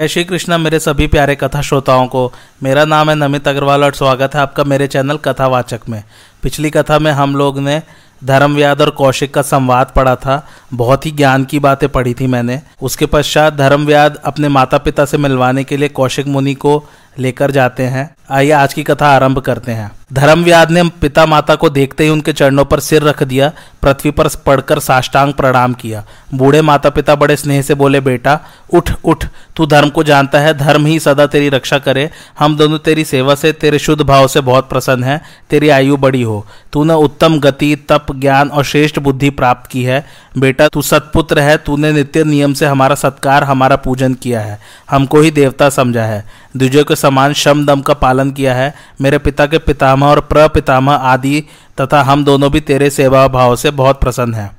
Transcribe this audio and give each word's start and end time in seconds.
जय 0.00 0.08
श्री 0.08 0.24
कृष्णा 0.24 0.58
मेरे 0.58 0.80
सभी 0.80 1.06
प्यारे 1.06 1.34
कथा 1.34 1.60
श्रोताओं 1.60 2.06
को, 2.06 2.32
मेरा 2.62 2.84
नाम 2.84 3.10
है 3.10 3.16
नमित 3.16 3.48
अग्रवाल 3.48 3.84
और 3.84 3.92
स्वागत 3.92 4.34
है 4.34 4.40
आपका 4.40 4.64
मेरे 4.64 4.86
चैनल 4.86 5.16
कथावाचक 5.16 5.80
में। 5.88 6.04
पिछली 6.42 6.70
कथा 6.70 6.98
में 6.98 7.12
हम 7.12 7.36
लोग 7.36 7.58
ने 7.58 7.82
धर्मव्याद 8.24 8.80
और 8.80 8.90
कौशिक 8.90 9.34
का 9.34 9.42
संवाद 9.42 9.92
पढ़ा 9.96 10.14
था। 10.16 10.48
बहुत 10.74 11.06
ही 11.06 11.10
ज्ञान 11.10 11.44
की 11.44 11.58
बातें 11.58 11.88
पढ़ी 11.88 12.14
थी 12.14 12.26
मैंने। 12.26 12.62
उसके 12.82 13.06
पश्चात 13.06 13.54
धर्मव्याद 13.54 14.16
अपने 14.24 14.48
माता 14.48 14.78
पिता 14.78 15.04
से 15.04 15.18
मिलवाने 15.18 15.64
के 15.64 15.76
लिए 15.76 15.88
कौशिक 15.88 16.26
मुनि 16.26 16.54
को 16.54 16.84
लेकर 17.18 17.50
जाते 17.50 17.82
हैं। 17.82 18.16
आइए, 18.32 18.50
आज 18.50 18.74
की 18.74 18.82
कथा 18.82 19.06
आरंभ 19.06 19.38
करते 19.38 19.72
हैं। 19.72 19.92
धर्मव्याद 20.12 20.70
ने 20.70 20.82
पिता 20.82 21.26
माता 21.26 21.54
को 21.54 21.70
देखते 21.70 22.04
ही 22.04 22.10
उनके 22.10 22.32
चरणों 22.32 22.64
पर 22.64 22.80
सिर 22.80 23.02
रख 23.02 23.22
दिया, 23.22 23.52
पृथ्वी 23.82 24.10
पर 24.10 24.28
पड़कर 24.46 24.78
साष्टांग 24.78 25.32
प्रणाम 25.32 25.72
किया। 25.72 26.04
बूढ़े 26.34 26.62
माता 26.62 26.90
पिता 26.90 27.14
बड़े 27.14 27.36
स्नेह 27.36 27.62
से 27.62 27.74
बोले, 27.74 28.00
बेटा, 28.00 28.40
उठ 28.74 28.92
उठ, 29.04 29.26
तू 29.56 29.66
धर्म 29.66 29.88
को 29.88 30.02
जानता 30.02 30.38
है, 30.38 30.58
धर्म 30.58 30.86
ही 30.86 31.00
सदा 31.00 31.26
तेरी 31.26 31.48
रक्षा 31.48 31.78
करे। 31.78 32.10
हम 32.38 32.56
दोनों 32.56 32.78
तेरी 32.78 33.04
सेवा 33.04 33.34
से, 33.34 33.52
तेरे 33.52 33.78
शुद्ध 33.78 34.02
भाव 34.02 34.28
से 34.28 34.40
बहुत 34.40 34.68
प्रसन्न 34.68 35.04
हैं, 35.04 35.20
तेरी 35.50 35.68
आयु 35.68 35.96
बड़ी 35.96 36.22
हो। 36.22 36.46
तूने 36.72 36.94
उत्तम 36.94 37.40
गति, 37.40 37.86
तप, 37.88 38.06
ज्ञान 38.16 38.48
और 38.48 38.64
श्रेष्ठ 38.64 38.98
बुद्धि 38.98 39.30
प्राप्त 39.30 39.70
की 39.70 39.84
है। 39.84 40.06
बेटा, 40.38 40.68
तू 40.68 40.82
सतपुत्र 40.82 41.38
है, 41.38 41.56
तूने 41.56 41.92
नित्य 41.92 42.24
नियम 42.24 42.52
से 42.52 42.66
हमारा 42.66 42.94
सत्कार, 42.94 43.44
हमारा 43.44 43.76
पूजन 43.76 44.14
किया 44.14 44.40
है। 44.40 44.60
हमको 44.90 45.20
ही 45.20 45.30
देवता 45.30 45.68
समझा 45.68 46.04
है। 46.04 46.28
द्विजय 46.56 46.82
के 46.82 46.96
समान 46.96 47.32
शम 47.32 47.66
दम 47.66 47.80
का 47.80 47.94
पालन 47.94 48.19
किया 48.28 48.54
है। 48.54 48.74
मेरे 49.00 49.18
पिता 49.18 49.46
के 49.46 49.58
पितामह 49.58 50.06
और 50.06 50.20
प्रपितामह 50.20 50.92
आदि 50.92 51.44
तथा 51.80 52.02
हम 52.02 52.24
दोनों 52.24 52.52
भी 52.52 52.60
तेरे 52.60 52.90
सेवा 52.90 53.28
भाव 53.28 53.56
से 53.56 53.70
बहुत 53.70 54.00
प्रसन्न 54.00 54.34
हैं। 54.34 54.50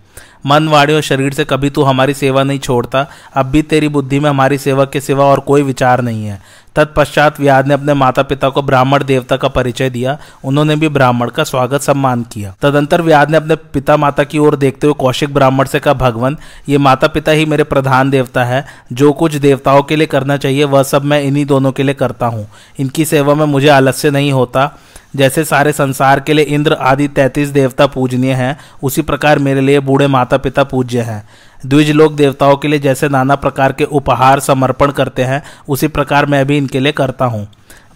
मन, 0.45 0.67
वाणी 0.67 0.93
और 0.93 1.01
शरीर 1.01 1.33
से 1.33 1.45
कभी 1.45 1.69
तू 1.69 1.83
हमारी 1.83 2.13
सेवा 2.13 2.43
नहीं 2.43 2.59
छोड़ता। 2.59 3.07
अब 3.35 3.45
भी 3.45 3.61
तेरी 3.61 3.87
बुद्धि 3.87 4.19
में 4.19 4.29
हमारी 4.29 4.57
सेवा 4.57 4.85
के 4.85 5.01
सिवा 5.01 5.25
और 5.25 5.39
कोई 5.39 5.61
विचार 5.61 6.01
नहीं 6.01 6.25
है। 6.25 6.41
तत्पश्चात 6.75 7.39
व्याध 7.39 7.67
ने 7.67 7.73
अपने 7.73 7.93
माता 7.93 8.23
पिता 8.23 8.49
को 8.49 8.61
ब्राह्मण 8.61 9.03
देवता 9.03 9.37
का 9.37 9.47
परिचय 9.47 9.89
दिया। 9.89 10.17
उन्होंने 10.43 10.75
भी 10.75 10.89
ब्राह्मण 10.89 11.29
का 11.29 11.43
स्वागत 11.43 11.81
सम्मान 11.81 12.23
किया। 12.23 12.55
तदंतर 12.61 13.01
व्याध 13.01 13.31
ने 13.31 13.37
अपने 13.37 13.55
पिता 13.55 13.97
माता 13.97 14.23
की 14.23 14.37
ओर 14.37 14.55
देखते 14.55 14.87
हुए 14.87 14.93
कौशिक 14.93 15.33
ब्राह्मण 15.33 15.65
से 15.65 15.79
कहा, 15.79 15.93
भगवान, 15.93 16.37
ये 16.69 16.77
माता 16.77 17.07
पिता 17.07 17.31
ही 17.31 17.45
मेरे 17.45 17.63
प्रधान 17.63 18.09
देवता 18.09 18.43
है। 18.43 18.65
जो 18.93 19.11
कुछ 19.11 19.35
देवताओं 19.35 19.83
के 19.83 19.95
लिए 19.95 20.07
करना 20.07 20.37
चाहिए, 20.37 20.63
वह 20.63 20.83
सब 20.83 21.03
मैं 21.03 21.21
इन्हीं 21.21 21.45
दोनों 21.45 21.71
के 21.71 21.83
लिए 21.83 21.93
करता 21.93 22.25
हूँ। 22.25 22.47
इनकी 22.79 23.05
सेवा 23.05 23.35
में 23.35 23.45
मुझे 23.45 23.69
आलस्य 23.69 24.11
नहीं 24.11 24.31
होता। 24.31 24.77
जैसे 25.15 25.43
सारे 25.43 25.71
संसार 25.71 26.19
के 26.19 26.33
लिए 26.33 26.45
इंद्र 26.45 26.73
आदि 26.73 27.07
तैतीस 27.07 27.49
देवता 27.49 27.87
पूजनीय 27.87 28.33
हैं, 28.33 28.57
उसी 28.83 29.01
प्रकार 29.01 29.39
मेरे 29.39 29.61
लिए 29.61 29.79
बूढ़े 29.79 30.07
माता 30.07 30.37
पिता 30.37 30.63
पूज्य 30.63 31.01
हैं। 31.01 31.29
द्विज 31.65 31.91
लोग 31.91 32.15
देवताओं 32.15 32.57
के 32.57 32.67
लिए 32.67 32.79
जैसे 32.79 33.09
नाना 33.09 33.35
प्रकार 33.35 33.71
के 33.71 33.83
उपहार 33.83 34.39
समर्पण 34.39 34.91
करते 34.91 35.23
हैं, 35.23 35.43
उसी 35.69 35.87
प्रकार 35.87 36.25
मैं 36.25 36.47
भी 36.47 36.57
इनके 36.57 36.79
लिए 36.79 36.91
करता 36.91 37.25
हूँ। 37.25 37.47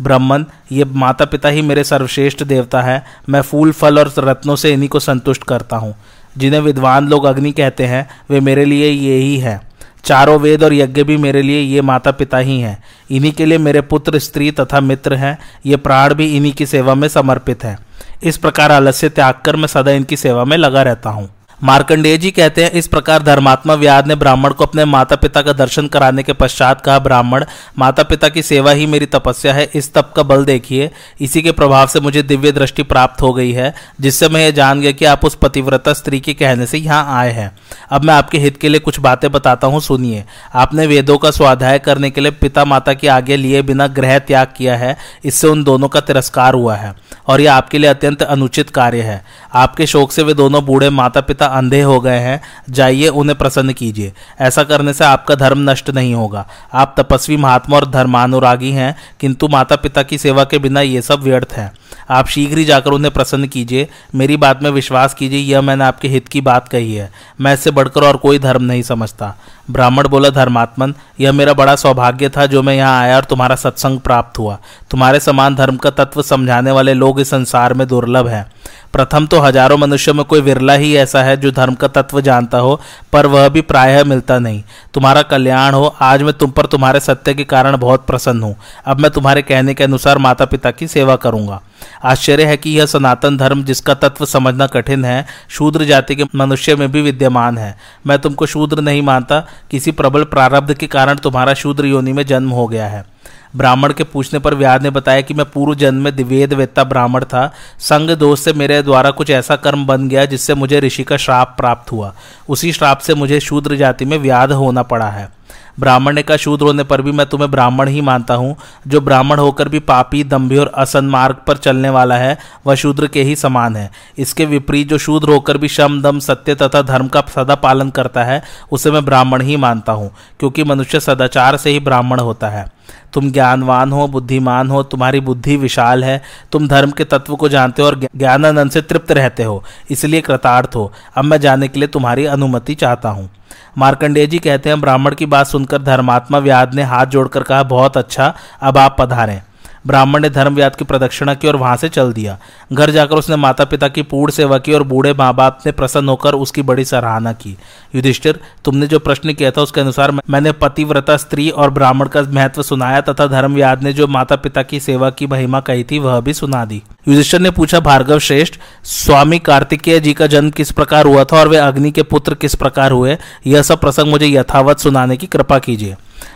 ब्राह्मण, 0.02 0.46
ये 0.72 0.86
माता 0.86 1.26
पिता 1.26 1.50
ही 1.50 1.62
मेरे 1.62 1.84
सर्वश्रेष्ठ 1.84 2.44
देवता 2.44 2.82
है। 2.82 3.06
मैं 3.30 3.42
फूल, 3.42 3.72
फल 3.72 4.00
और 4.00 4.14
रत्नों 4.18 4.56
से 4.56 4.74
इन्हीं 4.74 4.90
को 4.90 5.00
संतुष्ट 5.00 5.44
करता 5.44 5.76
हूँ। 5.76 5.96
जिन्हें 6.38 6.62
विद्वान 6.62 7.08
लोग 7.08 7.26
अग्नि 7.26 7.52
कहते 7.52 7.86
हैं, 7.86 8.10
वे 8.30 8.40
मेरे 8.40 8.66
लिए 8.66 8.90
ये 8.90 9.16
ही 9.16 9.38
है। 9.38 9.62
चारों 10.04 10.40
वेद 10.40 10.64
और 10.64 10.74
यज्ञ 10.74 11.04
भी 11.04 11.18
मेरे 11.18 11.42
लिए 11.42 11.60
ये 11.60 11.82
माता 11.82 12.12
पिता 12.12 12.38
ही 12.38 12.60
हैं। 12.60 12.84
इन्हीं 13.12 13.32
के 13.32 13.46
लिए 13.46 13.58
मेरे 13.58 13.82
पुत्र, 13.82 14.20
स्त्री 14.20 14.52
तथा 14.52 14.80
मित्र 14.80 15.16
हैं। 15.16 15.40
ये 15.66 15.76
प्राण 15.76 16.14
भी 16.14 16.38
इन्हीं 16.38 16.54
की 16.54 16.66
सेवा 16.66 16.96
में 16.96 17.08
समर्पित 17.08 17.64
हैं। 17.64 17.80
इस 18.24 18.38
प्रकार 18.38 18.72
आलस्य 18.72 19.10
त्याग 19.10 19.36
कर 19.46 19.56
मैं 19.56 19.68
सदा 19.68 19.92
इनकी 19.92 20.18
सेवा 20.18 20.46
में 20.46 20.58
लगा 20.58 20.82
रहता 20.82 21.10
हूँ। 21.10 21.35
मार्कंडेय 21.66 22.18
जी 22.18 22.30
कहते 22.32 22.64
हैं, 22.64 22.72
इस 22.72 22.88
प्रकार 22.88 23.24
धर्मात्मा 23.24 23.74
व्याध 23.74 24.08
ने 24.08 24.16
ब्राह्मण 24.16 24.54
को 24.54 24.66
अपने 24.66 24.84
माता 24.86 25.16
पिता 25.16 25.42
का 25.42 25.54
दर्शन 25.54 25.88
कराने 25.88 26.24
के 26.24 26.34
पश्चात 26.34 26.82
कहा, 26.82 26.98
ब्राह्मण 27.00 27.46
माता 27.80 28.04
पिता 28.04 28.30
की 28.30 28.42
सेवा 28.42 28.72
ही 28.72 28.86
मेरी 28.86 29.06
तपस्या 29.06 29.54
है, 29.54 29.70
इस 29.76 29.94
तप 29.94 30.12
का 30.16 30.24
बल 30.24 30.46
देखिए। 30.46 30.90
इसी 31.22 31.42
के 31.42 31.52
प्रभाव 31.52 31.88
से 31.88 32.00
मुझे 32.00 32.24
दिव्य 32.24 32.52
दृष्टि 32.52 32.84
प्राप्त 32.84 33.22
हो 33.22 33.32
गई 33.34 33.52
है, 33.52 33.74
जिससे 34.02 34.30
मैं 34.30 34.42
ये 34.42 34.52
जान 34.52 34.82
गया 34.82 34.92
कि 34.92 35.06
आप 35.06 35.26
उस 35.26 35.36
पतिव्रता 35.36 35.94
स्त्री 35.94 36.20
के 36.20 36.34
कहने 36.34 36.66
से 36.66 36.78
यहाँ 36.78 37.18
आए 37.18 37.32
हैं। 37.32 37.52
अब 37.90 38.04
मैं 38.04 38.14
आपके 38.14 38.38
हित 38.38 38.58
के 38.58 38.70
लिए 38.70 38.80
कुछ 38.80 39.00
बातें 39.00 39.32
बताता 39.32 39.68
हूँ, 39.68 39.80
सुनिए। 39.80 40.24
आपने 40.56 40.86
वेदों 40.88 41.18
का 41.18 41.32
स्वाध्याय 41.32 41.80
करने 41.80 42.10
के 42.10 42.22
लिए 42.22 42.32
पिता 42.34 42.66
माता 42.66 42.94
की 42.94 43.08
आगे 43.08 43.38
लिए 43.38 43.62
बिना 43.62 43.88
ग्रह 43.90 44.18
त्याग 44.20 44.54
किया 44.58 44.76
है, 44.76 44.96
इससे 45.26 45.48
उन 45.48 45.64
दोनों 45.64 45.88
का 45.88 46.00
तिरस्कार 46.02 46.54
हुआ 46.54 46.76
है, 46.76 46.94
और 47.28 47.42
यह 47.42 47.54
आपके 47.54 47.78
लिए 47.78 47.90
अत्यंत 47.90 48.22
अनुचित 48.24 48.70
कार्य 48.70 49.02
है। 49.02 49.24
आपके 49.56 49.86
शोक 49.88 50.12
से 50.12 50.24
वे 50.24 50.34
दोनों 50.34 50.64
बूढ़े 50.66 50.90
माता 50.92 51.22
पिता 51.22 51.54
अंधे 51.56 51.82
हो 51.82 52.00
गए 52.00 52.20
हैं, 52.20 52.42
जाइए 52.70 53.08
उन्हें 53.08 53.38
प्रसन्न 53.38 53.74
कीजिए। 53.74 54.14
ऐसा 54.40 54.64
करने 54.64 54.94
से 54.94 55.06
आपका 55.06 55.36
धर्म 55.36 55.70
नष्ट 55.70 55.90
नहीं 55.90 56.14
होगा। 56.14 56.46
आप 56.74 56.96
तपस्वी 57.00 57.38
महात्मा 57.38 57.76
और 57.76 57.90
धर्मानुरागी 57.92 58.72
हैं, 58.72 58.96
किंतु 59.20 59.48
माता 59.48 59.76
पिता 59.76 60.04
की 60.04 60.18
सेवा 60.18 60.44
के 60.44 60.60
बिना 60.60 60.82
ये 60.82 61.02
सब 61.02 61.22
व्यर्थ 61.22 61.54
है। 61.54 61.72
आप 62.10 62.28
शीघ्र 62.28 62.58
ही 62.58 62.66
जाकर 62.66 62.92
उन्हें 62.92 63.14
प्रसन्न 63.14 63.48
कीजिए। 63.48 63.88
मेरी 64.16 64.38
बात 64.38 64.64
में 64.64 64.70
विश्वास 64.70 65.14
कीजिए, 65.14 65.40
यह 65.40 65.62
मैंने 65.62 65.84
आपके 65.84 66.08
हित 66.08 66.28
की 66.28 66.42
बात 66.42 66.68
कही 66.68 66.94
है। 66.96 67.12
मैं 67.42 67.54
इससे 67.54 67.72
बढ़कर 67.72 68.04
और 68.04 68.18
कोई 68.18 68.40
धर्म 68.40 68.64
नहीं 68.64 68.82
समझता। 68.82 69.36
ब्राह्मण 69.72 70.08
बोला, 70.08 70.30
धर्मात्मन, 70.30 70.94
यह 71.20 71.32
मेरा 71.32 71.54
बड़ा 71.54 71.76
सौभाग्य 71.76 72.30
था 72.30 72.46
जो 72.46 72.62
मैं 72.64 72.76
यहाँ 72.76 73.02
आया 73.02 73.16
और 73.16 73.24
तुम्हारा 73.24 73.56
सत्संग 73.56 74.00
प्राप्त 74.00 74.40
हुआ। 74.40 74.58
तुम्हारे 74.92 75.20
समान 75.20 75.56
धर्म 75.56 75.78
का 75.78 75.90
तत्व 75.90 76.22
समझाने 76.22 76.72
वाले 76.72 76.94
लोग 76.94 77.20
इस 77.20 77.30
संसार 77.30 77.74
में 77.74 77.88
दुर्लभ 77.88 78.28
हैं। 78.28 78.52
प्रथम 78.96 79.26
तो 79.26 79.40
हज़ारों 79.40 79.78
मनुष्यों 79.78 80.14
में 80.16 80.24
कोई 80.26 80.42
विरला 80.42 80.74
ही 80.74 80.96
ऐसा 80.96 81.24
है 81.24 81.36
जो 81.38 81.52
धर्म 81.52 81.74
का 81.76 81.88
तत्व 81.88 82.20
जानता 82.22 82.58
हो, 82.58 82.80
पर 83.14 83.26
वह 83.26 83.48
भी 83.50 83.62
प्रायः 83.62 84.04
मिलता 84.04 84.38
नहीं। 84.40 84.62
तुम्हारा 84.94 85.22
कल्याण 85.22 85.74
हो, 85.74 85.86
आज 86.02 86.22
मैं 86.24 86.34
तुम 86.34 86.52
पर 86.52 86.66
तुम्हारे 86.66 87.00
सत्य 87.00 87.34
के 87.34 87.44
कारण 87.44 87.78
बहुत 87.78 88.06
प्रसन्न 88.06 88.44
हूँ। 88.44 88.56
अब 88.86 89.00
मैं 89.00 89.12
तुम्हारे 89.12 89.42
कहने 89.42 89.74
के 89.74 89.84
अनुसार 89.84 90.18
माता 90.18 90.46
पिता 90.46 90.72
की 90.72 90.88
सेवा 90.88 91.16
करूँगा। 91.16 91.62
आश्चर्य 92.04 92.46
है 92.46 92.58
कि 92.58 92.70
यह 92.70 92.86
सनातन 92.86 93.38
धर्म, 93.38 93.64
जिसका 93.64 93.94
तत्व 93.94 94.26
समझना 94.26 94.68
कठिन 94.68 95.06
है, 95.06 95.26
शूद्र 95.50 95.86
जाति 95.86 96.16
के 96.16 96.24
मनुष्य 96.36 96.76
में 96.76 96.92
भी 96.92 97.02
विद्यमान 97.02 97.58
है। 97.58 97.76
मैं 98.08 98.20
तुमको 98.20 98.46
शूद्र 98.46 98.82
नहीं 98.82 99.02
मानता, 99.02 99.40
किसी 99.72 99.92
प्रबल 99.92 100.24
प्रारब्ध 100.24 100.74
के 100.74 100.88
कारण 100.88 101.16
तुम्हारा 101.16 101.54
शूद्र 101.54 101.86
योनि 101.86 102.14
में 102.14 102.26
जन्म 102.26 102.50
हो 102.50 102.68
गया 102.68 102.88
है। 102.88 103.15
ब्राह्मण 103.56 103.94
के 103.94 104.04
पूछने 104.04 104.40
पर 104.40 104.54
व्याध 104.54 104.84
ने 104.84 104.90
बताया 104.90 105.22
कि 105.22 105.34
मैं 105.34 105.46
पूर्व 105.46 105.76
जन्म 105.76 106.04
में 106.04 106.16
दिवेद 106.16 106.54
वेत्ता 106.54 106.84
ब्राह्मण 106.84 107.24
था। 107.24 107.54
संग 107.80 108.10
दोष 108.10 108.40
से 108.40 108.54
मेरे 108.54 108.82
द्वारा 108.82 109.12
कुछ 109.12 109.30
ऐसा 109.30 109.56
कर्म 109.56 109.86
बन 109.86 110.10
गया 110.10 110.26
जिससे 110.26 110.54
मुझे 110.54 110.80
ऋषि 110.80 111.04
का 111.04 111.18
श्राप 111.18 111.56
प्राप्त 111.58 111.92
हुआ। 111.92 112.14
उसी 112.50 112.74
श्राप 112.74 113.00
से 113.00 113.14
मुझे 113.14 113.40
शूद्र 113.40 113.76
जाति 113.76 114.06
में 114.06 114.18
व्याध 114.18 114.52
होना 114.52 114.84
पड़ा 114.84 115.10
है। 115.10 115.35
ब्राह्मण 115.80 116.22
का 116.22 116.38
शूद्र 116.38 116.66
होने 116.66 116.84
पर 116.84 117.02
भी 117.02 117.12
मैं 117.12 117.26
तुम्हें 117.26 117.50
ब्राह्मण 117.52 117.88
ही 117.88 118.02
मानता 118.02 118.34
हूँ। 118.34 118.56
जो 118.88 119.02
ब्राह्मण 119.02 119.40
होकर 119.40 119.70
भी 119.70 119.80
पापी, 119.80 120.24
दम्भी 120.24 120.58
और 120.58 120.72
असन 120.76 121.06
मार्ग 121.06 121.36
पर 121.48 121.58
चलने 121.58 121.90
वाला 121.90 122.16
है, 122.16 122.38
वह 122.68 122.76
शूद्र 122.76 123.08
के 123.08 123.24
ही 123.24 123.36
समान 123.36 123.76
है। 123.76 123.90
इसके 124.18 124.46
विपरीत 124.46 124.90
जो 124.90 124.98
शूद्र 124.98 125.30
होकर 125.30 125.58
भी 125.58 125.68
शम, 125.68 126.02
दम, 126.02 126.20
सत्य 126.20 126.56
तथा 126.56 126.82
धर्म 126.82 127.08
का 127.08 127.22
सदा 127.36 127.56
पालन 127.56 127.90
करता 127.90 128.24
है, 128.24 128.42
उसे 128.72 128.92
मैं 128.92 129.06
ब्राह्मण 129.06 129.42
ही 129.42 129.58
मानता 129.58 129.92
हूँ, 129.92 130.12
क्योंकि 130.40 130.64
मनुष्य 130.64 131.00
सदाचार 131.00 131.58
से 131.58 131.70
ही 131.70 131.80
ब्राह्मण 131.80 132.20
होता 132.20 132.50
है। 132.50 132.66
तुम 133.14 133.32
ज्ञानवान 133.32 133.92
हो, 133.92 134.08
बुद्धिमान 134.08 134.70
हो, 134.70 134.84
तुम्हारी 134.84 135.20
बुद्धि 135.20 135.56
विशाल 135.58 136.04
है, 136.04 136.22
तुम 136.52 136.68
धर्म 136.68 136.92
के 136.92 137.04
तत्व 137.04 137.36
को 137.36 137.50
जानते 137.50 137.82
हो 137.82 137.88
और 137.88 138.00
ज्ञानानंद 138.16 138.72
से 138.72 138.82
तृप्त 138.82 139.12
रहते 139.12 139.44
हो, 139.44 139.64
इसलिए 139.92 140.22
कृतार्थ 140.22 140.76
हो। 140.76 140.92
अब 141.16 141.26
मैं 141.26 141.40
जाने 141.42 141.68
के 141.68 141.80
लिए 141.80 141.88
तुम्हारी 141.88 142.26
अनुमति 142.26 142.76
चाहता 142.76 143.10
हूँ। 143.10 143.30
मार्कंडेय 143.78 144.28
जी 144.28 144.40
कहते 144.40 144.70
हैं, 144.70 144.82
ब्राह्मण 144.82 145.16
की 145.16 145.26
बात 145.26 145.48
सुनकर 145.48 145.82
धर्मात्मा 145.82 146.38
व्याध 146.38 146.74
ने 146.74 146.84
हाथ 146.84 147.06
जोड़कर 147.06 147.44
कहा, 147.44 147.64
बहुत 147.64 147.98
अच्छा 147.98 148.34
अब 148.62 148.78
आप 148.78 148.96
पधारें। 149.00 149.42
ब्राह्मण 149.88 150.22
ने 150.22 150.30
धर्मव्याद 150.30 150.76
की 150.76 150.86
प्रदक्षिणा 150.86 151.34
की 151.34 151.48
और 151.48 151.56
वहाँ 151.56 151.76
से 151.78 151.90
चल 151.90 152.14
दिया। 152.14 152.38
घर 152.74 152.92
जाकर 152.92 153.16
उसने 153.16 153.36
माता 153.36 153.66
पिता 153.66 153.88
की 153.88 154.02
पूर्ण 154.02 154.32
सेवा 154.32 154.58
की 154.58 154.74
और 154.74 154.84
बूढ़े 154.84 155.14
माँ 155.14 155.34
बाप 155.36 155.60
ने 155.66 155.72
प्रसन्न 155.72 156.10
होकर 156.10 156.34
उसकी 156.34 156.62
बड़ी 156.62 156.86
सराहना 156.86 157.34
की। 157.34 157.58
युधिष्ठिर, 157.96 158.40
तुमने 158.66 158.88
जो 158.88 159.00
प्रश्न 159.00 159.34
किया 159.34 159.52
था 159.52 159.62
उसके 159.62 159.82
अनुसार 159.82 160.12
मैंने 160.12 160.52
पतिव्रता, 160.52 161.18
स्त्री 161.18 161.50
और 161.50 161.70
ब्राह्मण 161.70 162.08
का 162.08 162.22
महत्व 162.22 162.62
सुनाया 162.62 163.02
तथा 163.02 163.28
धर्मव्याद 163.28 163.84
ने 163.84 163.94
जो 163.94 164.08
माता 164.08 164.36
पिता 164.36 164.64
की 164.64 164.80
सेवा 164.80 165.10
की 165.10 165.28
महिमा 165.28 165.60
कही 165.60 165.84
थी, 165.84 166.00
वह 166.00 166.20
भी 166.20 166.34
सुना 166.34 166.66
दी। 166.66 166.82
युधिष्ठिर 167.08 167.40
ने 167.40 167.52
पूछा, 167.52 167.80
भार्गव 167.80 168.20
श्रेष्ठ, 168.20 168.54
स्वामी 168.84 169.40
कार्तिकेय 169.40 170.00
जी 170.00 170.14
का 170.14 170.28
जन्म 170.28 170.50
किस 170.50 170.72
प्रकार 170.72 171.06
हुआ 171.06 171.24
था 171.24 171.40
और 171.40 171.48
वे 171.48 171.58
अग्नि 171.58 171.92
के 171.92 172.04
पुत्र 172.04 172.34
किस 172.34 172.56
प्रकार 172.56 172.92
हुए? 172.92 173.18
यह 173.48 173.62
सब 173.62 173.82
प्रसंग 173.82 174.08
मुझे 174.08 174.28
यथावत 174.28 174.80
सुनाने 174.80 175.18
की 175.18 175.28
कृपा 175.28 175.60
कीजिए। 175.60 175.96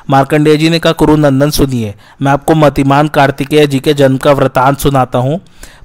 मार्कंडेय 0.10 0.58
जी 0.58 0.70
ने 0.70 0.80
कहा, 0.80 0.94
कुरु 0.94 1.16
नंदन, 1.16 1.50
सुनिए, 1.50 1.96
मैं 2.22 2.32
आपको 2.32 2.56
मतिमान 2.56 3.08
कार्तिकेय 3.08 3.68
जी 3.68 3.80
के 3.80 3.94
जन्म 3.94 4.18
का 4.18 4.32
वृतांत 4.32 4.80
सुनाता 4.80 5.20
हूँ। 5.20 5.42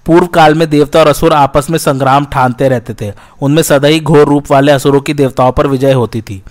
पूर्व 0.06 0.26
काल 0.26 0.55
में 0.55 0.70
देवता 0.70 1.00
और 1.00 1.08
असुर 1.08 1.32
आपस 1.32 1.70
में 1.70 1.79
संग्राम 1.79 2.25
ठानते 2.25 2.69
रहते 2.69 2.94
थे। 2.94 3.12
उनमें 3.43 3.62
सदा 3.62 3.88
ही 3.88 4.00
घोर 4.00 4.29
रूप 4.29 4.50
वाले 4.50 4.73
असुरों 4.73 5.00
की 5.00 5.14
देवताओं 5.14 5.52
पर 5.52 5.67
विजय 5.67 5.93
होती 5.93 6.23
थी। 6.23 6.43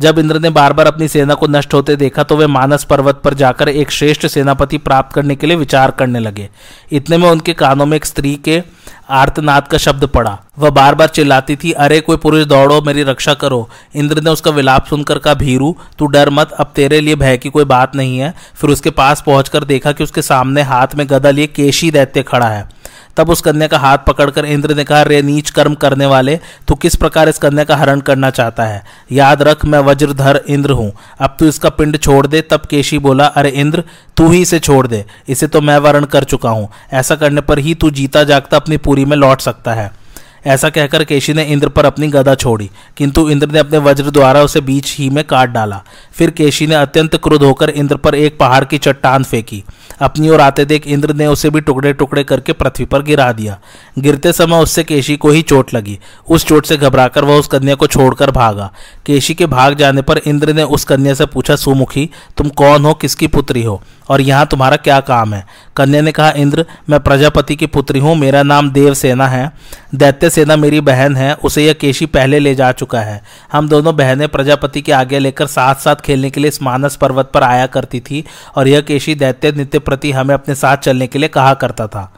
जब 0.00 0.18
इंद्र 0.18 0.38
ने 0.38 0.50
बार 0.50 0.72
बार 0.72 0.86
अपनी 0.86 1.08
सेना 1.08 1.34
को 1.34 1.46
नष्ट 1.46 1.74
होते 1.74 1.96
देखा 1.96 2.22
तो 2.22 2.36
वे 2.36 2.46
मानस 2.46 2.84
पर्वत 2.84 3.20
पर 3.24 3.34
जाकर 3.34 3.68
एक 3.68 3.90
श्रेष्ठ 3.90 4.26
सेनापति 4.26 4.78
प्राप्त 4.78 5.14
करने 5.14 5.36
के 5.36 5.46
लिए 5.46 5.56
विचार 5.56 5.90
करने 5.90 6.18
लगे। 6.18 6.48
इतने 6.92 7.16
में 7.16 7.30
उनके 7.30 7.52
कानों 7.52 7.86
में 7.86 7.96
एक 7.96 8.04
स्त्री 8.04 8.34
के 8.34 8.62
आर्तनाद 9.10 9.66
का 9.66 9.78
शब्द 9.78 10.04
पड़ा। 10.04 10.38
वह 10.58 10.70
बार 10.70 10.94
बार 10.94 11.08
चिल्लाती 11.08 11.56
थी, 11.56 11.72
अरे, 11.72 12.00
कोई 12.00 12.16
पुरुष 12.16 12.44
दौड़ो, 12.44 12.82
मेरी 12.82 13.02
रक्षा 13.02 13.34
करो। 13.34 13.70
इंद्र 13.96 14.20
ने 14.20 14.30
उसका 14.30 14.50
विलाप 14.50 14.86
सुनकर 14.86 15.18
कहा, 15.18 15.34
भीरू, 15.34 15.76
तू 15.98 16.06
डर 16.06 16.30
मत, 16.30 16.52
अब 16.52 16.72
तेरे 16.74 17.00
लिए 17.00 17.14
भय 17.14 17.36
की 17.36 17.50
कोई 17.50 17.64
बात 17.64 17.96
नहीं 17.96 18.18
है। 18.18 18.34
फिर 18.54 18.70
उसके 18.70 18.90
पास 18.90 19.22
पहुंचकर 19.26 19.64
देखा 19.64 19.92
कि 19.92 20.04
उसके 20.04 20.22
सामने 20.22 20.62
हाथ 20.62 20.88
में 20.94 21.06
गदा 21.10 21.30
लिए 21.30 21.46
केशी 21.46 21.90
दैत्य 21.90 22.22
खड़ा 22.22 22.48
है। 22.48 22.81
तब 23.16 23.30
उस 23.30 23.40
कन्या 23.40 23.68
का 23.68 23.78
हाथ 23.78 23.98
पकड़कर 23.98 24.44
इंद्र 24.44 24.74
ने 24.74 24.84
कहा, 24.84 25.02
रे 25.02 25.22
नीच 25.22 25.50
कर्म 25.50 25.74
करने 25.74 26.06
वाले, 26.06 26.40
तू 26.68 26.74
किस 26.74 26.96
प्रकार 26.96 27.28
इस 27.28 27.38
कन्या 27.38 27.64
का 27.64 27.76
हरण 27.76 28.00
करना 28.00 28.30
चाहता 28.30 28.64
है? 28.64 28.84
याद 29.12 29.42
रख, 29.42 29.64
मैं 29.64 29.78
वज्रधर 29.78 30.44
इंद्र 30.48 30.70
हूँ। 30.70 30.92
अब 31.20 31.36
तू 31.38 31.46
इसका 31.46 31.68
पिंड 31.68 31.96
छोड़ 31.96 32.26
दे। 32.26 32.40
तब 32.40 32.60
केशी 32.60 32.98
बोला, 32.98 33.26
अरे 33.26 33.48
इंद्र, 33.48 33.84
तू 34.16 34.28
ही 34.28 34.42
इसे 34.42 34.58
छोड़ 34.58 34.86
दे। 34.86 35.04
इसे 35.28 35.46
तो 35.46 35.60
मैं 35.60 35.78
वरण 35.78 36.04
कर 36.04 36.24
चुका 36.24 36.50
हूँ। 36.50 36.68
ऐसा 36.92 37.16
करने 37.16 37.40
पर 37.40 37.58
ही 37.58 37.74
तू 37.74 37.90
जीता 37.90 38.24
जागता 38.24 38.56
अपनी 38.56 38.76
पूरी 38.76 39.04
में 39.04 39.16
लौट 39.16 39.40
सकता 39.40 39.74
है। 39.74 40.01
ऐसा 40.44 40.68
कहकर 40.68 41.04
केशी 41.04 41.32
ने 41.32 41.44
इंद्र 41.44 41.68
पर 41.68 41.84
अपनी 41.84 42.08
गदा 42.08 42.34
छोड़ी, 42.34 42.70
किंतु 42.96 43.28
इंद्र 43.30 43.50
ने 43.50 43.58
अपने 43.58 43.78
वज्र 43.78 44.10
द्वारा 44.10 44.42
उसे 44.42 44.60
बीच 44.60 44.94
ही 44.98 45.08
में 45.10 45.22
काट 45.24 45.50
डाला। 45.50 45.82
फिर 46.12 46.30
केशी 46.30 46.66
ने 46.66 46.74
अत्यंत 46.74 47.16
क्रुद्ध 47.16 47.44
होकर 47.44 47.70
इंद्र 47.70 47.96
पर 47.96 48.14
एक 48.14 48.38
पहाड़ 48.38 48.64
की 48.64 48.78
चट्टान 48.78 49.24
फेंकी। 49.24 49.62
अपनी 50.00 50.28
ओर 50.28 50.40
आते 50.40 50.64
देख 50.64 50.86
इंद्र 50.86 51.14
ने 51.14 51.26
उसे 51.26 51.50
भी 51.50 51.60
टुकड़े 51.60 51.92
टुकड़े 51.92 52.24
करके 52.24 52.52
पृथ्वी 52.52 52.84
पर 52.84 53.02
गिरा 53.02 53.30
दिया। 53.32 53.58
गिरते 53.98 54.32
समय 54.32 54.56
उससे 54.56 54.84
केशी 54.84 55.16
को 55.16 55.30
ही 55.30 55.42
चोट 55.42 55.74
लगी। 55.74 55.98
उस 56.28 56.46
चोट 56.46 56.66
से 56.66 56.76
घबराकर 56.76 57.24
वह 57.24 57.38
उस 57.38 57.46
कन्या 57.46 57.74
को 57.74 57.86
छोड़कर 57.86 58.30
भागा। 58.30 58.70
केशी 59.06 59.34
के 59.34 59.46
भाग 59.46 59.74
जाने 59.74 60.02
पर 60.02 60.18
इंद्र 60.18 60.52
ने 60.52 60.62
उस 60.62 60.84
कन्या 60.84 61.14
से 61.14 61.26
पूछा, 61.26 61.56
सुमुखी, 61.56 62.08
तुम 62.36 62.48
कौन 62.48 62.84
हो? 62.84 62.94
किसकी 62.94 63.26
पुत्री 63.26 63.62
हो? 63.62 63.82
और 64.08 64.20
यहाँ 64.20 64.46
तुम्हारा 64.46 64.76
क्या 64.76 65.00
काम 65.00 65.34
है? 65.34 65.46
कन्या 65.76 66.00
ने 66.02 66.12
कहा, 66.12 66.30
इंद्र, 66.30 66.64
मैं 66.90 67.00
प्रजापति 67.00 67.56
की 67.56 67.66
पुत्री 67.66 68.00
हूँ, 68.00 68.14
मेरा 68.16 68.42
नाम 68.42 68.70
देवसेना 68.70 69.28
है 69.28 69.50
दैत्य 69.94 70.30
सेना 70.30 70.56
मेरी 70.56 70.80
बहन 70.80 71.16
है, 71.16 71.34
उसे 71.34 71.66
यह 71.66 71.72
केशी 71.72 72.06
पहले 72.06 72.38
ले 72.38 72.54
जा 72.54 72.70
चुका 72.72 73.00
है। 73.00 73.22
हम 73.52 73.68
दोनों 73.68 73.96
बहनें 73.96 74.28
प्रजापति 74.28 74.82
के 74.82 74.92
आगे 74.92 75.18
लेकर 75.18 75.46
साथ 75.46 75.74
साथ 75.74 75.96
खेलने 75.96 76.30
के 76.30 76.40
लिए 76.40 76.48
इस 76.48 76.62
मानस 76.62 76.96
पर्वत 76.96 77.30
पर 77.34 77.42
आया 77.42 77.66
करती 77.66 78.00
थी 78.00 78.24
और 78.56 78.68
यह 78.68 78.80
केशी 78.80 79.14
दैत्य 79.14 79.52
नित्य 79.52 79.78
प्रति 79.78 80.12
हमें 80.12 80.34
अपने 80.34 80.54
साथ 80.54 80.76
चलने 80.76 81.06
के 81.06 81.18
लिए 81.18 81.28
कहा 81.28 81.54
करता 81.54 81.86
था। 81.86 82.12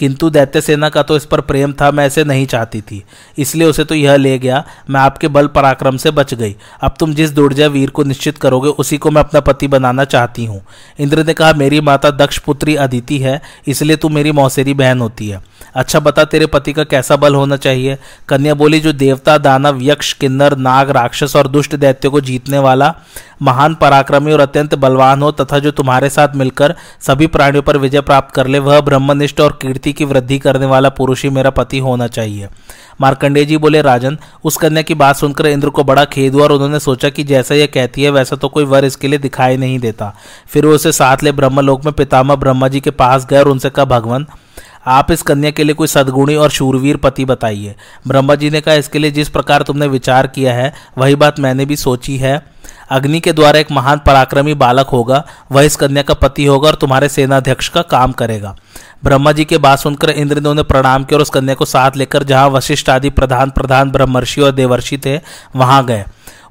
किंतु 0.00 0.30
दैत्य 0.30 0.60
सेना 0.60 0.88
का 0.88 1.02
तो 1.02 1.16
इस 1.16 1.24
पर 1.24 1.40
प्रेम 1.40 1.72
था, 1.72 1.90
मैं 1.90 2.06
इसे 2.06 2.24
नहीं 2.24 2.46
चाहती 2.46 2.80
थी। 2.80 3.02
इसलिए 3.38 3.68
उसे 3.68 3.84
तो 3.84 3.94
यह 3.94 4.16
ले 4.16 4.38
गया, 4.38 4.64
मैं 4.90 5.00
आपके 5.00 5.28
बल 5.28 5.46
पराक्रम 5.46 5.96
से 5.96 6.10
बच 6.10 6.34
गई। 6.34 6.56
अब 6.80 6.94
तुम 7.00 7.14
जिस 7.14 7.30
दुर्जय 7.30 7.68
वीर 7.68 7.90
को 7.90 8.04
निश्चित 8.04 8.38
करोगे, 8.38 8.68
उसी 8.68 8.98
को 8.98 9.10
मैं 9.10 9.22
अपना 9.22 9.40
पति 9.40 9.68
बनाना 9.68 10.04
चाहती 10.04 10.44
हूँ। 10.44 10.62
इंद्र 11.00 11.24
ने 11.24 11.34
कहा, 11.34 11.52
मेरी 11.52 11.80
माता 11.80 12.10
दक्ष 12.10 12.38
पुत्री 12.38 12.76
अदिति 12.76 13.18
है, 13.18 13.40
इसलिए 13.68 13.96
तू 13.96 14.08
मेरी 14.08 14.32
मौसेरी 14.32 14.74
बहन 14.74 15.00
होती 15.00 15.28
है। 15.28 15.42
अच्छा 15.74 16.00
बता, 16.00 16.24
तेरे 16.24 16.46
पति 16.46 16.72
का 16.72 16.84
कैसा 16.84 17.16
बल 17.16 17.34
होना 17.34 17.56
चाहिए? 17.56 17.98
कन्या 18.28 18.54
बोली, 18.54 18.80
जो 18.80 18.92
देवता, 18.92 19.38
दानव, 19.38 19.78
यक्ष, 19.82 20.12
किन्नर, 20.12 20.56
नाग, 20.56 20.90
राक्षस 20.90 21.36
और 21.36 21.48
दुष्ट 21.48 21.76
दैत्य 21.76 22.08
को 22.08 22.20
जीतने 22.20 22.58
वाला 22.58 22.94
महान 23.42 23.74
पराक्रमी 23.74 24.32
और 24.32 24.40
अत्यंत 24.40 24.74
बलवान 24.74 25.22
हो 25.22 25.30
तथा 25.32 25.58
जो 25.58 25.70
तुम्हारे 25.70 26.10
साथ 26.10 26.34
मिलकर 26.36 26.74
सभी 27.00 27.26
प्राणियों 27.26 27.62
पर 27.62 27.76
विजय 27.76 28.00
प्राप्त 28.00 28.34
कर 28.34 28.46
ले, 28.46 28.58
वह 28.58 28.80
ब्रह्मनिष्ठ 28.80 29.40
और 29.40 29.58
कीर्ति 29.62 29.92
की 29.92 30.04
वृद्धि 30.04 30.38
करने 30.38 30.66
वाला 30.66 30.88
पुरुष 30.88 31.22
ही 31.24 31.30
मेरा 31.30 31.50
पति 31.50 31.78
होना 31.78 32.06
चाहिए। 32.06 32.48
मार्कंडेय 33.00 33.44
जी 33.44 33.56
बोले, 33.56 33.82
राजन, 33.82 34.18
उस 34.44 34.56
कन्या 34.56 34.82
की 34.82 34.94
बात 34.94 35.16
सुनकर 35.16 35.46
इंद्र 35.46 35.70
को 35.70 35.84
बड़ा 35.84 36.04
खेद 36.04 36.34
हुआ 36.34 36.42
और 36.42 36.52
उन्होंने 36.52 36.78
सोचा 36.80 37.08
कि 37.08 37.24
जैसा 37.24 37.54
यह 37.54 37.66
कहती 37.66 38.02
है, 38.02 38.10
वैसा 38.10 38.36
तो 38.36 38.48
कोई 38.48 38.64
वर 38.64 38.84
इसके 38.84 39.08
लिए 39.08 39.18
दिखाई 39.18 39.56
नहीं 39.56 39.78
देता। 39.78 40.14
फिर 40.46 40.66
वो 40.66 40.72
उसे 40.72 40.92
साथ 40.92 41.22
ले 41.22 41.32
ब्रह्मलोक 41.32 41.84
में 41.84 41.92
पितामह 41.94 42.34
ब्रह्मा 42.34 42.68
जी 42.68 42.80
के 42.80 42.90
पास 42.90 43.26
गए 43.26 43.38
और 43.38 43.48
उनसे 43.48 43.70
कहा, 43.70 43.84
भगवान, 43.84 44.26
आप 44.86 45.10
इस 45.10 45.22
कन्या 45.22 45.50
के 45.50 45.64
लिए 45.64 45.74
कोई 45.74 45.86
सदगुणी 45.86 46.34
और 46.34 46.50
शूरवीर 46.50 46.96
पति 46.96 47.24
बताइए। 47.24 47.74
ब्रह्मा 48.08 48.34
जी 48.34 48.50
ने 48.50 48.60
कहा, 48.60 48.74
इसके 48.74 48.98
लिए 48.98 49.10
जिस 49.10 49.28
प्रकार 49.28 49.62
तुमने 49.62 49.86
विचार 49.86 50.26
किया 50.26 50.54
है, 50.54 50.72
वही 50.98 51.14
बात 51.14 51.40
मैंने 51.40 51.64
भी 51.66 51.76
सोची 51.76 52.16
है। 52.16 52.55
अग्नि 52.90 53.20
के 53.20 53.32
द्वारा 53.32 53.58
एक 53.58 53.70
महान 53.72 53.98
पराक्रमी 53.98 54.54
बालक 54.54 54.86
होगा, 54.86 55.24
वह 55.52 55.62
इस 55.62 55.76
कन्या 55.76 56.02
का 56.02 56.14
पति 56.14 56.44
होगा 56.44 56.68
और 56.68 56.74
तुम्हारे 56.74 57.08
सेनाध्यक्ष 57.08 57.68
का 57.68 57.82
काम 57.82 58.12
करेगा। 58.12 58.54
ब्रह्मा 59.04 59.32
जी 59.32 59.44
के 59.44 59.58
बात 59.58 59.78
सुनकर 59.78 60.10
इंद्र 60.10 60.40
ने 60.40 60.48
उन्हें 60.48 60.66
प्रणाम 60.66 61.04
किया 61.04 61.18
और 61.18 61.22
उस 61.22 61.30
कन्या 61.30 61.54
को 61.54 61.64
साथ 61.64 61.96
लेकर 61.96 62.22
जहाँ 62.22 62.48
वशिष्ठ 62.48 62.90
आदि 62.90 63.10
प्रधान 63.10 63.50
प्रधान 63.50 63.90
ब्रह्मर्षि 63.90 64.40
और 64.40 64.52
देवर्षि 64.52 64.98
थे, 64.98 65.16
वहाँ 65.56 65.84
गए। 65.86 66.04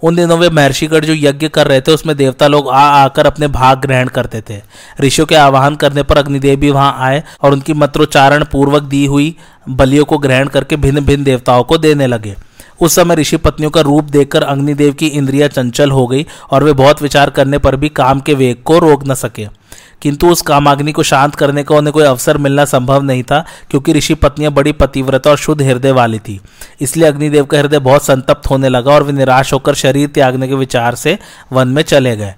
उन 0.03 0.15
दिनों 0.15 0.37
वे 0.37 0.49
महर्षिगढ़ 0.49 1.05
जो 1.05 1.13
यज्ञ 1.13 1.47
कर 1.47 1.67
रहे 1.67 1.81
थे, 1.81 1.91
उसमें 1.91 2.15
देवता 2.17 2.47
लोग 2.47 2.69
आ 2.69 2.81
आकर 3.03 3.25
अपने 3.25 3.47
भाग 3.47 3.79
ग्रहण 3.79 4.07
करते 4.07 4.41
थे। 4.49 4.61
ऋषियों 5.01 5.25
के 5.27 5.35
आवाहन 5.35 5.75
करने 5.75 6.03
पर 6.03 6.17
अग्निदेव 6.17 6.59
भी 6.59 6.71
वहाँ 6.71 6.95
आए 6.99 7.23
और 7.41 7.53
उनकी 7.53 7.73
मंत्रोच्चारण 7.73 8.43
पूर्वक 8.43 8.83
दी 8.83 9.05
हुई 9.05 9.35
बलियों 9.69 10.05
को 10.05 10.17
ग्रहण 10.17 10.47
करके 10.47 10.75
भिन्न 10.75 11.05
भिन्न 11.05 11.23
देवताओं 11.23 11.63
को 11.63 11.77
देने 11.77 12.07
लगे। 12.07 12.35
उस 12.81 12.95
समय 12.95 13.15
ऋषि 13.15 13.37
पत्नियों 13.37 13.71
का 13.71 13.81
रूप 13.81 14.03
देखकर 14.03 14.43
अग्निदेव 14.43 14.93
की 14.93 15.07
इंद्रिया 15.07 15.47
चंचल 15.47 15.91
हो 15.91 16.07
गई 16.07 16.25
और 16.51 16.63
वे 16.63 16.73
बहुत 16.73 17.01
विचार 17.01 17.29
करने 17.29 17.57
पर 17.57 17.75
भी 17.75 17.89
काम 17.89 18.19
के 18.19 18.33
वेग 18.33 18.63
को 18.63 18.79
रोक 18.79 19.07
न 19.07 19.13
सके। 19.13 19.47
किंतु 20.01 20.29
उस 20.29 20.41
कामाग्नि 20.41 20.91
को 20.91 21.03
शांत 21.03 21.35
करने 21.35 21.63
का 21.63 21.75
उन्हें 21.75 21.93
कोई 21.93 22.03
अवसर 22.03 22.37
मिलना 22.37 22.65
संभव 22.65 23.03
नहीं 23.03 23.23
था, 23.23 23.45
क्योंकि 23.69 23.93
ऋषि 23.93 24.13
पत्नियाँ 24.13 24.51
बड़ी 24.53 24.71
पतिव्रता 24.71 25.29
और 25.29 25.37
शुद्ध 25.37 25.61
हृदय 25.61 25.91
वाली 25.91 26.19
थी। 26.19 26.39
इसलिए 26.81 27.07
अग्निदेव 27.07 27.45
का 27.45 27.59
हृदय 27.59 27.79
बहुत 27.79 28.05
संतप्त 28.05 28.49
होने 28.49 28.69
लगा 28.69 28.91
और 28.91 29.03
वे 29.03 29.13
निराश 29.13 29.53
होकर 29.53 29.73
शरीर 29.73 30.07
त्यागने 30.07 30.47
के 30.47 30.55
विचार 30.55 30.95
से 30.95 31.17
वन 31.53 31.67
में 31.67 31.83
चले 31.83 32.15
गए। 32.17 32.35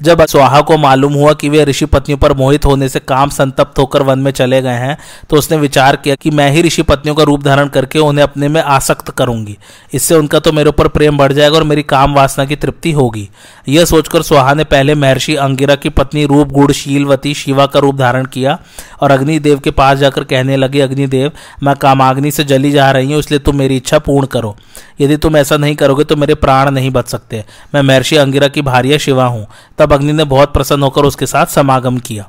जब 0.00 0.24
स्वाहा 0.26 0.60
को 0.60 0.76
मालूम 0.76 1.12
हुआ 1.14 1.32
कि 1.32 1.48
वे 1.48 1.64
ऋषि 1.64 1.86
पत्नियों 1.86 2.18
पर 2.18 2.32
मोहित 2.32 2.64
होने 2.64 2.88
से 2.88 3.00
काम 3.00 3.30
संतप्त 3.30 3.78
होकर 3.78 4.02
वन 4.02 4.18
में 4.18 4.30
चले 4.30 4.60
गए 4.62 4.78
हैं 4.78 4.96
तो 5.30 5.36
उसने 5.36 5.56
विचार 5.56 5.96
किया 5.96 6.14
कि 6.14 6.30
मैं 6.30 6.50
ही 6.50 6.62
ऋषि 6.62 6.82
पत्नियों 6.82 7.14
का 7.14 7.22
रूप 7.22 7.42
धारण 7.42 7.68
करके 7.68 7.98
उन्हें 7.98 8.22
अपने 8.22 8.48
में 8.48 8.60
आसक्त 8.62 9.10
करूँगी। 9.10 9.56
इससे 9.94 10.14
उनका 10.14 10.38
तो 10.38 10.52
मेरे 10.52 10.68
ऊपर 10.68 10.88
प्रेम 10.88 11.18
बढ़ 11.18 11.32
जाएगा 11.32 11.56
और 11.56 11.64
मेरी 11.64 11.82
काम 11.84 12.14
वासना 12.14 12.44
की 12.44 12.56
तृप्ति 12.56 12.92
होगी। 12.92 13.28
यह 13.68 13.84
सोचकर 13.84 14.22
स्वाहा 14.22 14.54
ने 14.54 14.64
पहले 14.64 14.94
महर्षि 14.94 15.34
अंगिरा 15.36 15.74
की 15.74 15.88
पत्नी 15.90 16.24
रूप 16.24 16.52
गुड़ 16.52 16.70
शीलवती 16.72 17.34
शिवा 17.34 17.66
का 17.66 17.80
रूप 17.80 17.96
धारण 17.96 18.24
किया 18.26 18.58
और 19.02 19.10
अग्निदेव 19.10 19.58
के 19.58 19.70
पास 19.70 19.98
जाकर 19.98 20.24
कहने 20.24 20.56
लगे, 20.56 20.80
अग्निदेव, 20.80 21.30
मैं 21.62 21.74
कामाग्नि 21.76 22.30
से 22.30 22.44
जली 22.44 22.70
जा 22.70 22.90
रही 22.90 23.12
हूँ, 23.12 23.18
इसलिए 23.18 23.40
तुम 23.40 23.56
मेरी 23.56 23.76
इच्छा 23.76 23.98
पूर्ण 23.98 24.26
करो। 24.26 24.56
यदि 25.00 25.16
तुम 25.16 25.36
ऐसा 25.36 25.56
नहीं 25.56 25.74
करोगे 25.76 26.04
तो 26.04 26.16
मेरे 26.16 26.34
प्राण 26.34 26.70
नहीं 26.70 26.90
बच 26.90 27.08
सकते। 27.08 27.44
मैं 27.74 27.82
महर्षि 27.82 28.16
अंगिरा 28.16 28.48
की 28.48 28.62
भारिया 28.62 28.98
शिवा 28.98 29.24
हूँ। 29.26 29.46
तब 29.84 29.92
अग्नि 29.92 30.12
ने 30.12 30.24
बहुत 30.24 30.52
प्रसन्न 30.52 30.82
होकर 30.82 31.04
उसके 31.04 31.26
साथ 31.26 31.46
समागम 31.46 31.98
किया। 31.98 32.28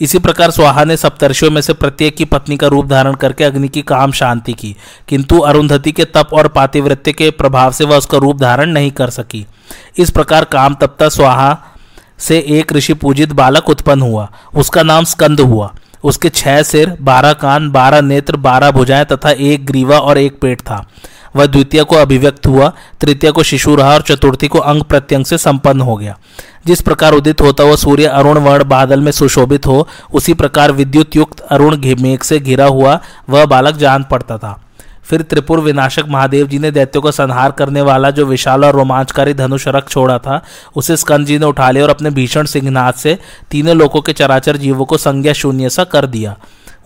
इसी 0.00 0.18
प्रकार 0.18 0.50
स्वाहा 0.50 0.84
ने 0.84 0.96
सप्तर्षियों 0.96 1.50
में 1.50 1.60
से 1.60 1.72
प्रत्येक 1.72 2.16
की 2.16 2.24
पत्नी 2.24 2.56
का 2.56 2.66
रूप 2.66 2.86
धारण 2.86 3.14
करके 3.14 3.44
अग्नि 3.44 3.68
की 3.68 3.82
काम 3.82 4.12
शांति 4.12 4.52
की, 4.52 4.76
किंतु 5.08 5.38
अरुंधति 5.38 5.92
के 5.92 6.04
तप 6.04 6.30
और 6.32 6.48
पातिवृत्य 6.48 7.12
के 7.12 7.30
प्रभाव 7.30 7.72
से 7.72 7.84
वह 7.84 7.96
उसका 7.96 8.18
रूप 8.18 8.38
धारण 8.38 8.70
नहीं 8.70 8.90
कर 8.90 9.10
सकी। 9.10 9.46
इस 9.98 10.10
प्रकार 10.10 10.44
काम 10.44 10.74
तप्ता 10.74 11.08
स्वाहा 11.08 11.58
से 12.18 12.38
एक 12.48 12.72
ऋषि 12.72 12.94
पूजित 12.94 13.32
बालक 13.32 13.68
उत्पन्न 13.68 14.02
हुआ। 14.02 14.28
उसका 14.54 14.82
नाम 14.82 15.04
स्कंद 15.04 15.40
हुआ। 15.40 15.72
उसके 16.04 16.28
छह 16.28 16.62
सिर, 16.62 16.96
बारह 17.00 17.32
कान, 17.32 17.70
बारह 17.70 18.00
नेत्र, 18.00 18.36
बारह 18.36 18.70
भुजाएँ 18.70 19.04
तथा 19.04 19.30
एक 19.30 19.66
ग्रीवा 19.66 19.98
और 19.98 20.18
एक 20.18 20.40
पेट 20.40 20.60
था। 20.60 20.84
वह 21.36 21.46
द्वितीय 21.46 21.84
को 21.84 21.96
अभिव्यक्त 21.96 22.46
हुआ, 22.46 22.72
तृतीय 23.00 23.30
को 23.30 23.42
शिशु 23.42 23.74
रहा 23.74 23.94
और 23.94 24.02
चतुर्थी 24.02 24.48
को 24.48 24.58
अंग 24.58 24.82
प्रत्यंग 24.82 25.24
से 25.24 25.38
संपन्न 25.38 25.80
हो 25.80 25.96
गया। 25.96 26.18
जिस 26.66 26.80
प्रकार 26.80 27.12
उदित 27.12 27.40
होता 27.40 27.64
हुआ 27.64 27.76
सूर्य 27.76 28.04
अरुण 28.04 28.38
वर्ण 28.38 28.64
बादल 28.64 29.00
में 29.00 29.12
सुशोभित 29.12 29.66
हो, 29.66 29.88
उसी 30.14 30.34
प्रकार 30.34 30.72
विद्युत 30.72 31.16
युक्त 31.16 31.40
अरुण 31.40 31.76
मेघ 32.00 32.22
से 32.22 32.40
घिरा 32.40 32.66
हुआ 32.66 33.00
वह 33.28 33.44
बालक 33.44 33.74
जान 33.74 34.04
पड़ता 34.10 34.38
था। 34.38 34.64
फिर 35.04 35.22
त्रिपुर 35.22 35.60
विनाशक 35.60 36.04
महादेव 36.08 36.46
जी 36.46 36.58
ने 36.58 36.70
दैत्यों 36.70 37.02
का 37.02 37.10
संहार 37.10 37.50
करने 37.50 37.82
वाला 37.82 38.10
जो 38.10 38.26
विशाल 38.26 38.64
और 38.64 38.74
रोमांचकारी 38.74 39.34
धनुष 39.34 39.68
रख 39.68 39.88
छोड़ा 39.88 40.18
था, 40.18 40.44
उसे 40.76 40.96
स्कंद 40.96 41.26
जी 41.26 41.38
ने 41.38 41.46
उठा 41.46 41.70
लिया 41.70 41.84
और 41.84 41.90
अपने 41.90 42.10
भीषण 42.10 42.44
सिंहनाथ 42.44 42.92
से 42.92 43.18
तीनों 43.50 43.76
लोगों 43.76 44.00
के 44.00 44.12
चराचर 44.12 44.56
जीवों 44.56 44.84
को 44.84 44.96
संज्ञा 44.96 45.32
शून्य 45.32 45.70
सा 45.70 45.84
कर 45.84 46.06
दिया। 46.06 46.36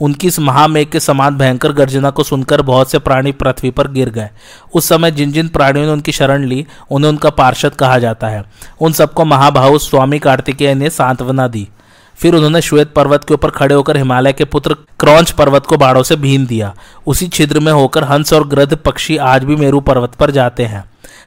उनकी 0.01 0.27
इस 0.27 0.41
महामेघ 0.41 0.89
के 0.89 1.01
समान 1.01 1.39
भयंकर 1.39 1.73
गर्जना 1.73 2.11
को 2.11 2.23
सुनकर 2.23 2.63
बहुत 2.63 2.91
से 2.91 2.99
प्राणी 2.99 3.33
पृथ्वी 3.33 3.71
पर 3.71 3.89
गिर 3.89 4.11
गए। 4.11 4.31
उस 4.75 4.89
समय 4.89 5.11
जिन 5.11 5.33
जिन 5.33 5.49
प्राणियों 5.49 5.87
ने 5.87 5.93
उनकी 5.93 6.13
शरण 6.13 6.45
ली, 6.45 6.67
उन्हें 6.91 7.11
उनका 7.11 7.31
पार्षद 7.31 7.75
कहा 7.75 7.99
जाता 7.99 8.29
है। 8.29 8.45
उन 8.81 8.93
सबको 8.93 9.25
महाभाव 9.25 9.79
स्वामी 9.79 10.19
कार्तिकेय 10.19 10.75
ने 10.75 10.91
सांत्वना 10.91 11.49
दी। 11.49 11.69
फिर 12.15 12.35
उन्होंने 12.35 12.61
श्वेत 12.61 12.93
पर्वत 12.93 13.25
के 13.25 13.35
ऊपर 13.35 13.51
खड़े 13.51 13.75
होकर 13.75 13.97
हिमालय 13.97 14.33
के 14.33 14.45
पुत्र 14.45 14.75
क्रौच 14.75 15.31
पर्वत 15.31 15.67
को 15.67 15.77
बाड़ों 15.77 16.03
से 16.03 16.17
भीन 16.17 16.47
दिया। 16.47 16.75
उसी 17.07 17.29
छिद्र 17.29 17.61
में 17.61 17.73
होकर 17.73 18.05
हंस 18.05 18.33
और 18.33 18.49
ग्रध 18.49 18.77
पक्षी 18.77 19.17
आज 19.17 19.45
भी 19.45 19.57
मेरू 19.57 19.81
पर्वत 19.81 20.15
पर 20.15 20.31
जाते 20.31 20.65
हैं। 20.65 20.85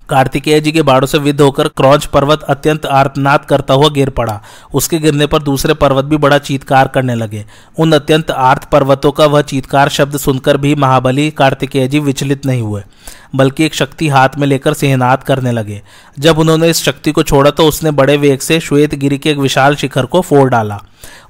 कार्तिकेय 0.10 0.60
जी 0.62 0.72
के 0.72 0.82
बाड़ों 0.82 1.08
से 1.08 1.18
विद्ध 1.18 1.40
होकर 1.42 1.68
क्रौच 1.68 2.06
पर्वत 2.06 2.44
अत्यंत 2.44 2.86
आर्तनाद 2.88 3.46
करता 3.46 3.74
हुआ 3.74 3.90
गिर 3.90 4.10
पड़ा। 4.10 4.42
उसके 4.74 5.00
गिरने 5.00 5.26
पर 5.28 5.44
दूसरे 5.44 5.74
पर्वत 5.76 6.06
भी 6.06 6.18
बड़ा 6.18 6.38
चीतकार 6.40 6.88
करने 6.88 7.16
लगे। 7.16 7.46
उन 7.78 7.92
अत्यंत 7.92 8.32
आर्त 8.32 8.64
पर्वतों 8.64 9.12
का 9.12 9.26
वह 9.26 9.42
चीतकार 9.44 9.90
शब्द 9.90 10.18
सुनकर 10.18 10.58
भी 10.58 10.74
महाबली 10.76 11.30
कार्तिकेय 11.32 11.88
जी 11.88 12.00
विचलित 12.00 12.46
नहीं 12.46 12.62
हुए, 12.62 12.84
बल्कि 13.36 13.66
एक 13.66 13.76
शक्ति 13.76 14.08
हाथ 14.08 14.38
में 14.38 14.48
लेकर 14.48 14.74
सिहनाद 14.74 15.24
करने 15.24 15.52
लगे। 15.52 15.82
जब 16.18 16.40
उन्होंने 16.40 16.70
इस 16.70 16.84
शक्ति 16.84 17.12
को 17.12 17.24
छोड़ा 17.24 17.52
तो 17.52 17.68
उसने 17.68 17.92
बड़े 17.94 18.18
वेग 18.18 18.40
से 18.40 18.60
श्वेत 18.60 18.96
गिरी 18.96 19.18
के 19.18 19.32
एक 19.32 19.38
विशाल 19.38 19.76
शिखर 19.76 20.06
को 20.06 20.22
फोड़ 20.22 20.50
डाला। 20.50 20.82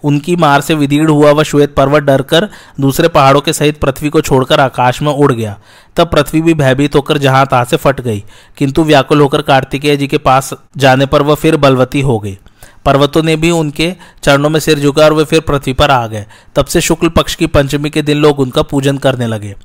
उनकी 0.04 0.36
मार 0.36 0.62
से 0.62 0.76
विदीर्ण 0.76 1.10
हुआ 1.10 1.32
वह 1.32 1.44
श्वेत 1.44 1.74
पर्वत 1.76 2.04
डरकर 2.04 2.48
दूसरे 2.80 3.08
पहाड़ों 3.08 3.42
के 3.42 3.54
सहित 3.54 3.80
पृथ्वी 3.80 4.10
को 4.10 4.22
छोड़कर 4.22 4.60
आकाश 4.60 5.02
में 5.02 5.12
उड़ 5.12 5.32
गया। 5.32 5.58
तब 5.98 6.10
पृथ्वी 6.10 6.42
भी 6.42 6.54
भयभीत 6.54 6.96
होकर 6.96 7.18
जहाँ 7.18 7.46
तहां 7.46 7.66
से 7.66 7.78
फट 7.78 8.02
गई, 8.02 8.24
किंतु 8.58 8.84
व्याकुल 8.84 9.22
होकर 9.22 9.42
कार्तिकेय 9.42 9.98
जी 9.98 10.08
के 10.08 10.18
पास 10.18 10.54
जाने 10.78 11.06
पर 11.06 11.22
वह 11.22 11.36
फिर 11.36 11.58
बलवती 11.58 12.02
हो 12.02 12.20
गई। 12.20 12.38
पर्वतों 12.86 13.24
ने 13.24 13.36
भी 13.36 13.50
उनके 13.52 13.94
चरणों 14.24 14.50
में 14.50 14.60
सिर 14.60 14.80
झुका 14.80 15.04
और 15.04 15.14
वे 15.14 15.24
फिर 15.24 15.40
पृथ्वी 15.40 15.74
पर 15.74 15.92
आ 15.92 16.06
गए। 16.08 16.26
तब 16.56 16.66
से 16.66 16.82
शुक्ल 16.82 17.10
पक्ष 17.10 17.36
की 17.36 17.48
पंचमी 17.48 17.90
के 17.90 18.02
दिन 18.02 18.18
लोग 18.18 18.40
उनका 18.40 18.62
पूजन 18.62 18.98
करने 18.98 19.28
लगे। 19.28 19.56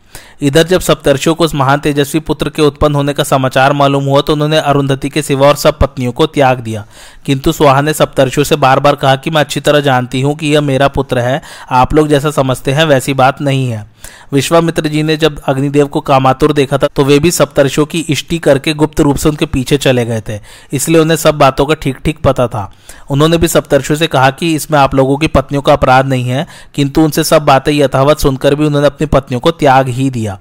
इधर 0.42 0.62
जब 0.62 0.80
सप्तर्षियों 0.80 1.34
को 1.34 1.44
उस 1.44 1.54
महान 1.54 1.80
तेजस्वी 1.80 2.20
पुत्र 2.22 2.50
के 2.50 2.62
उत्पन्न 2.62 2.94
होने 2.94 3.12
का 3.12 3.24
समाचार 3.24 3.72
मालूम 3.72 4.04
हुआ 4.04 4.20
तो 4.20 4.32
उन्होंने 4.32 4.58
अरुंधति 4.58 5.08
के 5.08 5.22
सिवा 5.22 5.48
और 5.48 5.56
सब 5.56 5.78
पत्नियों 5.78 6.12
को 6.12 6.26
त्याग 6.28 6.60
दिया। 6.60 6.84
किंतु 7.26 7.52
सुहा 7.52 7.80
ने 7.80 7.92
सप्तर्षियों 7.94 8.44
से 8.44 8.56
बार 8.56 8.80
बार 8.80 8.96
कहा 8.96 9.14
कि 9.16 9.30
मैं 9.30 9.40
अच्छी 9.40 9.60
तरह 9.60 9.80
जानती 9.80 10.20
हूँ 10.20 10.34
कि 10.36 10.46
यह 10.46 10.60
मेरा 10.62 10.88
पुत्र 10.90 11.18
है, 11.18 11.40
आप 11.70 11.94
लोग 11.94 12.08
जैसा 12.08 12.30
समझते 12.32 12.72
हैं 12.72 12.84
वैसी 12.86 13.14
बात 13.14 13.40
नहीं 13.42 13.68
है। 13.68 13.90
विश्वामित्र 14.32 14.88
जी 14.88 15.02
ने 15.02 15.16
जब 15.16 15.38
अग्निदेव 15.40 15.86
को 15.86 16.00
कामातुर 16.00 16.52
देखा 16.52 16.78
था 16.78 16.86
तो 16.86 17.04
वे 17.04 17.18
भी 17.18 17.30
सप्तर्षियों 17.30 17.84
की 17.86 17.98
इष्टि 18.10 18.38
करके 18.38 18.72
गुप्त 18.74 19.00
रूप 19.00 19.16
से 19.16 19.28
उनके 19.28 19.46
पीछे 19.46 19.76
चले 19.76 20.04
गए 20.04 20.20
थे, 20.20 20.38
इसलिए 20.72 21.00
उन्हें 21.00 21.16
सब 21.16 21.38
बातों 21.38 21.66
का 21.66 21.74
ठीक 21.74 21.98
ठीक 22.04 22.18
पता 22.20 22.46
था। 22.48 22.70
उन्होंने 23.10 23.36
भी 23.36 23.48
सप्तर्षियों 23.48 23.98
से 23.98 24.06
कहा 24.06 24.30
कि 24.30 24.54
इसमें 24.54 24.78
आप 24.78 24.94
लोगों 24.94 25.16
की 25.16 25.26
पत्नियों 25.28 25.62
का 25.62 25.72
अपराध 25.72 26.06
नहीं 26.06 26.24
है, 26.24 26.46
किंतु 26.74 27.02
उनसे 27.02 27.24
सब 27.24 27.44
बातें 27.44 27.72
यथावत 27.72 28.18
सुनकर 28.18 28.54
भी 28.54 28.66
उन्होंने 28.66 28.86
अपनी 28.86 29.06
पत्नियों 29.08 29.40
को 29.40 29.50
त्याग 29.52 29.88
ही 29.88 30.01
दिया। 30.10 30.38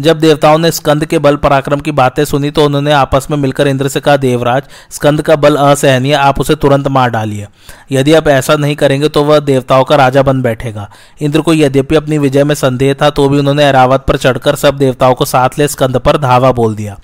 जब 0.00 0.18
देवताओं 0.18 0.58
ने 0.58 0.70
स्कंद 0.70 1.04
के 1.04 1.18
बल 1.18 1.36
पराक्रम 1.36 1.80
की 1.80 1.92
बातें 1.92 2.24
सुनी 2.24 2.50
तो 2.50 2.64
उन्होंने 2.64 2.92
आपस 2.92 3.26
में 3.30 3.36
मिलकर 3.38 3.68
इंद्र 3.68 3.88
से 3.88 4.00
कहा, 4.00 4.16
देवराज, 4.16 4.62
स्कंद 4.90 5.22
का 5.22 5.36
बल 5.36 5.56
असहनीय, 5.56 6.14
आप 6.14 6.40
उसे 6.40 6.54
तुरंत 6.54 6.88
मार 6.88 7.10
डालिए। 7.10 7.46
यदि 7.92 8.14
आप 8.14 8.28
ऐसा 8.28 8.56
नहीं 8.56 8.76
करेंगे 8.76 9.08
तो 9.08 9.24
वह 9.24 9.38
देवताओं 9.40 9.84
का 9.84 9.96
राजा 9.96 10.22
बन 10.22 10.42
बैठेगा। 10.42 10.88
इंद्र 11.20 11.40
को 11.40 11.54
यद्यपि 11.54 11.96
अपनी 11.96 12.18
विजय 12.18 12.44
में 12.44 12.54
संदेह 12.54 12.94
था 12.94 13.10
तो 13.10 13.28
भी 13.28 13.38
उन्होंने 13.38 13.68
अरावत 13.68 14.04
पर 14.08 14.16
चढ़कर 14.16 14.54
सब 14.54 14.78
देवताओं 14.78 15.14
को 15.14 15.24
साथ 15.24 15.58
ले 15.58 15.68
स्कंद 15.68 15.96
पर 15.96 16.18
धावा 16.18 16.52
बोल 16.52 16.74
दिया। 16.74 16.98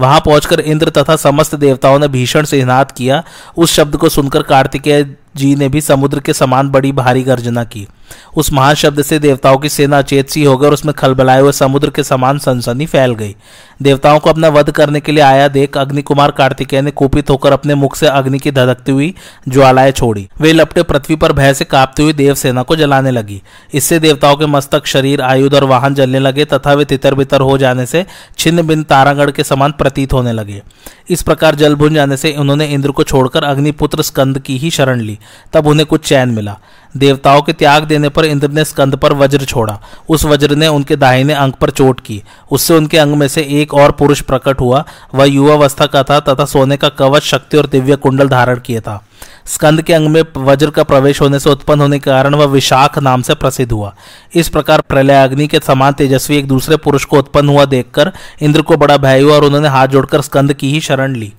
वहाँ 0.00 0.20
पहुंचकर 0.20 0.60
इंद्र 0.60 0.90
तथा 0.90 1.16
समस्त 1.16 1.54
देवताओं 1.54 1.98
ने 1.98 2.08
भीषण 2.08 2.44
सिहनाद 2.44 2.92
किया। 2.92 3.22
उस 3.56 3.72
शब्द 3.72 3.96
को 3.96 4.08
सुनकर 4.08 4.42
कार्तिकेय 4.42 5.04
जी 5.36 5.54
ने 5.54 5.68
भी 5.68 5.80
समुद्र 5.80 6.20
के 6.20 6.32
समान 6.32 6.70
बड़ी 6.70 6.92
भारी 6.92 7.22
गर्जना 7.22 7.64
की। 7.64 7.86
उस 8.36 8.52
महान 8.52 8.74
शब्द 8.74 9.02
से 9.02 9.18
देवताओं 9.18 9.58
की 9.58 9.68
सेना 9.68 10.02
चेत 10.02 10.28
सी 10.28 10.44
हो 10.44 10.56
गई 10.56 10.66
और 10.66 10.72
उसमें 10.72 10.94
खलबलाए 10.94 11.40
हुए 11.40 11.52
समुद्र 11.52 11.90
के 11.90 12.02
समान 12.02 12.38
सनसनी 12.38 12.86
फैल 12.86 13.14
गई। 13.14 13.34
देवताओं 13.82 14.18
को 14.18 14.30
अपना 14.30 14.48
वध 14.48 14.70
करने 14.70 15.00
के 15.00 15.12
लिए 15.12 15.22
आया 15.24 15.48
देख 15.48 15.78
अग्नि 15.78 16.02
कुमार 16.02 16.30
कार्तिकेय 16.30 16.80
ने 16.80 16.90
कुपित 16.90 17.30
होकर 17.30 17.52
अपने 17.52 17.74
मुख 17.74 17.96
से 17.96 18.06
अग्नि 18.06 18.38
की 18.38 18.50
धधकती 18.50 18.92
हुई 18.92 19.14
ज्वालाएँ 19.48 19.92
छोड़ी। 19.92 20.28
वे 20.40 20.52
लपटे 20.52 20.82
पृथ्वी 20.82 21.16
पर 21.16 21.32
भय 21.32 21.54
से 21.54 21.64
कांपती 21.64 22.02
हुई 22.02 22.12
देव 22.12 22.34
सेना 22.34 22.62
को 22.62 22.76
जलाने 22.76 23.10
लगी। 23.10 23.42
इससे 23.74 23.98
देवताओं 23.98 24.36
के 24.36 24.46
मस्तक, 24.46 24.86
शरीर, 24.86 25.20
आयुध 25.20 25.54
और 25.54 25.64
वाहन 25.64 25.94
जलने 25.94 26.18
लगे 26.18 26.44
तथा 26.44 26.72
वे 26.72 26.84
तितर 26.84 27.14
बितर 27.14 27.40
हो 27.40 27.58
जाने 27.58 27.86
से 27.86 28.06
छिन्न 28.38 28.66
बिन 28.66 28.82
तारागढ़ 28.82 29.30
के 29.30 29.44
समान 29.44 29.72
प्रतीत 29.72 30.12
होने 30.12 30.32
लगे। 30.32 30.62
इस 31.10 31.22
प्रकार 31.22 31.54
जल 31.54 31.74
भुन 31.74 31.94
जाने 31.94 32.16
से 32.16 32.32
उन्होंने 32.32 32.66
इंद्र 32.66 32.90
को 32.90 33.02
छोड़कर 33.02 33.44
अग्निपुत्र 33.44 34.02
स्कंद 34.02 34.38
की 34.38 34.58
ही 34.58 34.70
शरण 34.70 35.00
ली। 35.00 35.18
तब 35.52 35.66
उन्हें 35.66 35.86
कुछ 35.86 36.08
चैन 36.08 36.28
मिला। 36.28 36.58
देवताओं 36.96 37.42
के 37.42 37.52
त्याग 37.52 37.84
देने 37.84 38.08
पर 38.08 38.24
इंद्र 38.24 38.48
ने 38.48 38.64
स्कंद 38.64 38.96
पर 38.96 39.12
वज्र 39.12 39.44
छोड़ा। 39.44 39.78
उस 40.08 40.24
वज्र 40.24 40.56
ने 40.56 40.68
उनके 40.68 40.96
दाहिने 40.96 41.34
अंग 41.34 41.52
पर 41.52 41.70
चोट 41.70 42.00
की। 42.00 42.22
उससे 42.50 42.74
उनके 42.74 42.98
अंग 42.98 43.14
में 43.14 43.28
से 43.28 43.42
एक 43.42 43.74
और 43.74 43.92
पुरुष 43.92 44.20
प्रकट 44.20 44.60
हुआ। 44.60 44.84
वह 45.14 45.24
युवावस्था 45.24 45.86
का 45.86 46.02
था 46.02 46.20
तथा 46.20 46.44
सोने 46.44 46.76
का 46.76 46.88
कवच, 46.88 47.22
शक्ति 47.22 47.56
और 47.56 47.66
दिव्य 47.66 47.96
कुंडल 47.96 48.28
धारण 48.28 48.58
किया 48.58 48.80
था। 48.80 49.04
स्कंद 49.46 49.82
के 49.82 49.92
अंग 49.92 50.08
में 50.08 50.22
वज्र 50.36 50.70
का 50.70 50.82
प्रवेश 50.82 51.20
होने 51.20 51.38
से 51.38 51.50
उत्पन्न 51.50 51.80
होने 51.80 51.98
के 51.98 52.10
कारण 52.10 52.34
वह 52.34 52.44
विशाख 52.44 52.98
नाम 52.98 53.22
से 53.22 53.34
प्रसिद्ध 53.34 53.72
हुआ। 53.72 53.94
इस 54.34 54.48
प्रकार 54.48 54.80
प्रलय 54.80 55.22
अग्नि 55.24 55.46
के 55.46 55.58
समान 55.66 55.92
तेजस्वी 55.92 56.36
एक 56.36 56.48
दूसरे 56.48 56.76
पुरुष 56.76 57.04
को 57.04 57.18
उत्पन्न 57.18 57.48
हुआ 57.48 57.64
देखकर 57.64 58.12
इंद्र 58.42 58.62
को 58.62 58.76
बड़ा 58.76 58.96
भय 58.96 59.20
हुआ 59.20 59.34
और 59.34 59.44
उन्होंने 59.44 59.68
हाथ 59.68 59.88
जोड़कर 59.88 60.20
स्कंद 60.20 60.52
की 60.52 60.72
ही 60.72 60.80
शरण 60.80 61.14
ली। 61.14 61.32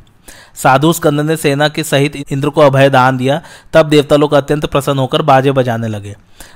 साधु 0.55 0.93
स्कंद 0.93 1.21
ने 1.21 1.37
सेना 1.37 1.67
के 1.67 1.83
सहित 1.83 2.15
इंद्र 2.31 2.49
को 2.49 2.61
अभय 2.61 2.89
दान 2.89 3.17
दिया, 3.17 3.41
तब 3.73 3.89
देवता 3.89 4.15
लोग 4.15 4.33
अत्यंत 4.33 4.65
प्रसन्न 4.65 4.99
होकर 4.99 5.21
बाजे 5.21 5.51
बजाने 5.51 5.87
लगे। 5.87 6.15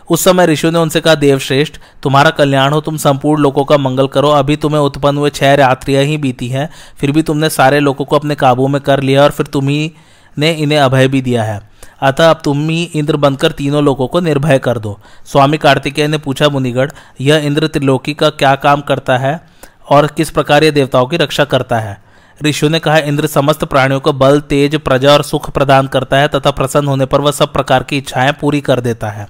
उस 0.10 0.24
समय 0.24 0.46
ऋषि 0.46 0.72
ने 0.72 0.80
उनसे 0.80 1.02
कहा, 1.02 1.16
देवश्रेष्ठ, 1.16 1.80
तुम्हारा 2.04 2.30
कल्याण 2.30 2.74
हो, 2.74 2.82
तुम 2.82 2.98
संपूर्ण 2.98 3.42
लोगों 3.42 3.66
का 3.66 3.78
मंगल 3.78 4.08
करो। 4.08 4.30
अभी 4.30 4.56
तुम्हें 4.56 4.82
उत्पन्न 4.82 5.18
हुए 5.18 5.30
छह 5.30 5.56
रात्रियाँ 5.56 6.04
ही 6.04 6.18
बीती 6.18 6.48
हैं, 6.48 6.70
फिर 6.98 7.12
भी 7.12 7.22
तुमने 7.22 7.50
सारे 7.50 7.80
लोगों 7.80 8.06
को 8.06 8.16
अपने 8.16 8.36
काबू 8.36 8.68
में 8.68 8.82
कर 8.82 9.02
लिया 9.02 9.24
और 9.24 9.32
फिर 9.32 9.46
तुम्ही 9.46 9.92
ने 10.38 10.52
इन्हें 10.52 10.80
अभय 10.80 11.08
भी 11.08 11.22
दिया 11.22 11.44
है। 11.44 11.70
अतः 12.02 12.30
अब 12.30 12.42
तुम 12.44 12.70
ही 12.70 12.84
इंद्र 12.84 13.18
बनकर 13.18 13.52
तीनों 13.52 13.84
लोगों 13.84 14.08
को 14.08 14.20
निर्भय 14.20 14.60
कर 14.60 14.80
दो। 14.80 15.00
स्वामी 15.26 15.58
कार्तिकेय 15.58 16.08
ने 16.08 16.18
पूछा 16.18 16.50
मुनिगढ़ 16.50 16.92
यह 17.22 17.38
इंद्र 17.38 17.68
त्रिलोकी 17.68 18.14
का 18.14 18.30
क्या 18.30 18.56
काम 18.56 18.82
करता 18.82 19.18
है 19.18 19.48
और 19.90 20.08
किस 20.08 20.30
प्रकार 20.30 20.64
यह 20.64 20.72
देवताओं 20.72 21.06
की 21.06 21.18
रक्षा 21.18 21.44
करता 21.44 21.80
है? 21.80 22.05
ऋषियों 22.44 22.72
ने 22.72 22.80
कहा, 22.80 22.98
इंद्र 22.98 23.28
समस्त 23.28 23.64
प्राणियों 23.64 24.00
को 24.00 24.14
बल, 24.14 24.40
तेज, 24.40 24.76
प्रजा 24.76 25.14
और 25.14 25.24
सुख 25.24 25.50
प्रदान 25.50 25.88
करता 25.88 26.18
है 26.18 26.28
तथा 26.28 26.52
प्रसन्न 26.52 26.88
होने 26.88 27.06
पर 27.06 27.22
वह 27.22 27.32
सब 27.32 27.54
प्रकार 27.54 27.84
की 27.84 27.98
इच्छाएँ 27.98 28.32
पूरी 28.32 28.62
कर 28.62 28.80
देता 28.80 29.10
है। 29.10 29.28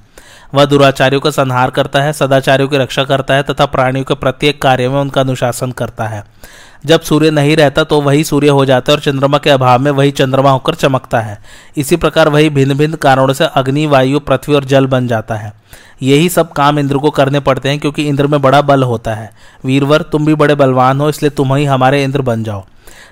वह 0.53 0.65
दुराचार्यों 0.65 1.21
का 1.21 1.29
संहार 1.29 1.69
करता 1.69 2.01
है, 2.01 2.13
सदाचार्यों 2.13 2.67
की 2.67 2.77
रक्षा 2.77 3.03
करता 3.03 3.33
है 3.33 3.43
तथा 3.43 3.65
प्राणियों 3.65 4.05
के 4.05 4.13
प्रत्येक 4.13 4.61
कार्य 4.61 4.89
में 4.89 4.99
उनका 5.01 5.21
अनुशासन 5.21 5.71
करता 5.71 6.07
है। 6.07 6.23
जब 6.85 7.01
सूर्य 7.01 7.31
नहीं 7.31 7.55
रहता 7.57 7.83
तो 7.83 8.01
वही 8.01 8.23
सूर्य 8.23 8.47
हो 8.47 8.65
जाता 8.65 8.91
है 8.91 8.97
और 8.97 9.03
चंद्रमा 9.03 9.37
के 9.37 9.49
अभाव 9.49 9.79
में 9.79 9.91
वही 9.91 10.11
चंद्रमा 10.11 10.51
होकर 10.51 10.75
चमकता 10.75 11.19
है। 11.19 11.41
इसी 11.77 11.95
प्रकार 11.95 12.29
वही 12.29 12.49
भिन्न 12.49 12.73
भिन्न 12.73 12.95
कारणों 12.95 13.33
से 13.33 13.45
अग्नि, 13.45 13.85
वायु, 13.85 14.19
पृथ्वी 14.19 14.55
और 14.55 14.65
जल 14.65 14.87
बन 14.87 15.07
जाता 15.07 15.35
है। 15.35 15.53
यही 16.01 16.29
सब 16.29 16.51
काम 16.51 16.79
इंद्र 16.79 16.97
को 16.97 17.09
करने 17.09 17.39
पड़ते 17.39 17.69
हैं 17.69 17.79
क्योंकि 17.79 18.03
इंद्र 18.03 18.27
में 18.27 18.41
बड़ा 18.41 18.61
बल 18.61 18.83
होता 18.83 19.13
है। 19.13 19.31
वीरवर, 19.65 20.01
तुम 20.01 20.25
भी 20.25 20.35
बड़े 20.35 20.55
बलवान 20.55 21.01
हो, 21.01 21.09
इसलिए 21.09 21.29
तुम 21.29 21.55
ही 21.55 21.65
हमारे 21.65 22.03
इंद्र 22.03 22.21
बन 22.21 22.43
जाओ। 22.43 22.65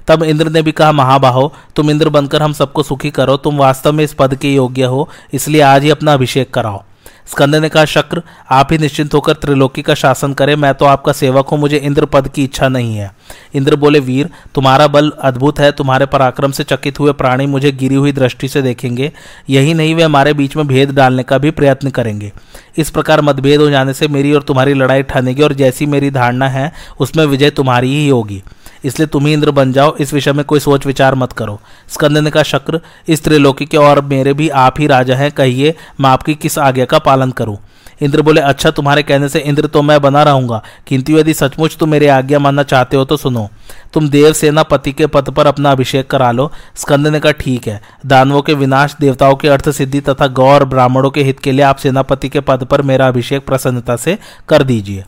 तब 0.07 0.23
इंद्र 0.23 0.49
ने 0.49 0.61
भी 0.61 0.71
कहा, 0.71 0.91
महाबाहो, 0.91 1.51
तुम 1.75 1.89
इंद्र 1.91 2.09
बनकर 2.09 2.41
हम 2.41 2.53
सबको 2.53 2.83
सुखी 2.83 3.09
करो। 3.09 3.37
तुम 3.37 3.57
वास्तव 3.57 3.91
में 3.91 4.03
इस 4.03 4.13
पद 4.13 4.35
के 4.35 4.53
योग्य 4.53 4.83
हो, 4.85 5.09
इसलिए 5.33 5.61
आज 5.61 5.83
ही 5.83 5.89
अपना 5.89 6.13
अभिषेक 6.13 6.53
कराओ। 6.53 6.83
स्कंद 7.27 7.55
ने 7.55 7.67
कहा, 7.69 7.83
शक्र, 7.85 8.21
आप 8.51 8.71
ही 8.71 8.77
निश्चिंत 8.77 9.13
होकर 9.13 9.33
त्रिलोकी 9.33 9.81
का 9.81 9.93
शासन 9.93 10.33
करें। 10.33 10.55
मैं 10.55 10.73
तो 10.73 10.85
आपका 10.85 11.11
सेवक 11.11 11.47
हूँ, 11.47 11.59
मुझे 11.59 11.77
इंद्र 11.77 12.05
पद 12.05 12.27
की 12.27 12.43
इच्छा 12.43 12.67
नहीं 12.67 12.95
है। 12.95 13.09
इंद्र 13.55 13.75
बोले, 13.75 13.99
वीर, 13.99 14.29
तुम्हारा 14.55 14.87
बल 14.87 15.11
अद्भुत 15.21 15.59
है। 15.59 15.71
तुम्हारे 15.71 16.05
पराक्रम 16.05 16.51
से 16.51 16.63
चकित 16.63 16.99
हुए 16.99 17.11
प्राणी 17.11 17.45
मुझे 17.45 17.71
गिरी 17.71 17.95
हुई 17.95 18.11
दृष्टि 18.11 18.47
से 18.47 18.61
देखेंगे। 18.61 19.11
यही 19.49 19.73
नहीं, 19.73 19.95
वे 19.95 20.03
हमारे 20.03 20.33
बीच 20.33 20.55
में 20.55 20.67
भेद 20.67 20.91
डालने 20.91 21.23
का 21.23 21.37
भी 21.37 21.51
प्रयत्न 21.51 21.89
करेंगे। 21.89 22.31
इस 22.77 22.89
प्रकार 22.89 23.21
मतभेद 23.21 23.61
हो 23.61 23.69
जाने 23.69 23.93
से 23.93 24.07
मेरी 24.07 24.33
और 24.33 24.41
तुम्हारी 24.41 24.73
लड़ाई 24.73 25.03
ठानेगी, 25.03 25.41
और 25.41 25.53
जैसी 25.53 25.85
मेरी 25.85 26.11
धारणा 26.11 26.47
है, 26.47 26.71
उसमें 26.99 27.25
विजय 27.25 27.49
तुम्हारी 27.49 27.95
ही 27.95 28.07
होगी। 28.09 28.43
इसलिए 28.85 29.07
तुम 29.07 29.27
ही 29.27 29.33
इंद्र 29.33 29.51
बन 29.51 29.71
जाओ। 29.73 29.95
इस 29.95 30.13
विषय 30.13 30.33
में 30.33 30.43
कोई 30.45 30.59
सोच 30.59 30.85
विचार 30.85 31.15
मत 31.15 31.33
करो। 31.33 31.59
स्कंद 31.89 32.17
ने 32.17 32.31
कहा 32.31 32.43
शक्र 32.43 32.79
इस 33.07 33.23
त्रिलोकी 33.23 33.65
के 33.65 33.77
और 33.77 34.01
मेरे 34.01 34.33
भी 34.33 34.49
आप 34.49 34.79
ही 34.79 34.87
राजा 34.87 35.15
हैं। 35.15 35.31
कहिए, 35.31 35.75
मैं 36.01 36.09
आपकी 36.09 36.35
किस 36.35 36.57
आज्ञा 36.59 36.85
का 36.85 36.99
पालन 36.99 37.31
करूँ? 37.31 37.57
इंद्र 38.01 38.21
बोले 38.21 38.41
अच्छा 38.41 38.69
तुम्हारे 38.71 39.01
कहने 39.03 39.27
से 39.29 39.39
इंद्र 39.39 39.67
तो 39.67 39.81
मैं 39.81 40.01
बना 40.01 40.23
रहूँगा। 40.23 40.61
किंतु 40.87 41.13
यदि 41.13 41.33
सचमुच 41.33 41.75
तुम 41.77 41.89
मेरी 41.89 42.07
आज्ञा 42.07 42.39
मानना 42.39 42.63
चाहते 42.63 42.97
हो 42.97 43.05
तो 43.05 43.17
सुनो। 43.17 43.47
तुम 43.93 44.09
देव 44.09 44.33
सेना 44.33 44.63
पति 44.63 44.91
के 44.91 45.07
पद 45.07 45.29
पर 45.29 45.47
अपना 45.47 45.71
अभिषेक 45.71 46.09
करा 46.09 46.31
लो। 46.31 46.51
स्कंद 46.75 47.07
ने 47.07 47.19
कहा 47.19 47.31
ठीक 47.31 47.67
है। 47.67 47.81
दानवों 48.05 48.41
के 48.41 48.53
विनाश, 48.53 48.95
देवताओं 48.99 49.35
के 49.35 49.47
अर्थ 49.47 49.69
सिद्धि 49.69 50.01
तथा 50.01 50.27
गौर 50.27 50.65
ब्राह्मणों 50.65 51.09
के 51.09 51.23
हित 51.23 51.39
के 51.39 51.51
लिए 51.51 51.61
आप 51.61 51.77
सेनापति 51.77 52.29
के 52.29 52.39
पद 52.39 52.63
पर 52.63 52.81
मेरा 52.81 53.07
अभिषेक 53.07 53.45
प्रसन्नता 53.45 53.95
से 53.95 54.17
कर 54.49 54.63
दीजिए। 54.63 55.05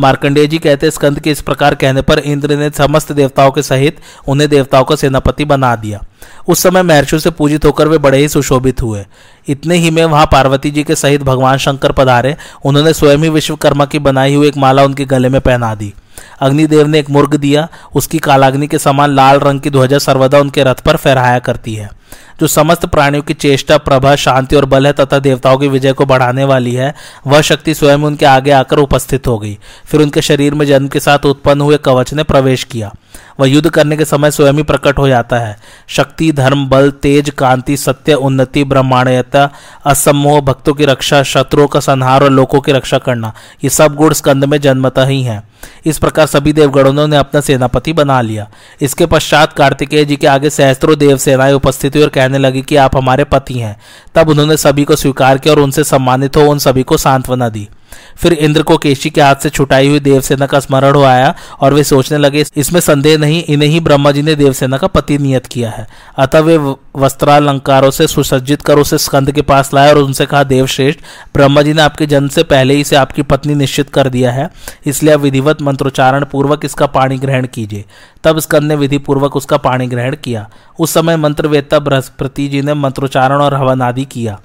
मार्कंडेय 0.00 0.46
जी 0.46 0.58
कहते 0.58 0.90
स्कंद 0.90 1.20
के 1.20 1.30
इस 1.30 1.40
प्रकार 1.40 1.74
कहने 1.74 2.02
पर 2.02 2.18
इंद्र 2.18 2.56
ने 2.56 2.70
समस्त 2.70 3.12
देवताओं 3.12 3.50
के 3.50 3.62
सहित 3.62 3.98
उन्हें 4.28 4.50
देवताओं 4.50 4.84
का 4.84 4.96
सेनापति 4.96 5.44
बना 5.44 5.76
दिया। 5.76 6.00
उस 6.48 6.62
समय 6.62 6.82
महर्षियों 6.82 7.20
से 7.20 7.30
पूजित 7.30 7.64
होकर 7.64 7.88
वे 7.88 7.98
बड़े 7.98 8.18
ही 8.18 8.28
सुशोभित 8.28 8.82
हुए। 8.82 9.04
इतने 9.48 9.76
ही 9.76 9.90
में 9.90 10.04
वहाँ 10.04 10.26
पार्वती 10.26 10.70
जी 10.70 10.82
के 10.82 10.94
सहित 10.94 11.22
भगवान 11.22 11.58
शंकर 11.58 11.92
पधारे। 11.92 12.36
उन्होंने 12.64 12.92
स्वयं 12.92 13.18
ही 13.18 13.28
विश्वकर्मा 13.28 13.84
की 13.84 13.98
बनाई 13.98 14.34
हुई 14.34 14.48
एक 14.48 14.56
माला 14.56 14.84
उनके 14.84 15.04
गले 15.04 15.28
में 15.28 15.40
पहना 15.40 15.74
दी। 15.74 15.92
अग्निदेव 16.40 16.86
ने 16.86 16.98
एक 16.98 17.10
मुर्ग 17.10 17.34
दिया। 17.34 17.68
उसकी 17.94 18.18
कालाग्नि 18.18 18.66
के 18.66 18.78
समान 18.78 19.10
लाल 19.10 19.40
रंग 19.40 19.60
की 19.60 19.70
ध्वजा 19.70 19.98
सर्वदा 19.98 20.38
उनके 20.38 20.64
रथ 20.64 20.74
पर 20.74 20.96
फहराया 20.96 21.38
करती 21.38 21.74
है। 21.74 21.99
जो 22.40 22.46
समस्त 22.46 22.86
प्राणियों 22.86 23.22
की 23.22 23.34
चेष्टा, 23.34 23.78
प्रभा, 23.78 24.16
शांति 24.16 24.56
और 24.56 24.64
बल 24.64 24.86
है 24.86 24.92
तथा 24.92 25.18
देवताओं 25.18 25.58
की 25.58 25.68
विजय 25.68 25.92
को 25.92 26.06
बढ़ाने 26.06 26.44
वाली 26.44 26.74
है, 26.74 26.94
वह 27.26 27.40
शक्ति 27.40 27.74
स्वयं 27.74 27.98
उनके 27.98 28.26
आगे 28.26 28.50
आकर 28.50 28.78
उपस्थित 28.78 29.26
हो 29.26 29.38
गई। 29.38 29.58
फिर 29.84 30.00
उनके 30.00 30.22
शरीर 30.22 30.54
में 30.54 30.66
जन्म 30.66 30.88
के 30.88 31.00
साथ 31.00 31.26
उत्पन्न 31.26 31.60
हुए 31.60 31.76
कवच 31.76 32.14
ने 32.14 32.22
प्रवेश 32.22 32.64
किया। 32.64 32.94
वह 33.40 33.48
युद्ध 33.48 33.70
करने 33.70 33.96
के 33.96 34.04
समय 34.04 34.30
स्वयं 34.30 34.52
ही 34.52 34.62
प्रकट 34.62 34.98
हो 34.98 35.08
जाता 35.08 35.38
है। 35.38 35.56
शक्ति, 35.88 36.32
धर्म, 36.32 36.68
बल, 36.68 36.90
तेज, 36.90 37.30
कांति, 37.30 37.76
सत्य, 37.76 38.14
उन्नति, 38.14 38.64
ब्रह्मांडयता, 38.64 39.50
असमोह, 39.86 40.40
भक्तों 40.40 40.74
की 40.74 40.84
रक्षा, 40.84 41.22
शत्रुओं 41.22 41.66
का 41.66 41.80
संहार 41.80 42.24
और 42.24 42.30
लोगों 42.30 42.60
की 42.60 42.72
रक्षा 42.72 42.98
करना, 42.98 43.32
ये 43.64 43.70
सब 43.70 43.94
गुण 43.94 44.12
स्कंद 44.12 44.44
में 44.44 44.60
जन्मता 44.60 45.04
ही 45.04 45.22
है। 45.22 45.42
इस 45.86 45.98
प्रकार 45.98 46.26
सभी 46.26 46.52
देवगणों 46.52 47.08
ने 47.08 47.16
अपना 47.16 47.40
सेनापति 47.40 47.92
बना 47.92 48.20
लिया। 48.20 48.48
इसके 48.80 49.06
पश्चात 49.06 49.52
कार्तिकेय 49.52 50.04
जी 50.04 50.16
के 50.16 50.26
आगे 50.26 50.50
सहस्त्रों 50.50 50.98
देव 50.98 51.16
सेनाएँ 51.16 51.52
उपस्थित 51.52 51.96
हुई 51.96 52.02
और 52.02 52.08
कहने 52.08 52.38
लगी 52.38 52.62
कि 52.62 52.76
आप 52.76 52.96
हमारे 52.96 53.24
पति 53.24 53.54
हैं। 53.54 53.76
तब 54.14 54.28
उन्होंने 54.28 54.56
सभी 54.56 54.84
को 54.84 54.96
स्वीकार 54.96 55.38
किया 55.38 55.54
और 55.54 55.60
उनसे 55.60 55.84
सम्मानित 55.84 56.36
हो, 56.36 56.42
उन 56.42 56.58
सभी 56.58 56.82
को 56.82 56.96
सांत्वना 56.96 57.48
दी। 57.48 57.68
फिर 58.16 58.32
इंद्र 58.32 58.62
को 58.62 58.76
केशी 58.78 59.10
के 59.10 59.20
हाथ 59.20 59.36
से 59.36 59.50
छुटाई 59.50 59.88
हुई 59.88 60.00
देवसेना 60.00 60.46
का 60.46 60.60
स्मरण 60.60 60.94
हो 60.94 61.02
आया 61.02 61.34
और 61.60 61.74
वे 61.74 61.84
सोचने 61.84 62.18
लगे, 62.18 62.44
इसमें 62.56 62.80
संदेह 62.80 63.18
नहीं, 63.18 63.42
इन्हें 63.44 63.68
ही 63.68 63.80
ब्रह्मा 63.80 64.10
जी 64.10 64.22
ने 64.22 64.34
देवसेना 64.34 64.78
का 64.78 64.86
पति 64.86 65.18
नियत 65.18 65.46
किया 65.46 65.70
है। 65.70 65.86
अतः 66.18 66.40
वे 66.40 66.56
वस्त्रालंकारों 66.96 67.90
से 67.90 68.06
सुसज्जित 68.06 68.62
कर 68.62 68.78
उसे 68.78 68.98
स्कंद 68.98 69.32
के 69.32 69.42
पास 69.42 69.72
लाए 69.74 69.90
और 69.90 69.98
उनसे 69.98 70.26
कहा, 70.26 70.42
देवश्रेष्ठ, 70.44 71.00
ब्रह्मा 71.34 71.62
जी 71.62 71.72
ने 71.72 71.82
आपके 71.82 72.06
जन्म 72.06 72.28
से 72.28 72.42
पहले 72.44 72.74
ही 72.74 72.84
से 72.84 72.96
आपकी 72.96 73.22
पत्नी 73.24 73.54
निश्चित 73.54 73.90
कर 73.90 74.08
दिया 74.08 74.32
है, 74.32 74.48
इसलिए 74.86 75.14
आप 75.14 75.20
विधिवत 75.20 75.62
मंत्रोच्चारण 75.62 76.24
पूर्वक 76.24 76.64
इसका 76.64 76.86
पाणी 76.88 77.18
ग्रहण 77.18 77.46
कीजिए। 77.46 77.84
तब 78.24 78.38
स्कंद 78.38 78.62
ने 78.62 78.74
विधि 78.74 78.98
पूर्वक 78.98 79.36
उसका 79.36 79.56
पाणी 79.56 79.86
ग्रहण 79.86 80.16
किया। 80.24 80.48
उस 80.78 80.92
समय 80.94 81.16
मंत्रवेत्ता 81.16 81.78
बृहस्पति 81.78 82.48
जी 82.48 82.62
ने 82.62 82.74
मंत्रोच्चारण 82.74 83.40
और 83.40 83.54
हवन 83.54 83.82
आदि 83.82 84.04
किया। 84.04 84.38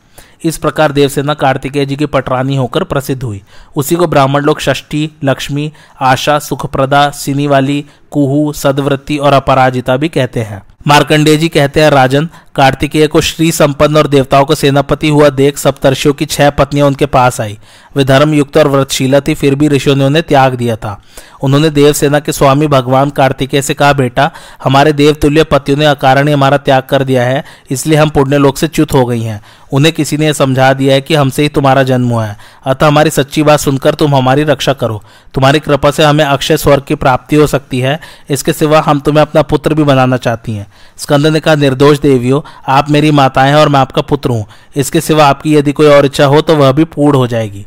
इस 0.45 0.57
प्रकार 0.57 0.91
देवसेना 0.91 1.33
कार्तिकेय 1.33 1.85
जी 1.85 1.95
की 1.95 2.05
पटरानी 2.05 2.55
होकर 2.55 2.83
प्रसिद्ध 2.83 3.23
हुई। 3.23 3.41
उसी 3.75 3.95
को 3.95 4.07
ब्राह्मण 4.07 4.41
लोग 4.41 4.61
षष्ठी, 4.61 5.11
लक्ष्मी, 5.23 5.71
आशा, 6.01 6.39
सुखप्रदा 6.39 7.09
सिनी 7.09 7.47
वाली 7.47 7.85
कुहू, 8.11 8.53
सदवृत्ति 8.53 9.17
और 9.17 9.33
अपराजिता 9.33 9.97
भी 9.97 10.09
कहते 10.09 10.39
हैं। 10.39 10.63
मार्कंडेय 10.87 11.37
जी 11.37 11.47
कहते 11.47 11.81
हैं, 11.81 11.89
राजन, 11.89 12.29
कार्तिकेय 12.55 13.07
को 13.07 13.21
श्री 13.21 13.51
संपन्न 13.51 13.97
और 13.97 14.07
देवताओं 14.07 14.45
का 14.45 14.55
सेनापति 14.55 15.09
हुआ 15.09 15.29
देख 15.29 15.57
सप्तर्षियों 15.57 16.13
की 16.13 16.25
छह 16.25 16.49
पत्नियाँ 16.49 16.87
उनके 16.87 17.05
पास 17.05 17.41
आई। 17.41 17.57
वे 17.95 18.03
धर्म 18.03 18.33
युक्त 18.33 18.57
और 18.57 18.67
व्रतशीला 18.67 19.19
थी, 19.19 19.33
फिर 19.33 19.55
भी 19.55 19.67
ऋषियों 19.67 19.95
ने 19.95 20.05
उन्हें 20.05 20.23
त्याग 20.27 20.55
दिया 20.55 20.75
था। 20.75 21.01
उन्होंने 21.43 21.69
देवसेना 21.69 22.19
के 22.19 22.31
स्वामी 22.31 22.67
भगवान 22.67 23.09
कार्तिकेय 23.09 23.61
से 23.61 23.73
कहा, 23.73 23.93
बेटा, 23.93 24.31
हमारे 24.63 24.93
देवतुल्य 24.93 25.43
पतियों 25.43 25.77
ने 25.77 25.85
अकारण 25.85 26.27
ही 26.27 26.33
हमारा 26.33 26.57
त्याग 26.57 26.83
कर 26.83 27.03
दिया 27.03 27.23
है, 27.23 27.43
इसलिए 27.71 27.97
हम 27.97 28.09
पुण्य 28.09 28.37
लोक 28.37 28.57
से 28.57 28.67
च्युत 28.67 28.93
हो 28.93 29.05
गई 29.05 29.21
हैं। 29.21 29.41
उन्हें 29.73 29.93
किसी 29.95 30.17
ने 30.17 30.33
समझा 30.33 30.73
दिया 30.73 30.93
है 30.93 31.01
कि 31.01 31.15
हमसे 31.15 31.43
ही 31.43 31.49
तुम्हारा 31.49 31.83
जन्म 31.83 32.09
हुआ 32.09 32.25
है। 32.25 32.37
अतः 32.65 32.87
हमारी 32.87 33.09
सच्ची 33.09 33.43
बात 33.43 33.59
सुनकर 33.59 33.95
तुम 33.95 34.15
हमारी 34.15 34.43
रक्षा 34.43 34.73
करो। 34.73 35.01
तुम्हारी 35.33 35.59
कृपा 35.59 35.91
से 35.91 36.03
हमें 36.03 36.23
अक्षय 36.25 36.57
स्वर्ग 36.57 36.83
की 36.83 36.95
प्राप्ति 36.95 37.35
हो 37.35 37.47
सकती 37.47 37.79
है। 37.79 37.99
इसके 38.29 38.53
सिवा 38.53 38.81
हम 38.81 38.99
तुम्हें 38.99 39.21
अपना 39.21 39.41
पुत्र 39.41 39.73
भी 39.73 39.83
बनाना 39.83 40.17
चाहती 40.17 40.53
हैं। 40.53 40.67
स्कंद 40.97 41.27
ने 41.27 41.39
कहा, 41.39 41.55
निर्दोष 41.55 41.99
देवियों, 41.99 42.41
आप 42.67 42.89
मेरी 42.89 43.11
माताएँ 43.11 43.49
हैं 43.49 43.57
और 43.57 43.69
मैं 43.69 43.79
आपका 43.79 44.01
पुत्र 44.01 44.29
हूँ। 44.29 44.45
इसके 44.75 45.01
सिवा 45.01 45.25
आपकी 45.25 45.55
यदि 45.55 45.71
कोई 45.71 45.87
और 45.87 46.05
इच्छा 46.05 46.25
हो 46.25 46.41
तो 46.41 46.55
वह 46.55 46.71
भी 46.71 46.83
पूर्ण 46.83 47.17
हो 47.17 47.27
जाएगी। 47.27 47.65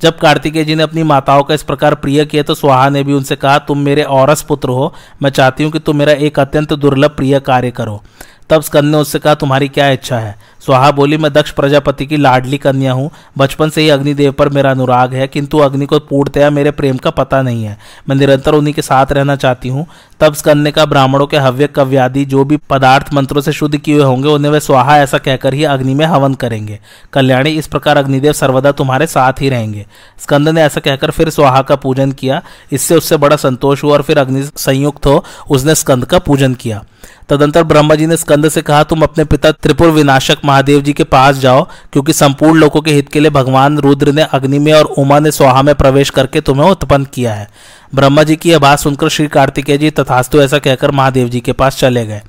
जब 0.00 0.18
कार्तिकेय 0.18 0.64
जी 0.64 0.74
ने 0.74 0.82
अपनी 0.82 1.02
माताओं 1.02 1.42
का 1.42 1.54
इस 1.54 1.62
प्रकार 1.62 1.94
प्रिय 1.94 2.24
किया 2.24 2.42
तो 2.42 2.54
स्वाहा 2.54 2.88
ने 2.88 3.02
भी 3.02 3.12
उनसे 3.12 3.36
कहा, 3.36 3.58
तुम 3.58 3.78
मेरे 3.78 4.02
औरस 4.02 4.42
पुत्र 4.42 4.68
हो। 4.68 4.92
मैं 5.22 5.30
चाहती 5.30 5.64
हूँ 5.64 5.72
कि 5.72 5.78
तुम 5.78 5.96
मेरा 5.96 6.12
एक 6.12 6.38
अत्यंत 6.40 6.72
दुर्लभ 6.72 7.10
प्रिय 7.10 7.38
कार्य 7.40 7.70
करो। 7.70 8.02
तब 8.50 8.62
स्कंद 8.62 8.84
ने 8.84 8.96
उससे 8.96 9.18
कहा, 9.18 9.34
तुम्हारी 9.34 9.68
क्या 9.68 9.90
इच्छा 9.90 10.18
है? 10.18 10.38
स्वाहा 10.60 10.90
बोली, 10.90 11.16
मैं 11.16 11.32
दक्ष 11.32 11.50
प्रजापति 11.50 12.06
की 12.06 12.16
लाडली 12.16 12.58
कन्या 12.58 12.92
हूँ। 12.92 13.10
बचपन 13.38 13.70
से 13.70 13.80
ही 13.80 13.88
अग्निदेव 13.88 14.32
पर 14.32 14.48
मेरा 14.48 14.70
अनुराग 14.70 15.14
है, 15.14 15.28
किंतु 15.28 15.58
अग्नि 15.58 15.86
को 15.86 15.98
पूर्णतया 15.98 16.50
मेरे 16.50 16.70
प्रेम 16.70 16.96
का 16.96 17.10
पता 17.10 17.42
नहीं 17.42 17.64
है। 17.64 17.78
मैं 18.08 18.16
निरंतर 18.16 18.54
उन्हीं 18.54 18.74
के 18.74 18.82
साथ 18.82 19.12
रहना 19.12 19.36
चाहती 19.36 19.68
हूँ। 19.68 19.86
तब 20.20 20.34
स्कंद 20.34 20.64
ने 20.64 20.70
कहा 20.70 20.84
ब्राह्मणों 20.84 21.26
के 21.26 21.36
हव्य 21.36 21.66
कव्यादि 21.66 22.24
जो 22.24 22.44
भी 22.44 22.56
पदार्थ 22.56 23.14
मंत्रों 23.14 23.40
से 23.40 23.52
शुद्ध 23.52 23.76
किए 23.76 24.02
होंगे, 24.02 24.28
उन्हें 24.28 24.52
वे 24.52 24.60
स्वाहा 24.60 24.98
ऐसा 24.98 25.18
कहकर 25.18 25.54
ही 25.54 25.64
अग्नि 25.64 25.94
में 25.94 26.06
हवन 26.06 26.34
करेंगे। 26.34 26.78
कल्याणी, 27.12 27.50
इस 27.50 27.66
प्रकार 27.66 27.96
अग्निदेव 27.96 28.32
सर्वदा 28.32 28.72
तुम्हारे 28.72 29.06
साथ 29.06 29.32
ही 29.40 29.48
रहेंगे। 29.48 29.86
स्कंद 30.18 30.48
ने 30.48 30.62
ऐसा 30.62 30.80
कहकर 30.80 31.10
फिर 31.10 31.30
स्वाहा 31.30 31.62
का 31.62 31.76
पूजन 31.76 32.12
किया। 32.12 32.42
इससे 32.72 32.94
उससे 32.94 33.16
बड़ा 33.16 33.36
संतोष 33.36 33.84
हुआ 33.84 33.92
और 33.92 34.02
फिर 34.02 34.18
अग्नि 34.18 34.42
संयुक्त 34.56 35.06
हो, 35.06 35.24
उसने 35.50 35.74
स्कंद 35.74 36.04
का 36.04 36.18
पूजन 36.18 36.54
किया। 36.54 36.84
तदंतर 37.28 37.62
ब्रह्मा 37.62 37.94
जी 37.94 38.06
ने 38.06 38.16
स्कंद 38.16 38.48
से 38.48 38.62
कहा, 38.62 38.82
तुम 38.84 39.02
अपने 39.02 39.24
पिता 39.24 39.50
त्रिपुर 39.52 39.90
विनाशक 39.90 40.38
महादेव 40.44 40.80
जी 40.80 40.92
के 40.92 41.04
पास 41.04 41.36
जाओ, 41.36 41.66
क्योंकि 41.92 42.12
संपूर्ण 42.12 42.58
लोगों 42.58 42.80
के 42.80 42.90
हित 42.90 43.08
के 43.08 43.20
लिए 43.20 43.30
भगवान 43.30 43.78
रुद्र 43.78 44.12
ने 44.12 44.22
अग्नि 44.22 44.58
में 44.58 44.72
और 44.72 44.84
उमा 44.84 45.18
ने 45.18 45.30
स्वाहा 45.30 45.62
में 45.62 45.74
प्रवेश 45.74 46.10
करके 46.10 46.40
तुम्हें 46.40 46.70
उत्पन्न 46.70 47.04
किया 47.04 47.34
है। 47.34 47.48
ब्रह्मा 47.94 48.22
जी 48.22 48.36
की 48.36 48.56
बात 48.56 48.78
सुनकर 48.78 49.08
श्री 49.08 49.26
कार्तिकेय 49.28 49.78
जी 49.78 49.90
तथास्तु 49.90 50.40
ऐसा 50.40 50.58
कहकर 50.58 50.90
महादेव 50.90 51.28
जी 51.28 51.40
के 51.40 51.52
पास 51.52 51.78
चले 51.78 52.06
गए। 52.06 52.22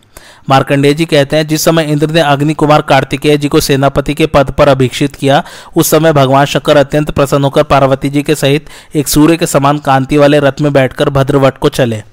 मार्कंडेय 0.50 0.94
जी 0.94 1.06
कहते 1.06 1.36
हैं, 1.36 1.48
जिस 1.48 1.64
समय 1.64 1.84
इंद्र 1.84 2.10
ने 2.12 2.22
अग्नि 2.22 2.54
कुमार 2.54 2.82
कार्तिकेय 2.82 3.38
जी 3.38 3.48
को 3.48 3.60
सेनापति 3.60 4.14
के 4.14 4.26
पद 4.26 4.52
पर 4.52 4.68
अभिषित 4.68 5.16
किया, 5.16 5.44
उस 5.76 5.90
समय 5.90 6.14
भगवान 6.14 6.46
शंकर 6.46 6.78
अत्यंत 6.78 7.12
प्रसन्न 7.12 7.44
होकर 7.44 7.64
पार्वती 7.64 8.10
जी 8.10 8.24
के 8.24 8.36
सहित 8.36 8.70
एक 8.96 9.08
सूर्य 9.08 9.38
के 9.38 9.46
समान 9.46 9.78
कांति 9.78 10.18
वाले 10.18 10.40
रथ 10.40 10.62
में 10.62 10.72
बैठकर 10.74 11.10
भद्रवट 11.10 11.58
को 11.58 11.70
चले। 11.70 12.04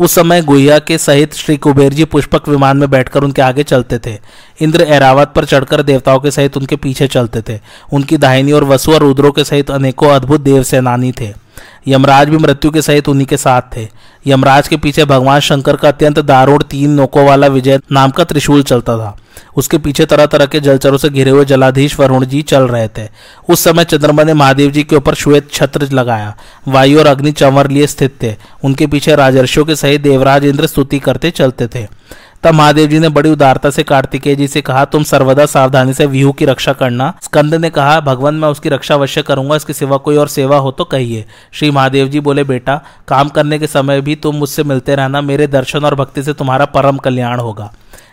उस 0.00 0.14
समय 0.14 0.42
गुहिया 0.42 0.78
के 0.78 0.98
सहित 0.98 1.34
श्री 1.34 1.56
कुबेर 1.56 1.92
जी 1.92 2.04
पुष्पक 2.04 2.48
विमान 2.48 2.76
में 2.76 2.90
बैठकर 2.90 3.24
उनके 3.24 3.42
आगे 3.42 3.62
चलते 3.62 3.98
थे। 3.98 4.18
इंद्र 4.60 4.82
एरावत 4.82 5.32
पर 5.36 5.44
चढ़कर 5.44 5.82
देवताओं 5.82 6.20
के 6.20 6.30
सहित 6.30 6.56
उनके 6.56 6.76
पीछे 6.76 7.06
चलते 7.06 7.42
थे। 7.48 7.60
उनकी 7.92 8.16
दाहिनी 8.16 8.52
और 8.52 8.64
वसु 8.64 8.92
और 8.92 9.00
रुद्रों 9.00 9.32
के 9.32 9.44
सहित 9.44 9.70
अनेकों 9.70 10.08
अद्भुत 10.08 10.40
देव 10.40 10.62
सेनानी 10.62 11.12
थे। 11.12 11.47
यमराज 11.88 12.28
भी 12.28 12.36
मृत्यु 12.36 12.70
के 12.70 12.82
सहित 12.82 13.08
उन्हीं 13.08 13.26
के 13.26 13.36
साथ 13.36 13.62
थे। 13.76 13.88
यमराज 14.26 14.68
के 14.68 14.76
पीछे 14.76 15.04
भगवान 15.04 15.40
शंकर 15.40 15.76
का 15.76 15.88
अत्यंत 15.88 16.18
दारुण 16.18 16.62
तीन 16.62 16.90
नोकों 16.90 17.26
वाला 17.26 17.46
विजय 17.46 17.80
नाम 17.92 18.10
का 18.10 18.24
त्रिशूल 18.24 18.62
चलता 18.62 18.98
था। 18.98 19.16
उसके 19.56 19.78
पीछे 19.78 20.04
तरह 20.06 20.26
तरह 20.26 20.46
के 20.46 20.60
जलचरों 20.60 20.98
से 20.98 21.08
घिरे 21.08 21.30
हुए 21.30 21.44
जलाधीश 21.44 22.00
वरुण 22.00 22.24
जी 22.24 22.42
चल 22.42 22.62
रहे 22.62 22.88
थे। 22.88 23.08
उस 23.48 23.64
समय 23.64 23.84
चंद्रमा 23.84 24.22
ने 24.22 24.34
महादेव 24.34 24.70
जी 24.70 24.82
के 24.82 24.96
ऊपर 24.96 25.14
श्वेत 25.14 25.52
छत्र 25.52 25.88
लगाया। 25.92 26.34
वायु 26.68 26.98
और 26.98 27.06
अग्नि 27.06 27.32
चंवर 27.32 27.70
लिए 27.70 27.86
स्थित 27.86 28.22
थे। 28.22 28.36
उनके 28.64 28.86
पीछे 28.86 29.16
राजर्षियों 29.16 29.66
के 29.66 29.76
सहित 29.76 30.00
देवराज 30.00 30.44
इंद्र 30.44 30.66
स्तुति 30.66 30.98
करते 30.98 31.30
चलते 31.30 31.66
थे। 31.66 31.86
तब 32.42 32.54
महादेव 32.54 32.88
जी 32.88 32.98
ने 32.98 33.08
बड़ी 33.08 33.30
उदारता 33.30 33.70
से 33.70 33.82
कार्तिकेय 33.82 34.36
जी 34.36 34.46
से 34.48 34.60
कहा, 34.60 34.84
तुम 34.84 35.02
सर्वदा 35.02 35.46
सावधानी 35.46 35.94
से 35.94 36.06
व्यू 36.06 36.32
की 36.32 36.44
रक्षा 36.44 36.72
करना। 36.72 37.12
स्कंद 37.22 37.54
ने 37.54 37.70
कहा, 37.70 38.00
भगवान, 38.00 38.34
मैं 38.34 38.48
उसकी 38.48 38.68
रक्षा 38.68 38.94
अवश्य 38.94 39.22
करूँगा, 39.22 39.56
इसके 39.56 39.72
सिवा 39.72 39.96
कोई 39.96 40.16
और 40.16 40.28
सेवा 40.28 40.56
हो 40.56 40.70
तो 40.70 40.84
कहिए। 40.84 41.24
श्री 41.52 41.70
महादेव 41.70 42.08
जी 42.08 42.20
बोले, 42.20 42.44
बेटा, 42.44 42.80
काम 43.08 43.28
करने 43.28 43.58
के 43.58 43.66
समय 43.66 44.00
भी 44.00 44.14
तुम 44.14 44.36
मुझसे 44.36 44.62
मिलते 44.62 44.94
रहना, 44.94 45.20
मेरे 45.20 45.46
दर्शन 45.46 45.84
और 45.84 45.94
भक्ति 45.94 46.22
से 46.22 46.32
तुम्हारा 46.32 46.64
परम 46.64 46.96
कल्याण 46.96 47.40
होगा। 47.40 47.72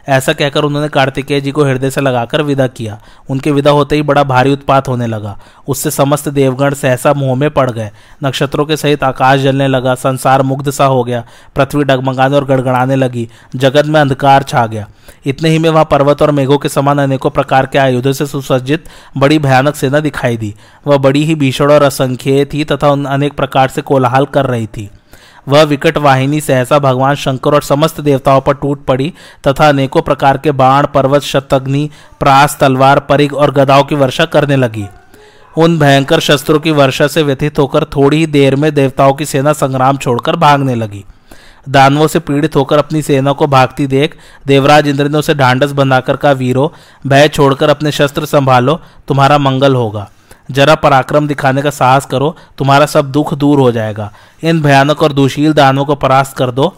ऐसा 0.10 0.34
कहकर 0.34 0.64
उन्होंने 0.64 0.90
कार्तिकेय 0.90 1.42
जी 1.42 1.52
को 1.52 1.64
हृदय 1.64 1.90
से 1.90 2.02
लगाकर 2.02 2.42
विदा 2.42 2.68
किया। 2.68 3.00
उनके 3.30 3.52
विदा 3.52 3.72
होते 3.72 3.96
ही 3.96 4.02
बड़ा 4.02 4.24
भारी 4.24 4.54
उत्पात 4.54 4.88
होने 4.88 5.08
लगा। 5.08 5.40
उससे 5.68 5.92
समस्त 5.92 6.30
देवगण 6.30 6.74
सहसा 6.74 7.14
मुँह 7.14 7.36
में 7.36 7.50
पड़ 7.50 7.72
गए। 7.72 7.92
नक्षत्रों 8.24 8.66
के 8.66 8.78
सहित 8.78 9.04
आकाश 9.04 9.40
जलने 9.40 9.68
लगा, 9.68 9.96
संसार 9.96 10.42
मुग्ध 10.42 10.70
सा 10.70 10.86
हो 10.86 11.04
गया, 11.04 11.24
पृथ्वी 11.56 11.84
डगमगाने 11.84 12.36
और 12.36 12.46
गड़गड़ाने 12.46 12.96
लगी, 12.96 13.30
जगत 13.56 13.86
में 13.86 14.02
अंधकार 14.02 14.44
छा 14.44 14.66
गया। 14.68 14.88
इतने 15.26 15.50
ही 15.50 15.60
में 15.60 15.70
वहाँ 15.70 15.86
पर्वत 15.86 16.22
और 16.22 16.32
मेघों 16.32 16.58
के 16.58 16.70
समान 16.70 16.98
अनेकों 16.98 17.30
प्रकार 17.30 17.66
के 17.66 17.78
आयुधों 17.78 18.14
से 18.14 18.26
सुसज्जित 18.26 18.86
बड़ी 19.18 19.40
भयानक 19.40 19.76
सेना 19.76 20.00
दिखाई 20.00 20.38
दी। 20.38 20.56
वह 20.88 20.98
बड़ी 20.98 21.24
ही 21.24 21.36
भीषण 21.36 21.72
और 21.72 21.84
असंख्य 21.84 22.46
थी 22.46 22.64
तथा 22.64 22.88
अनेक 22.88 23.34
प्रकार 23.34 23.68
से 23.68 23.82
कोलाहल 23.82 24.26
कर 24.26 24.46
रही 24.46 24.68
थी। 24.68 24.90
वह 25.48 25.64
विकट 25.64 25.98
वाहिनी, 25.98 26.42
सहसा 26.42 26.80
भगवान 26.80 27.16
शंकर 27.16 27.54
और 27.54 27.64
समस्त 27.64 28.02
देवताओं 28.02 28.42
पर 28.42 28.54
टूट 28.54 28.86
पड़ी 28.86 29.14
तथा 29.48 29.70
अनेकों 29.70 30.02
प्रकार 30.02 30.38
के 30.38 30.52
बाण, 30.52 30.86
पर्वत 30.86 31.22
शतग्नि 31.22 31.90
प्रास, 32.20 32.58
तलवार 32.60 33.00
परिग 33.00 33.34
और 33.34 33.52
गदाओं 33.52 33.84
की 33.84 33.96
वर्षा 33.96 34.26
करने 34.26 34.56
लगी। 34.56 34.88
उन 35.58 35.80
भयंकर 35.80 36.20
शस्त्रों 36.20 36.60
की 36.60 36.72
वर्षा 36.72 37.08
से 37.08 37.24
व्यथित 37.24 37.60
होकर 37.60 37.84
थोड़ी 37.86 38.18
ही 38.18 38.26
देर 38.26 38.56
में 38.56 38.74
देवताओं 38.74 39.14
की 39.14 39.26
सेना 39.26 39.54
संग्राम 39.54 39.98
छोड़कर 39.98 40.36
भागने 40.36 40.76
लगी। 40.76 41.04
दानवों 41.70 42.08
से 42.08 42.20
पीड़ित 42.20 42.56
होकर 42.56 42.78
अपनी 42.78 43.02
सेना 43.02 43.32
को 43.32 43.48
भागती 43.48 43.88
देख 43.88 44.18
देवराज 44.48 44.88
इंद्र 44.88 45.08
ने 45.10 45.18
उसे 45.18 45.36
ढांडस 45.36 45.72
बंधाकर 45.72 46.16
कहा, 46.16 46.32
वीरो, 46.32 46.74
भय 47.08 47.28
छोड़कर 47.28 47.70
अपने 47.70 47.92
शस्त्र 47.92 48.26
संभालो, 48.26 48.80
तुम्हारा 49.08 49.38
मंगल 49.38 49.76
होगा। 49.76 50.10
जरा 50.52 50.76
पराक्रम 50.76 51.28
दिखाने 51.28 51.62
का 51.62 51.70
साहस 51.70 52.06
करो, 52.06 52.36
तुम्हारा 52.58 52.86
सब 52.86 53.12
दुख 53.12 53.34
दूर 53.34 53.60
हो 53.60 53.72
जाएगा। 53.72 54.12
इन 54.44 54.62
भयानक 54.62 55.04
और 55.04 55.14
दुशील 55.14 55.54
दानों 55.54 55.86
को 55.86 55.96
परास्त 55.96 56.38
कर 56.38 56.52
दो। 56.52 56.74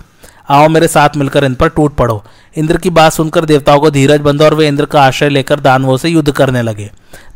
आओ 0.50 0.68
मेरे 0.68 0.88
साथ 0.88 1.10
मिलकर 1.18 1.44
इन 1.44 1.56
पर 1.56 1.70
टूट 1.70 1.96
पड़ो। 1.96 2.24
इंद्र 2.58 2.78
की 2.78 2.90
बात 2.90 3.12
सुनकर 3.12 3.46
देवताओं 3.46 3.80
को 3.80 3.90
धीरज 3.92 4.22
बंधा 4.22 4.46
और 4.46 4.54
वे 4.54 4.68
इंद्र 4.68 4.86
का 4.86 5.02
आश्रय 5.02 5.30
लेकर 5.30 5.60
दानवों 5.60 5.98
से 5.98 6.10
युद्ध 6.10 6.32
करने 6.32 6.62
लगे। 6.62 6.90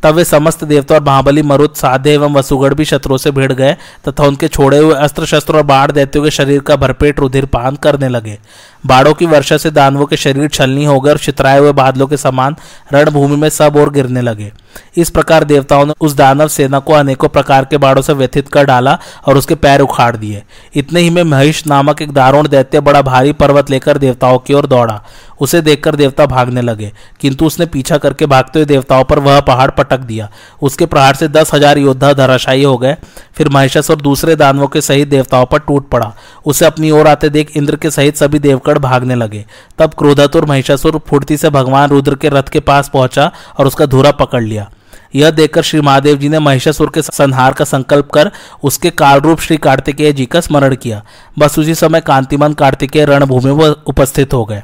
तब 0.04 0.15
वे 0.15 0.24
समस्त 0.26 0.63
देवता 0.63 0.96
और 0.96 1.04
महाबली 1.04 1.41
मरुद 1.41 1.74
साधे 1.76 2.13
एवं 2.13 2.34
वसुगढ़ 2.34 2.74
भी 2.74 2.86
शत्रुओं 2.86 3.17
से 3.17 3.32
भिड़ 3.32 3.52
गए 3.54 3.76
तथा 4.10 4.24
उनके 4.24 4.48
छोड़े 4.48 4.78
हुए 4.78 4.96
अस्त्र 4.96 5.26
शस्त्र 5.26 5.58
और 5.58 5.63
बाढ़ 5.63 5.91
दैत्यों 5.91 6.24
के 6.24 6.32
शरीर 6.32 6.60
का 6.60 6.76
भरपेट 6.76 7.20
रुधिर 7.20 7.46
पान 7.46 7.76
करने 7.76 8.10
लगे। 8.10 8.38
बाड़ों 8.84 9.13
की 9.13 9.26
वर्षा 9.26 9.58
से 9.58 9.72
दानवों 9.72 10.06
के 10.06 10.17
शरीर 10.17 10.48
छलनी 10.50 10.86
हो 10.86 11.00
गए 11.00 11.12
और 11.12 11.17
चित्राए 11.17 11.60
हुए 11.60 11.72
बादलों 11.74 12.08
के 12.08 12.17
समान 12.17 12.56
रणभूमि 12.94 13.36
में 13.36 13.50
सब 13.50 13.78
और 13.78 13.91
गिरने 13.91 14.22
लगे। 14.22 14.52
इस 14.98 15.10
प्रकार 15.10 15.44
देवताओं 15.44 15.86
ने 15.86 15.94
उस 16.02 16.13
दानव 16.15 16.48
सेना 16.48 16.80
को 16.80 16.94
अनेकों 16.94 17.28
प्रकार 17.30 17.65
के 17.65 17.78
बाड़ों 17.78 18.02
से 18.02 18.13
व्यथित 18.13 18.48
कर 18.48 18.65
डाला 18.65 18.98
और 19.28 19.38
उसके 19.38 19.56
पैर 19.56 19.82
उखाड़ 19.82 20.15
दिए। 20.17 20.44
इतने 20.76 21.00
ही 21.00 21.10
में 21.10 21.24
महिष 21.24 21.65
नामक 21.67 22.02
एक 22.02 22.12
दारुण 22.12 22.48
दैत्य 22.48 22.80
बड़ा 22.80 23.02
भारी 23.02 23.32
पर्वत 23.34 23.70
लेकर 23.70 23.98
देवताओं 23.98 24.38
की 24.38 24.54
ओर 24.54 24.67
दौड़ा। 24.67 25.02
उसे 25.41 25.62
देखकर 25.62 25.96
देवता 25.96 26.26
भागने 26.26 26.62
लगे, 26.62 26.91
किंतु 27.22 27.46
उसने 27.46 27.65
पीछा 27.65 27.98
करके 27.98 28.26
भागते 28.26 28.60
हुए 28.60 28.65
देवताओं 28.65 29.04
पर 29.04 29.20
वह 29.20 29.39
पहाड़ 29.41 29.70
पटक 29.72 30.00
दिया। 30.00 30.30
उसके 30.62 30.86
प्रहार 30.86 31.15
से 31.15 31.28
दस 31.28 31.54
हज़ार 31.54 31.78
योद्धा 31.78 32.12
धराशायी 32.13 32.63
हो 32.63 32.78
गए। 32.78 32.96
फिर 33.36 33.50
महिषासुर 33.50 34.02
दूसरे 34.02 34.36
दानवों 34.36 34.67
के 34.67 34.82
सहित 34.82 35.08
देवताओं 35.08 35.46
पर 35.46 35.60
टूट 35.60 35.89
पड़ा। 35.89 36.13
उसे 36.46 36.65
अपनी 36.65 36.91
ओर 36.91 37.08
आते 37.08 37.30
देख 37.30 37.58
इंद्र 37.58 37.76
के 37.76 37.91
सहित 37.91 38.17
सभी 38.17 38.39
देवकड़ 38.72 38.80
भागने 38.80 39.16
लगे। 39.16 39.46
तब 39.80 39.94
क्रोधातुर 39.94 40.46
महिषासुर 40.46 41.02
फुर्ती 41.08 41.38
से 41.38 41.50
भगवान 41.50 41.90
रुद्र 41.90 42.16
के 42.16 42.30
रथ 42.30 42.44
के 42.44 42.60
पास 42.60 42.90
पहुँचा 42.94 43.32
और 43.60 43.68
उसका 43.68 43.86
धूरा 43.86 44.12
पकड़ 44.12 44.44
लिया। 44.44 44.70
यह 45.16 45.30
देखकर 45.30 45.62
श्री 45.62 45.82
महादेव 45.82 46.18
जी 46.18 46.30
ने 46.30 46.40
महिषासुर 46.40 46.92
के 46.94 47.02
संहार 47.02 47.54
का 47.54 47.66
संकल्प 47.66 48.10
कर 48.10 48.32
उसके 48.64 48.90
काल 48.90 49.20
रूप 49.20 49.40
श्री 49.40 49.58
कार्तिकेय 49.58 50.14
जी 50.14 50.26
का 50.26 50.42
स्मरण 50.42 50.76
किया। 50.76 51.04
बस 51.40 51.60
उसी 51.60 51.76
समय 51.76 52.02
कांतिमान 52.02 52.54
कार्तिकेय 52.54 53.06
रणभूमि 53.06 53.52
में 53.52 53.70
उपस्थित 53.88 54.34
हो 54.34 54.46
गए। 54.46 54.64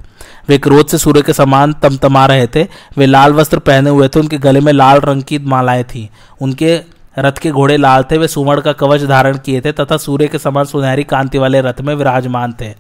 वे 0.50 0.58
क्रोध 0.58 0.88
से 0.88 0.98
सूर्य 0.98 1.22
के 1.22 1.34
समान 1.34 1.74
तमतमा 1.74 2.26
रहे 2.26 2.48
थे। 2.48 2.63
वे 2.98 3.06
लाल 3.06 3.34
वस्त्र 3.34 3.60
पहने 3.60 3.89
हुए 3.89 4.08
थे। 4.08 4.20
उनके 4.20 4.38
गले 4.38 4.60
में 4.60 4.74
लाल 4.74 5.00
रंग 5.00 5.24
की 5.24 5.39
मालाएँ 5.39 5.84
थी। 5.84 6.10
उनके 6.41 6.96
रथ 7.19 7.32
के 7.32 7.51
घोड़े 7.51 7.77
लाल 7.77 8.03
थे, 8.03 8.17
वे 8.17 8.27
सुवर्ण 8.27 8.62
का 8.62 8.73
कवच 8.73 9.03
धारण 9.03 9.38
किए 9.38 9.62
थे, 9.62 9.71
तथा 9.71 9.97
सूर्य 9.97 10.27
के 10.27 10.38
समान 10.38 10.65
सुनहरी 10.65 11.03
कांति 11.03 11.38
वाले 11.38 11.62
रथ 11.62 11.82
में 11.82 11.95
विराजमान 11.95 12.53
थे। 12.62 12.73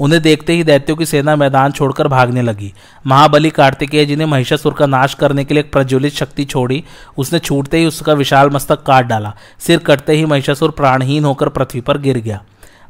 उन्हें 0.00 0.22
देखते 0.22 0.52
ही 0.52 0.64
दैत्यों 0.64 0.96
की 0.96 1.06
सेना 1.06 1.36
मैदान 1.36 1.72
छोड़कर 1.72 2.08
भागने 2.08 2.42
लगी। 2.42 2.72
महाबली 3.06 3.50
कार्तिकेय 3.50 4.06
जी 4.06 4.16
ने 4.16 4.26
महिषासुर 4.26 4.74
का 4.74 4.86
नाश 4.86 5.14
करने 5.14 5.44
के 5.44 5.54
लिए 5.54 5.62
एक 5.62 5.72
प्रज्वलित 5.72 6.12
शक्ति 6.12 6.44
छोड़ी। 6.44 6.84
उसने 7.18 7.38
छूटते 7.38 7.78
ही 7.78 7.86
उसका 7.86 8.12
विशाल 8.12 8.50
मस्तक 8.50 8.82
काट 8.82 9.06
डाला। 9.06 9.34
सिर 9.58 9.78
कटते 9.78 10.12
ही 10.12 10.24
महिषासुर 10.24 10.70
प्राणहीन 10.70 11.24
होकर 11.24 11.48
पृथ्वी 11.48 11.80
पर 11.80 11.98
गिर 11.98 12.18
गया। 12.18 12.42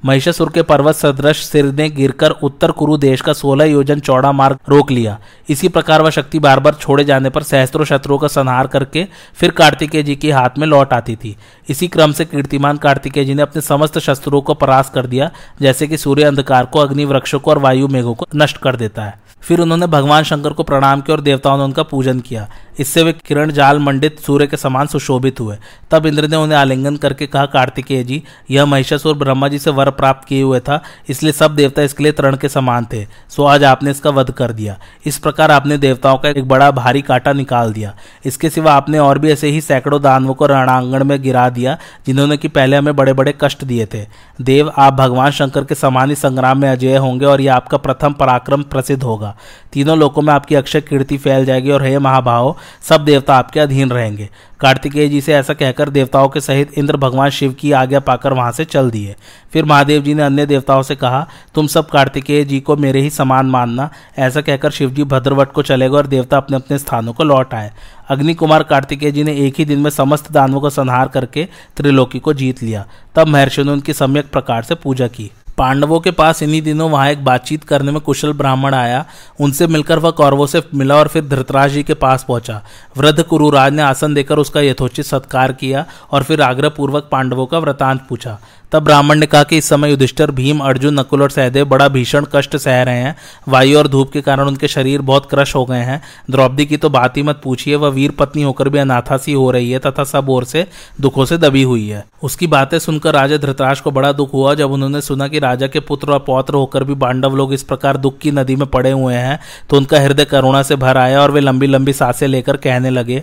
महिषासुर 0.05 0.51
के 0.51 0.63
पर्वत 0.63 0.95
सदृश 0.95 1.43
सिर 1.45 1.65
ने 1.65 1.89
गिरकर 1.89 2.31
उत्तर 2.31 2.71
कुरु 2.71 2.97
देश 2.97 3.21
का 3.21 3.33
सोलह 3.33 3.65
योजन 3.65 4.01
चौड़ा 4.01 4.33
मार्ग 4.33 4.59
रोक 4.69 4.91
लिया। 4.91 5.19
इसी 5.49 5.69
प्रकार 5.69 6.03
वह 6.03 6.11
शक्ति 6.11 6.39
बार 6.39 6.61
बार 6.61 6.75
छोड़े 6.75 7.05
जाने 7.05 7.31
पर 7.31 7.43
सहस्त्रों 7.43 7.85
शत्रुओं 7.85 8.19
का 8.19 8.29
संहार 8.29 8.67
करके 8.67 9.07
फिर 9.35 9.51
कार्तिकेय 9.51 10.03
जी 10.03 10.17
के 10.17 10.33
हाथ 10.33 10.59
में 10.59 10.67
लौट 10.67 10.93
आती 10.93 11.17
थी। 11.17 11.37
इसी 11.69 11.89
क्रम 11.89 12.13
से 12.13 12.25
कीर्तिमान 12.25 12.77
कार्तिकेय 12.77 13.25
जी 13.25 13.35
ने 13.35 13.43
अपने 13.43 13.63
समस्त 13.63 13.99
शस्त्रों 13.99 14.41
को 14.41 14.55
परास 14.55 14.91
कर 14.91 15.07
दिया, 15.07 15.31
जैसे 15.63 15.87
कि 15.87 15.97
सूर्य 15.97 16.23
अंधकार 16.23 16.65
को, 16.65 16.79
अग्नि 16.79 17.05
वृक्षों 17.05 17.41
को 17.41 17.51
और 17.51 17.59
वायु 17.59 17.89
मेघों 17.89 18.15
को 18.15 18.27
नष्ट 18.37 18.57
कर 18.57 18.77
देता 18.77 19.05
है। 19.05 19.23
फिर 19.43 19.61
उन्होंने 19.61 19.87
भगवान 19.87 20.25
शंकर 20.25 20.53
को 20.53 20.63
प्रणाम 20.63 21.01
किया 21.01 21.17
और 21.17 21.23
देवताओं 21.23 21.57
ने 21.59 21.65
उनका 21.65 21.83
पूजन 21.83 22.21
किया। 22.21 22.49
इससे 22.81 23.03
वे 23.03 23.13
किरण 23.13 23.51
जाल 23.51 23.79
मंडित 23.79 24.21
सूर्य 24.21 24.47
के 24.47 24.57
समान 24.57 24.87
सुशोभित 24.87 25.41
हुए। 25.41 25.57
तब 25.91 26.07
इंद्र 26.07 26.29
ने 26.29 26.37
उन्हें 26.37 26.59
आलिंगन 26.59 26.97
करके 26.97 27.27
कहा, 27.27 27.47
कार्तिकेय 27.47 28.05
जी, 28.05 28.23
यह 28.51 28.67
महिषासुर 28.67 29.17
ब्रह्मा 29.17 29.49
जी 29.49 29.59
से 29.59 29.71
वर 29.71 29.91
प्राप्त 29.93 30.27
किए 30.29 30.43
हुए 30.43 30.61
था, 30.61 30.81
इसलिए 31.09 31.33
सब 31.33 31.55
देवता 31.55 31.83
इसके 31.83 32.03
लिए 32.03 32.13
तरण 32.13 32.37
के 32.37 32.49
समान 32.49 32.87
थे। 32.93 33.05
सो 33.29 33.45
आज 33.45 33.65
आपने 33.65 33.91
इसका 33.91 34.11
वध 34.11 34.31
कर 34.31 34.53
दिया। 34.53 34.77
इस 35.07 35.19
प्रकार 35.19 35.51
आपने 35.51 35.79
देवताओं 35.79 36.19
का 36.19 36.29
एक 36.29 36.49
बड़ा 36.49 36.71
भारी 36.71 37.03
कांटा 37.03 37.33
निकाल 37.33 37.73
दिया। 37.73 37.95
इसके 38.25 38.51
सिवा 38.51 38.73
आपने 38.73 38.99
और 38.99 39.19
भी 39.19 39.31
ऐसे 39.33 39.49
ही 39.49 39.61
सैकड़ों 39.61 40.01
दानवों 40.03 40.35
को 40.35 40.47
रणांगण 40.47 41.05
में 41.05 41.21
गिरा 41.23 41.49
दिया, 41.51 41.77
जिन्होंने 42.07 42.37
कि 42.37 42.49
पहले 42.49 42.77
हमें 42.77 42.95
बड़े 42.97 43.13
बड़े 43.13 43.35
कष्ट 43.41 43.65
दिए 43.65 43.87
थे। 43.87 44.07
देव, 44.41 44.73
आप 44.79 44.93
भगवान 44.93 45.31
शंकर 45.31 45.65
के 45.65 45.75
समान 45.75 46.09
ही 46.09 46.17
संग्राम 46.17 46.59
में 46.59 46.69
अजय 46.71 46.97
होंगे 46.97 47.27
और 47.27 47.41
यह 47.41 47.55
आपका 47.55 47.79
प्रथम 47.79 48.13
पराक्रम 48.13 48.63
प्रसिद्ध 48.63 49.03
होगा। 49.03 49.35
तीनों 49.73 49.99
लोकों 49.99 50.23
में 50.23 50.33
आपकी 50.33 50.55
अक्षय 50.55 50.81
कीर्ति 50.81 51.17
फैल 51.17 51.45
जाएगी 51.45 51.71
और 51.71 51.83
हे 51.83 51.99
महाभाव, 51.99 52.57
सब 52.83 53.05
देवता 53.05 53.35
आपके 53.35 53.61
अधीन 53.61 53.91
रहेंगे। 53.91 54.29
कार्तिकेय 54.63 55.09
जी 55.09 55.21
से 55.21 55.33
ऐसा 55.35 55.55
कहकर 55.55 55.89
देवताओं 55.91 56.29
के 56.29 56.41
सहित 56.41 56.79
इंद्र 56.79 56.97
भगवान 56.97 57.31
शिव 57.31 57.53
की 57.53 57.73
आज्ञा 57.73 58.01
पाकर 58.01 58.33
वहाँ 58.33 58.53
से 58.53 58.65
चल 58.65 58.91
दिए। 58.91 59.15
फिर 59.53 59.65
महादेव 59.65 60.03
जी 60.03 60.15
ने 60.15 60.23
अन्य 60.23 60.47
देवताओं 60.47 60.83
से 60.83 60.97
कहा, 60.97 61.27
तुम 61.55 61.67
सब 61.67 61.89
कार्तिकेय 61.91 62.45
जी 62.45 62.61
को 62.61 62.77
मेरे 62.77 63.01
ही 63.01 63.11
समान 63.11 63.47
मानना। 63.47 63.91
ऐसा 64.19 64.41
कहकर 64.41 64.71
शिव 64.71 64.91
जी 64.91 65.05
भद्रवट 65.05 65.53
को 65.53 65.63
चले 65.63 65.89
गए 65.89 65.97
और 65.97 66.07
देवता 66.07 66.37
अपने 66.37 66.57
अपने 66.57 66.79
स्थानों 66.79 67.13
को 67.13 67.25
लौट 67.25 67.55
आए। 67.55 67.73
अग्नि 68.09 68.35
कुमार 68.35 68.63
कार्तिकेय 68.63 69.13
जी 69.13 69.25
ने 69.25 69.37
एक 69.37 69.55
ही 69.59 69.65
दिन 69.65 69.79
में 69.79 69.91
समस्त 69.91 70.33
दानवों 70.33 70.61
का 70.61 70.69
संहार 70.69 71.09
करके 71.09 71.49
त्रिलोकी 71.77 72.19
को 72.19 72.33
जीत 72.33 72.63
लिया। 72.63 72.87
तब 73.15 73.29
महर्षि 73.29 73.65
ने 73.65 73.73
उनकी 73.73 73.93
सम्यक 73.93 74.31
प्रकार 74.31 74.63
से 74.63 74.75
पूजा 74.75 75.07
की। 75.09 75.31
पांडवों 75.59 75.99
के 76.01 76.11
पास 76.11 76.43
इन्हीं 76.43 76.61
दिनों 76.63 76.91
वहाँ 76.91 77.09
एक 77.11 77.25
बातचीत 77.25 77.65
करने 77.65 77.93
में 77.93 78.01
कुशल 78.01 78.33
ब्राह्मण 78.33 78.75
आया। 78.75 79.05
उनसे 79.41 79.67
मिलकर 79.67 79.99
वह 79.99 80.11
कौरवों 80.11 80.47
से 80.47 80.63
मिला 80.75 80.97
और 80.97 81.09
फिर 81.09 81.25
धृतराज 81.25 81.71
जी 81.71 81.83
के 81.83 81.95
पास 81.95 82.25
पहुँचा। 82.29 82.61
वृद्ध 82.97 83.23
कुरुराज 83.23 83.73
ने 83.73 83.83
आसन 83.83 84.15
देकर 84.15 84.39
उसका 84.39 84.61
यथोचित 84.61 85.05
सत्कार 85.05 85.53
किया 85.53 85.85
और 86.11 86.23
फिर 86.23 86.43
आग्रह 86.43 86.69
पूर्वक 86.69 87.09
पांडवों 87.13 87.47
का 87.47 87.59
व्रतांत 87.59 88.07
पूछा। 88.09 88.39
तब 88.73 88.85
ब्राह्मण 88.85 89.19
ने 89.19 89.27
कहा 89.27 89.43
कि 89.43 89.57
इस 89.59 89.69
समय 89.69 89.91
युधिष्ठर, 89.91 90.31
भीम, 90.31 90.61
अर्जुन, 90.61 90.99
नकुल 91.01 91.23
और 91.23 91.31
सहदेव 91.31 91.65
बड़ा 91.65 91.89
भीषण 91.89 92.27
कष्ट 92.33 92.57
सह 92.57 92.83
रहे 92.83 92.99
हैं। 92.99 93.15
वायु 93.49 93.79
और 93.79 93.89
धूप 93.89 94.11
के 94.13 94.21
कारण 94.21 94.49
उनके 94.49 94.69
शरीर 94.69 95.01
बहुत 95.03 95.29
क्रश 95.31 95.55
हो 95.55 95.65
गए 95.65 95.81
हैं। 95.81 96.01
द्रौपदी 96.31 96.67
की 96.67 96.77
तो 96.77 96.91
बात 96.91 97.17
ही 97.17 97.23
मत 97.23 97.41
पूछिए, 97.45 97.75
वह 97.75 97.89
वीर 97.89 98.11
पत्नी 98.11 98.43
होकर 98.43 98.69
भी 98.69 98.79
अनाथा 98.79 99.17
सी 99.17 99.33
हो 99.33 99.51
रही 99.51 99.71
है 99.71 99.79
तथा 99.79 100.05
सब 100.05 100.31
ओर 100.31 100.45
से 100.45 100.67
दुखों 101.01 101.25
से 101.25 101.39
दबी 101.39 101.63
हुई 101.63 101.89
है। 101.89 102.05
उसकी 102.23 102.47
बातें 102.47 102.79
सुनकर 102.79 103.15
राजा 103.15 103.37
धृतराज 103.37 103.81
को 103.81 103.91
बड़ा 103.91 104.13
दुख 104.13 104.33
हुआ 104.33 104.55
जब 104.55 104.73
उन्होंने 104.73 105.01
सुना 105.01 105.29
कि 105.29 105.39
राजा 105.39 105.67
के 105.67 105.81
पुत्र 105.81 106.13
और 106.13 106.19
पौत्र 106.19 106.55
होकर 106.55 106.85
भी 106.85 106.95
पांडव 106.95 107.37
लोग 107.37 107.53
इस 107.55 107.63
प्रकार 107.63 107.97
दुख 107.97 108.19
की 108.19 108.31
नदी 108.31 108.57
में 108.57 108.67
पड़े 108.67 108.91
हुए 108.91 109.15
हैं 109.15 109.39
तो 109.71 109.77
उनका 109.77 110.01
हृदय 110.01 110.25
करुणा 110.25 110.63
से 110.63 110.77
भर 110.77 110.97
आया 110.97 111.21
और 111.21 111.31
वे 111.31 111.41
लंबी 111.41 111.67
लंबी 111.67 111.93
साँसें 111.93 112.27
लेकर 112.29 112.57
कहने 112.57 112.91
लगे। 112.91 113.23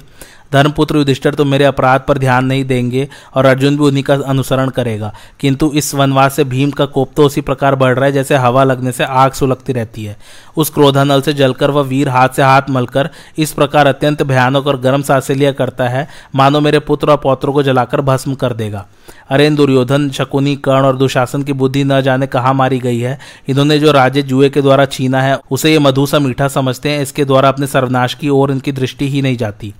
धर्मपुत्र 0.53 0.97
युधिष्ठर 0.97 1.35
तो 1.35 1.45
मेरे 1.45 1.65
अपराध 1.65 2.01
पर 2.07 2.17
ध्यान 2.17 2.45
नहीं 2.45 2.63
देंगे 2.65 3.07
और 3.35 3.45
अर्जुन 3.45 3.77
भी 3.77 3.83
उन्हीं 3.83 4.03
का 4.03 4.13
अनुसरण 4.13 4.69
करेगा। 4.69 5.13
किंतु 5.39 5.71
इस 5.75 5.93
वनवास 5.95 6.35
से 6.35 6.43
भीम 6.43 6.71
का 6.71 6.85
कोप 6.85 7.11
तो 7.15 7.25
उसी 7.25 7.41
प्रकार 7.41 7.75
बढ़ 7.75 7.95
रहा 7.95 8.05
है, 8.05 8.11
जैसे 8.11 8.35
हवा 8.35 8.63
लगने 8.63 8.91
से 8.91 9.03
आग 9.03 9.31
सुलगती 9.31 9.73
रहती 9.73 10.05
है। 10.05 10.17
उस 10.57 10.69
क्रोधानल 10.69 11.21
से 11.21 11.33
जलकर 11.33 11.71
वह 11.71 11.81
वीर 11.81 12.09
हाथ 12.09 12.29
से 12.29 12.41
हाथ 12.41 12.69
मलकर 12.69 13.09
इस 13.37 13.51
प्रकार 13.51 13.87
अत्यंत 13.87 14.23
भयानक 14.23 14.67
और 14.67 14.79
गर्म 14.79 15.01
साँसें 15.01 15.35
लिया 15.35 15.51
करता 15.51 15.87
है, 15.87 16.07
मानो 16.35 16.61
मेरे 16.61 16.79
पुत्र 16.79 17.11
और 17.11 17.17
पौत्रों 17.17 17.53
को 17.53 17.63
जलाकर 17.63 18.01
भस्म 18.01 18.33
कर 18.35 18.53
देगा। 18.53 18.85
अरे 19.29 19.49
दुर्योधन, 19.49 20.09
शकुनी, 20.09 20.55
कर्ण 20.55 20.85
और 20.85 20.97
दुशासन 20.97 21.43
की 21.43 21.53
बुद्धि 21.53 21.83
न 21.83 22.01
जाने 22.01 22.27
कहाँ 22.27 22.53
मारी 22.53 22.79
गई 22.79 22.99
है? 22.99 23.19
इन्होंने 23.47 23.79
जो 23.79 23.91
राजे 23.91 24.21
जुए 24.21 24.49
के 24.49 24.61
द्वारा 24.61 24.85
छीना 24.85 25.21
है, 25.21 25.39
उसे 25.51 25.71
ये 25.71 25.79
मधु 25.79 26.05
सा 26.05 26.19
मीठा 26.19 26.47
समझते 26.47 26.89
हैं, 26.89 27.01
इसके 27.01 27.25
द्वारा 27.25 27.49
अपने 27.49 27.67
सर्वनाश 27.67 28.13
की 28.13 28.29
ओर 28.29 28.51
इनकी 28.51 28.71
दृष्टि 28.71 29.09
ही 29.09 29.21
नहीं 29.21 29.37
जाती। 29.37 29.73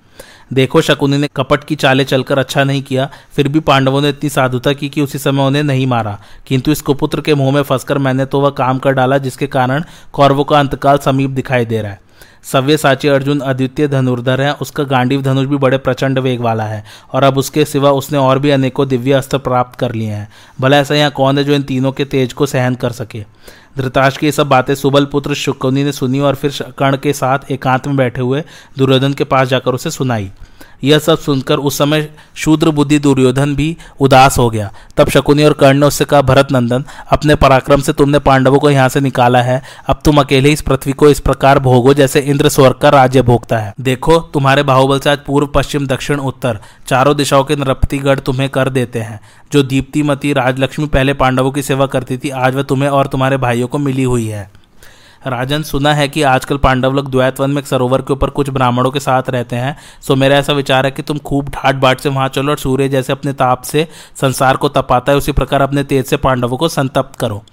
देखो, 0.52 0.82
शकुनी 0.82 1.18
ने 1.18 1.28
कपट 1.36 1.64
की 1.64 1.76
चाले 1.76 2.04
चलकर 2.04 2.40
अच्छा 2.40 2.64
नहीं 2.64 2.82
किया, 2.82 3.10
फिर 3.36 3.48
भी 3.48 3.60
पांडवों 3.60 4.02
ने 4.02 4.10
इतनी 4.10 4.30
साधुता 4.30 4.74
की 4.74 4.90
कि 4.90 5.02
उसी 5.02 5.18
समय 5.18 5.44
उन्हें 5.44 5.64
नहीं 5.64 5.88
मारा। 5.88 6.18
किंतु 6.48 6.72
इस 6.72 6.82
कुपुत्र 6.82 7.22
के 7.22 7.36
मुँह 7.36 7.52
में 7.52 7.62
फंसकर 7.62 7.98
मैंने 7.98 8.26
तो 8.26 8.42
वह 8.42 8.50
काम 8.50 8.80
कर 8.80 8.92
डाला 8.92 9.18
जिसके 9.18 9.48
कारण 9.48 9.84
कौरवों 10.14 10.44
का 10.44 10.60
अंतकाल 10.60 10.98
समीप 10.98 11.30
दिखाई 11.30 11.66
दे 11.66 11.82
रहा 11.82 11.92
है। 11.92 12.02
सव्य 12.44 12.78
साची 12.78 13.08
अर्जुन 13.08 13.40
अद्वितीय 13.40 13.88
धनुर्धर 13.88 14.42
है, 14.42 14.54
उसका 14.54 14.84
गांडीव 14.84 15.22
धनुष 15.22 15.46
भी 15.46 15.58
बड़े 15.58 15.78
प्रचंड 15.78 16.20
वेग 16.20 16.42
वाला 16.42 16.64
है, 16.64 16.84
और 17.14 17.24
अब 17.24 17.38
उसके 17.38 17.66
सिवा 17.66 17.92
उसने 17.92 18.18
और 18.18 18.40
भी 18.40 18.50
अनेकों 18.50 18.88
दिव्य 18.88 19.12
अस्त्र 19.12 19.38
प्राप्त 19.38 19.80
कर 19.80 19.94
लिए 19.94 20.10
हैं। 20.10 20.30
भला 20.62 20.78
ऐसा 20.78 20.96
यहाँ 20.96 21.12
कौन 21.12 21.38
है 21.38 21.44
जो 21.44 21.54
इन 21.54 21.64
तीनों 21.64 21.92
के 21.92 22.06
तेज 22.06 22.34
को 22.34 22.46
सहन 22.46 22.76
कर 22.76 22.92
सके? 22.92 23.24
धृताश 23.78 24.18
की 24.18 24.26
ये 24.26 24.32
सब 24.32 24.50
बातें 24.50 24.76
सुबल 24.76 25.06
पुत्र 25.06 25.34
शुकुनी 25.34 25.84
ने 25.84 25.92
सुनी 25.92 26.20
और 26.20 26.36
फिर 26.36 26.74
कर्ण 26.78 26.98
के 26.98 27.14
साथ 27.14 27.52
एकांत 27.52 27.88
में 27.88 27.98
बैठे 27.98 28.22
हुए 28.22 28.44
दुर्योधन 28.78 29.14
के 29.14 29.24
पास 29.24 29.48
जाकर 29.48 29.74
उसे 29.74 29.92
सुनाई। 29.92 30.32
यह 30.84 31.00
सब 31.00 31.18
सुनकर 31.18 31.58
उस 31.58 31.78
समय 31.78 32.10
शूद्र 32.36 32.70
बुद्धि 32.70 33.00
दुर्योधन 33.00 33.56
भी 33.56 33.78
उदास 34.00 34.38
हो 34.38 34.50
गया। 34.50 34.72
तब 34.98 35.10
शकुनी 35.10 35.44
और 35.44 35.54
कर्ण 35.54 35.80
ने 35.80 35.86
उससे 35.86 36.06
कहा 36.06 36.22
भरत 36.22 36.52
नंदन 36.52 36.84
अपने 37.12 37.36
पराक्रम 37.36 37.82
से 37.82 37.94
तुमने 37.94 38.20
पांडवों 38.20 38.60
को 38.60 38.70
यहाँ 38.70 38.90
से 38.90 39.00
निकाला 39.00 39.42
है। 39.42 39.62
अब 39.88 40.00
तुम 40.06 40.20
अकेले 40.20 40.50
इस 40.50 40.62
पृथ्वी 40.62 40.94
को 40.94 41.10
इस 41.10 41.20
प्रकार 41.20 41.60
भोगो 41.60 41.94
जैसे 41.94 42.20
इंद्र 42.20 42.50
स्वर्ग 42.50 42.76
का 42.76 42.90
राज्य 42.90 43.22
भोगता 43.22 43.58
है। 43.58 43.74
देखो, 43.82 44.20
तुम्हारे 44.20 44.64
बाहुबल 44.64 45.00
से 45.00 45.10
आज 45.10 45.18
पूर्व, 45.18 45.48
पश्चिम, 45.48 45.88
दक्षिण, 45.88 46.20
उत्तर, 46.20 46.60
चारों 46.88 47.16
दिशाओं 47.16 47.44
के 47.44 47.56
नृपतिगढ़ 47.56 48.20
तुम्हें 48.20 48.50
कर 48.50 48.70
देते 48.70 49.00
हैं। 49.00 49.20
जो 49.52 49.64
दीप्तिमती 49.64 50.34
राजलक्ष्मी 50.34 50.86
पहले 50.86 51.14
पांडवों 51.14 51.52
की 51.52 51.62
सेवा 51.62 51.86
करती 51.86 52.18
थी, 52.18 52.30
आज 52.30 52.56
वह 52.56 52.64
तुम्हें 52.64 52.90
और 52.90 53.08
तुम्हारे 53.08 53.38
भाइयों 53.38 53.68
को 53.68 53.78
मिली 53.78 54.04
हुई 54.04 54.28
है। 54.28 54.59
राजन, 55.28 55.64
सुना 55.64 55.94
है 55.94 56.08
कि 56.08 56.22
आजकल 56.24 56.58
पांडव 56.58 56.94
लोग 56.94 57.10
द्वैतवन 57.12 57.52
में 57.52 57.62
एक 57.62 57.68
सरोवर 57.68 58.02
के 58.02 58.14
ऊपर 58.14 58.30
कुछ 58.30 58.50
ब्राह्मणों 58.50 58.92
के 58.92 59.00
साथ 59.00 59.30
रहते 59.30 59.56
हैं। 59.56 59.76
सो 60.02 60.16
मेरा 60.16 60.38
ऐसा 60.38 60.54
विचार 60.54 60.86
है 60.86 60.92
कि 60.92 61.02
तुम 61.02 61.18
खूब 61.18 61.50
ठाट 61.50 61.76
बाट 61.76 62.00
से 62.00 62.10
वहाँ 62.10 62.28
चलो 62.28 62.52
और 62.52 62.58
सूर्य 62.58 62.90
जैसे 62.90 63.14
अपने 63.14 63.34
ताप 63.34 63.62
से 63.62 63.88
संसार 64.22 64.58
को 64.58 64.70
तपाता 64.70 65.12
है, 65.12 65.18
उसी 65.18 65.32
प्रकार 65.32 65.62
अपने 65.62 65.84
तेज 65.84 66.06
से 66.06 66.18
पांडवों 66.18 66.58
को 66.58 66.68
संतप्त 66.68 67.20
करो। 67.20 67.44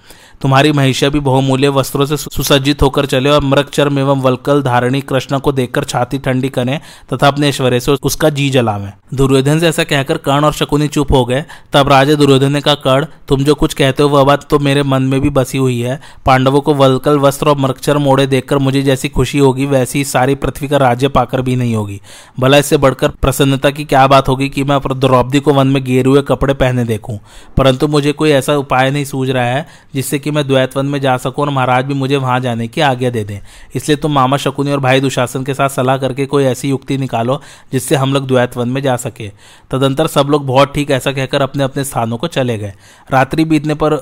तुम्हारी 0.42 0.72
महिषा 0.72 1.08
भी 1.08 1.20
बहुमूल्य 1.20 1.68
वस्त्रों 1.68 2.06
से 2.06 2.16
सुसज्जित 2.16 2.82
होकर 2.82 3.06
चले 3.06 3.30
और 3.30 3.44
मृग 3.44 3.68
चर्म 3.68 3.98
एवं 3.98 4.20
वलकल 4.20 4.62
धारणी 4.62 5.00
कृष्ण 5.00 5.38
को 5.38 5.52
देखकर 5.52 5.84
छाती 5.84 6.18
ठंडी 6.18 6.48
करें 6.48 6.78
तथा 7.12 7.28
अपने 7.28 7.48
ऐश्वर्य 7.48 7.80
से 7.80 7.92
उसका 7.92 8.30
जी 8.30 8.48
जलावे। 8.50 8.90
दुर्योधन 9.14 9.58
से 9.58 9.68
ऐसा 9.68 9.84
कहकर 9.84 10.16
कर्ण 10.16 10.44
और 10.44 10.52
शकुनी 10.52 10.88
चुप 10.88 11.12
हो 11.12 11.24
गए। 11.24 11.44
तब 11.72 11.88
राजा 11.88 12.14
दुर्योधन 12.14 12.52
ने 12.52 12.60
कहा, 12.60 12.74
कर्ण, 12.74 13.06
तुम 13.28 13.44
जो 13.44 13.54
कुछ 13.54 13.74
कहते 13.74 14.02
हो 14.02 14.08
वह 14.08 14.24
बात 14.24 14.48
तो 14.50 14.58
मेरे 14.58 14.82
मन 14.82 15.02
में 15.02 15.20
भी 15.20 15.30
बसी 15.30 15.58
हुई 15.58 15.80
है। 15.80 16.00
पांडवों 16.26 16.60
को 16.60 16.74
वलकल 16.74 17.18
वस्त्र 17.18 17.48
और 17.48 17.56
मृक्षर 17.56 17.98
मोड़े 17.98 18.26
देखकर 18.26 18.58
मुझे 18.58 18.82
जैसी 18.82 19.08
खुशी 19.08 19.38
होगी, 19.38 19.66
वैसी 19.66 20.04
सारी 20.04 20.34
पृथ्वी 20.34 20.68
का 20.68 20.76
राज्य 20.76 21.08
पाकर 21.08 21.42
भी 21.42 21.56
नहीं 21.56 21.74
होगी। 21.74 22.00
भला 22.40 22.58
इससे 22.58 22.76
बढ़कर 22.76 23.08
प्रसन्नता 23.08 23.70
की 23.70 23.84
क्या 23.84 24.06
बात 24.06 24.28
होगी 24.28 24.48
कि 24.48 24.64
मैं 24.64 24.80
द्रौपदी 24.96 25.40
को 25.40 25.52
वन 25.52 25.66
में 25.66 25.84
गेर 25.84 26.06
हुए 26.06 26.22
कपड़े 26.22 26.54
पहने 26.54 26.84
देखूँ? 26.84 27.18
परंतु 27.56 27.88
मुझे 27.88 28.12
कोई 28.12 28.30
ऐसा 28.30 28.56
उपाय 28.56 28.90
नहीं 28.90 29.04
सूझ 29.04 29.30
रहा 29.30 29.44
है 29.44 29.66
जिससे 29.94 30.18
कि 30.26 30.30
मैं 30.30 30.46
द्वैत 30.48 30.76
वन 30.76 30.86
में 30.86 31.00
जा 31.00 31.16
सकूँ 31.16 31.44
और 31.44 31.50
महाराज 31.50 31.84
भी 31.84 31.94
मुझे 31.94 32.16
वहाँ 32.16 32.38
जाने 32.40 32.66
की 32.68 32.80
आज्ञा 32.80 33.10
दे 33.10 33.22
दें। 33.24 33.38
इसलिए 33.74 33.96
तुम 33.96 34.12
मामा 34.12 34.36
शकुनी 34.36 34.72
और 34.72 34.80
भाई 34.80 35.00
दुशासन 35.00 35.44
के 35.44 35.54
साथ 35.54 35.68
सलाह 35.68 35.96
करके 35.96 36.26
कोई 36.26 36.44
ऐसी 36.44 36.68
युक्ति 36.68 36.96
निकालो, 36.98 37.40
जिससे 37.72 37.96
हम 37.96 38.14
लोग 38.14 38.26
द्वैतवन 38.26 38.68
में 38.68 38.82
जा 38.82 38.96
सके। 38.96 39.30
तदंतर 39.70 40.06
सब 40.06 40.26
लोग 40.30 40.46
बहुत 40.46 40.74
ठीक, 40.74 40.90
ऐसा 40.90 41.12
कहकर 41.12 41.42
अपने 41.42 41.64
अपने 41.64 41.84
स्थानों 41.84 42.16
को 42.16 42.26
चले 42.26 42.58
गए। 42.58 42.72
रात्रि 43.10 43.44
बीतने 43.44 43.74
पर 43.74 43.98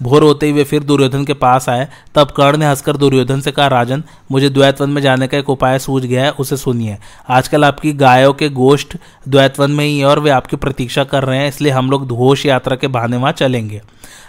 भोर 0.00 0.22
होते 0.22 0.46
ही 0.46 0.52
वे 0.52 0.64
फिर 0.64 0.82
दुर्योधन 0.82 1.24
के 1.24 1.34
पास 1.34 1.68
आए। 1.68 1.86
तब 2.14 2.30
कर्ण 2.30 2.56
ने 2.56 2.66
हंसकर 2.66 2.96
दुर्योधन 2.96 3.40
से 3.40 3.52
कहा, 3.52 3.66
राजन, 3.66 4.02
मुझे 4.32 4.48
द्वैतवन 4.50 4.90
में 4.90 5.00
जाने 5.02 5.26
का 5.26 5.38
एक 5.38 5.50
उपाय 5.50 5.78
सूझ 5.78 6.04
गया 6.04 6.24
है, 6.24 6.30
उसे 6.30 6.56
सुनिए। 6.56 6.96
आजकल 7.28 7.64
आपकी 7.64 7.92
गायों 7.92 8.32
के 8.32 8.48
गोष्ठ 8.48 8.96
द्वैतवन 9.28 9.70
में 9.70 9.84
ही 9.84 9.98
है 9.98 10.06
और 10.06 10.20
वे 10.20 10.30
आपकी 10.30 10.56
प्रतीक्षा 10.56 11.04
कर 11.04 11.24
रहे 11.24 11.38
हैं, 11.38 11.48
इसलिए 11.48 11.72
हम 11.72 11.90
लोग 11.90 12.06
घोष 12.06 12.46
यात्रा 12.46 12.76
के 12.76 12.86
बहाने 12.86 13.16
वहाँ 13.16 13.32
चलेंगे। 13.32 13.80